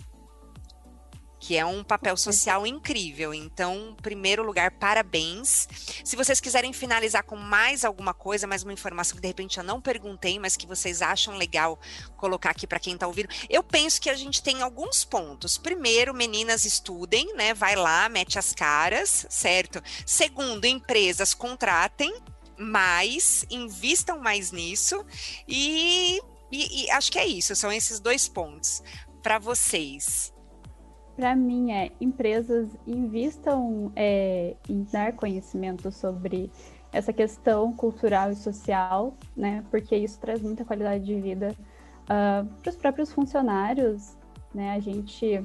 Que 1.47 1.57
é 1.57 1.64
um 1.64 1.84
papel 1.84 2.16
social 2.16 2.66
incrível. 2.66 3.32
Então, 3.32 3.90
em 3.90 4.03
primeiro 4.03 4.42
lugar, 4.42 4.72
parabéns. 4.72 5.68
Se 6.05 6.16
vocês 6.16 6.40
quiserem 6.40 6.72
finalizar 6.72 7.22
com 7.22 7.36
mais 7.36 7.84
alguma 7.84 8.12
coisa, 8.12 8.49
mais 8.49 8.64
uma 8.64 8.72
informação 8.72 9.14
que 9.14 9.22
de 9.22 9.28
repente 9.28 9.57
eu 9.57 9.62
não 9.62 9.80
perguntei, 9.80 10.40
mas 10.40 10.57
que 10.57 10.66
vocês 10.66 11.01
acham 11.01 11.36
legal 11.36 11.78
colocar 12.16 12.51
aqui 12.51 12.66
para 12.66 12.80
quem 12.80 12.94
está 12.94 13.07
ouvindo, 13.07 13.28
eu 13.49 13.62
penso 13.62 14.01
que 14.01 14.11
a 14.11 14.16
gente 14.16 14.42
tem 14.42 14.61
alguns 14.61 15.05
pontos. 15.05 15.57
Primeiro, 15.57 16.12
meninas 16.12 16.64
estudem, 16.64 17.32
né? 17.36 17.55
Vai 17.55 17.76
lá, 17.76 18.09
mete 18.09 18.40
as 18.40 18.53
caras, 18.53 19.24
certo? 19.30 19.80
Segundo, 20.05 20.64
empresas 20.64 21.32
contratem 21.32 22.12
mais, 22.59 23.47
invistam 23.49 24.18
mais 24.18 24.51
nisso 24.51 25.07
e, 25.47 26.20
e, 26.51 26.86
e 26.86 26.90
acho 26.90 27.12
que 27.12 27.20
é 27.20 27.26
isso. 27.26 27.55
São 27.55 27.70
esses 27.70 28.01
dois 28.01 28.26
pontos 28.26 28.82
para 29.22 29.38
vocês 29.38 30.34
para 31.16 31.34
mim 31.34 31.72
é 31.72 31.90
empresas 32.00 32.68
invistam 32.86 33.90
é, 33.96 34.54
em 34.68 34.86
dar 34.92 35.14
conhecimento 35.14 35.90
sobre 35.90 36.50
essa 36.92 37.12
questão 37.12 37.72
cultural 37.72 38.30
e 38.30 38.36
social, 38.36 39.14
né? 39.36 39.64
Porque 39.70 39.96
isso 39.96 40.18
traz 40.20 40.40
muita 40.40 40.64
qualidade 40.64 41.04
de 41.04 41.20
vida 41.20 41.54
uh, 41.54 42.08
ah, 42.08 42.46
para 42.62 42.70
os 42.70 42.76
próprios 42.76 43.12
funcionários, 43.12 44.16
né? 44.54 44.74
A 44.74 44.80
gente 44.80 45.44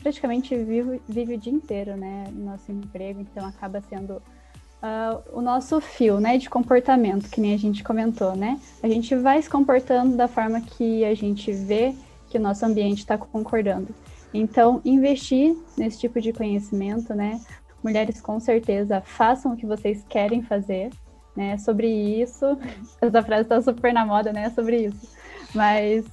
praticamente 0.00 0.56
vive, 0.56 1.00
vive 1.08 1.34
o 1.34 1.38
dia 1.38 1.52
inteiro, 1.52 1.96
né? 1.96 2.26
No 2.32 2.44
nosso 2.44 2.70
emprego, 2.70 3.20
então 3.20 3.46
acaba 3.46 3.80
sendo 3.80 4.16
uh, 4.16 5.22
o 5.32 5.40
nosso 5.40 5.80
fio, 5.80 6.20
né? 6.20 6.38
De 6.38 6.48
comportamento, 6.48 7.28
que 7.30 7.40
nem 7.40 7.54
a 7.54 7.58
gente 7.58 7.82
comentou, 7.82 8.36
né? 8.36 8.60
A 8.82 8.88
gente 8.88 9.14
vai 9.16 9.40
se 9.42 9.50
comportando 9.50 10.16
da 10.16 10.28
forma 10.28 10.60
que 10.60 11.04
a 11.04 11.14
gente 11.14 11.50
vê 11.52 11.94
que 12.28 12.38
o 12.38 12.40
nosso 12.40 12.64
ambiente 12.64 12.98
está 12.98 13.18
concordando. 13.18 13.94
Então, 14.32 14.80
investir 14.84 15.56
nesse 15.76 15.98
tipo 15.98 16.20
de 16.20 16.32
conhecimento, 16.32 17.14
né? 17.14 17.40
Mulheres, 17.82 18.20
com 18.20 18.38
certeza, 18.40 19.00
façam 19.00 19.52
o 19.52 19.56
que 19.56 19.66
vocês 19.66 20.04
querem 20.08 20.42
fazer, 20.42 20.90
né? 21.36 21.56
Sobre 21.58 21.88
isso, 21.88 22.58
essa 23.00 23.22
frase 23.22 23.42
está 23.42 23.60
super 23.62 23.92
na 23.92 24.04
moda, 24.04 24.32
né? 24.32 24.50
Sobre 24.50 24.86
isso. 24.86 25.08
Mas 25.54 26.04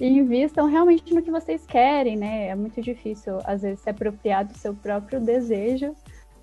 invistam 0.00 0.66
realmente 0.66 1.14
no 1.14 1.22
que 1.22 1.30
vocês 1.30 1.64
querem, 1.66 2.16
né? 2.16 2.48
É 2.48 2.54
muito 2.54 2.80
difícil, 2.80 3.38
às 3.44 3.62
vezes, 3.62 3.80
se 3.80 3.90
apropriar 3.90 4.44
do 4.44 4.56
seu 4.56 4.74
próprio 4.74 5.20
desejo, 5.20 5.94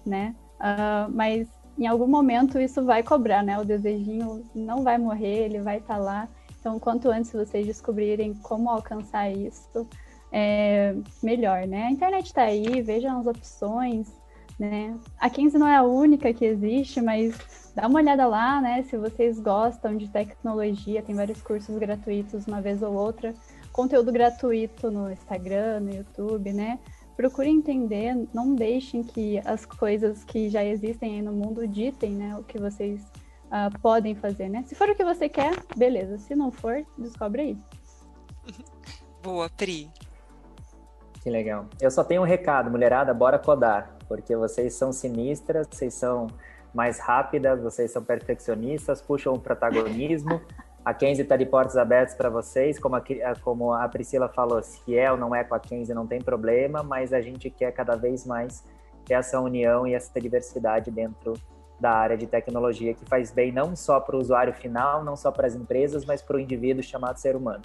né? 0.05 0.35
Uh, 0.59 1.11
mas 1.11 1.47
em 1.77 1.85
algum 1.85 2.07
momento 2.07 2.59
isso 2.59 2.83
vai 2.83 3.03
cobrar, 3.03 3.43
né? 3.43 3.59
O 3.59 3.65
desejinho 3.65 4.43
não 4.55 4.83
vai 4.83 4.97
morrer, 4.97 5.45
ele 5.45 5.59
vai 5.59 5.77
estar 5.77 5.95
tá 5.95 5.99
lá. 5.99 6.27
Então, 6.59 6.79
quanto 6.79 7.09
antes 7.09 7.31
vocês 7.31 7.65
descobrirem 7.65 8.33
como 8.33 8.69
alcançar 8.69 9.31
isso, 9.31 9.87
é, 10.31 10.95
melhor, 11.21 11.65
né? 11.67 11.85
A 11.85 11.91
internet 11.91 12.27
está 12.27 12.43
aí, 12.43 12.81
vejam 12.81 13.19
as 13.19 13.27
opções, 13.27 14.11
né? 14.59 14.97
A 15.19 15.29
15 15.29 15.57
não 15.57 15.67
é 15.67 15.75
a 15.75 15.83
única 15.83 16.33
que 16.33 16.45
existe, 16.45 17.01
mas 17.01 17.71
dá 17.75 17.87
uma 17.87 17.99
olhada 17.99 18.25
lá, 18.25 18.59
né? 18.59 18.83
Se 18.83 18.97
vocês 18.97 19.39
gostam 19.39 19.95
de 19.95 20.07
tecnologia, 20.07 21.01
tem 21.01 21.15
vários 21.15 21.41
cursos 21.41 21.77
gratuitos 21.77 22.47
uma 22.47 22.61
vez 22.61 22.81
ou 22.81 22.93
outra, 22.93 23.33
conteúdo 23.71 24.11
gratuito 24.11 24.89
no 24.89 25.11
Instagram, 25.11 25.81
no 25.81 25.95
YouTube, 25.95 26.53
né? 26.53 26.79
Procure 27.15 27.49
entender, 27.49 28.15
não 28.33 28.53
deixem 28.53 29.03
que 29.03 29.39
as 29.39 29.65
coisas 29.65 30.23
que 30.23 30.49
já 30.49 30.63
existem 30.63 31.15
aí 31.15 31.21
no 31.21 31.33
mundo 31.33 31.67
ditem, 31.67 32.11
né, 32.11 32.37
o 32.37 32.43
que 32.43 32.59
vocês 32.59 33.01
uh, 33.47 33.79
podem 33.79 34.13
fazer, 34.13 34.49
né? 34.49 34.63
Se 34.67 34.75
for 34.75 34.87
o 34.89 34.95
que 34.95 35.03
você 35.03 35.27
quer, 35.27 35.55
beleza. 35.75 36.19
Se 36.19 36.35
não 36.35 36.51
for, 36.51 36.85
descobre 36.97 37.41
aí. 37.41 37.57
Boa, 39.23 39.49
Pri. 39.49 39.89
Que 41.27 41.31
legal. 41.31 41.65
Eu 41.81 41.91
só 41.91 42.05
tenho 42.05 42.21
um 42.21 42.23
recado, 42.23 42.71
mulherada, 42.71 43.13
bora 43.13 43.37
codar, 43.37 43.97
porque 44.07 44.33
vocês 44.33 44.75
são 44.75 44.93
sinistras, 44.93 45.67
vocês 45.69 45.93
são 45.93 46.27
mais 46.73 46.99
rápidas, 46.99 47.61
vocês 47.61 47.91
são 47.91 48.01
perfeccionistas, 48.01 49.01
puxam 49.01 49.33
o 49.33 49.37
protagonismo. 49.37 50.39
A 50.85 50.93
Kenzie 50.93 51.23
está 51.23 51.35
de 51.35 51.45
portas 51.45 51.75
abertas 51.75 52.15
para 52.15 52.29
vocês, 52.29 52.79
como 52.79 52.95
a, 52.95 53.03
como 53.41 53.73
a 53.73 53.89
Priscila 53.89 54.29
falou, 54.29 54.63
se 54.63 54.97
é 54.97 55.11
ou 55.11 55.17
não 55.17 55.35
é 55.35 55.43
com 55.43 55.53
a 55.53 55.59
Kenzie 55.59 55.93
não 55.93 56.07
tem 56.07 56.21
problema, 56.21 56.81
mas 56.81 57.11
a 57.11 57.19
gente 57.19 57.49
quer 57.49 57.73
cada 57.73 57.97
vez 57.97 58.25
mais 58.25 58.63
ter 59.03 59.15
essa 59.15 59.37
união 59.37 59.85
e 59.85 59.95
essa 59.95 60.21
diversidade 60.21 60.89
dentro 60.89 61.33
da 61.77 61.91
área 61.91 62.15
de 62.15 62.25
tecnologia 62.25 62.93
que 62.93 63.03
faz 63.03 63.31
bem 63.31 63.51
não 63.51 63.75
só 63.75 63.99
para 63.99 64.15
o 64.15 64.19
usuário 64.21 64.53
final, 64.53 65.03
não 65.03 65.17
só 65.17 65.29
para 65.29 65.45
as 65.45 65.55
empresas, 65.55 66.05
mas 66.05 66.21
para 66.21 66.37
o 66.37 66.39
indivíduo 66.39 66.81
chamado 66.81 67.17
ser 67.17 67.35
humano. 67.35 67.63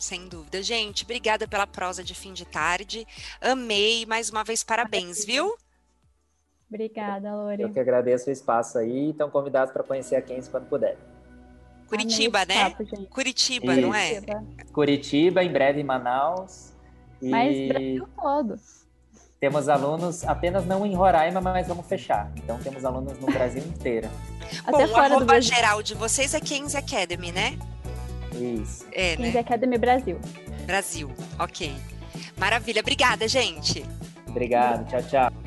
Sem 0.00 0.26
dúvida. 0.28 0.62
Gente, 0.62 1.04
obrigada 1.04 1.46
pela 1.46 1.66
prosa 1.66 2.02
de 2.02 2.14
fim 2.14 2.32
de 2.32 2.46
tarde. 2.46 3.06
Amei. 3.38 4.06
Mais 4.06 4.30
uma 4.30 4.42
vez, 4.42 4.64
parabéns, 4.64 5.26
viu? 5.26 5.54
Obrigada, 6.70 7.34
Lore. 7.34 7.62
Eu 7.62 7.70
que 7.70 7.78
agradeço 7.78 8.30
o 8.30 8.32
espaço 8.32 8.78
aí. 8.78 9.10
Estão 9.10 9.28
convidados 9.28 9.74
para 9.74 9.82
conhecer 9.82 10.16
a 10.16 10.22
Kenzie 10.22 10.50
quando 10.50 10.66
puder. 10.68 10.96
Curitiba, 11.86 12.46
né? 12.46 12.70
Papo, 12.70 13.06
Curitiba, 13.08 13.72
Isso. 13.74 13.80
não 13.82 13.94
é? 13.94 14.22
Curitiba, 14.72 15.44
em 15.44 15.52
breve 15.52 15.80
em 15.80 15.84
Manaus. 15.84 16.72
E... 17.20 17.28
Mas 17.28 17.68
Brasil 17.68 18.08
todo. 18.16 18.54
Temos 19.38 19.68
alunos 19.68 20.24
apenas 20.24 20.64
não 20.64 20.86
em 20.86 20.94
Roraima, 20.94 21.40
mas 21.42 21.66
vamos 21.66 21.86
fechar. 21.86 22.30
Então 22.36 22.58
temos 22.58 22.84
alunos 22.86 23.18
no 23.18 23.26
Brasil 23.26 23.62
inteiro. 23.64 24.08
Bom, 24.70 24.76
Até 24.76 24.86
o 24.86 24.96
arroba 24.96 25.40
geral 25.40 25.82
de 25.82 25.94
vocês 25.94 26.32
é 26.32 26.40
Kenzie 26.40 26.78
Academy, 26.78 27.32
né? 27.32 27.58
Isso. 28.40 28.86
É, 28.92 29.16
né? 29.16 29.38
Academy 29.38 29.76
Brasil. 29.78 30.18
Brasil, 30.66 31.10
ok. 31.38 31.72
Maravilha, 32.36 32.80
obrigada, 32.80 33.28
gente. 33.28 33.84
Obrigado, 34.26 34.88
tchau, 34.88 35.02
tchau. 35.02 35.39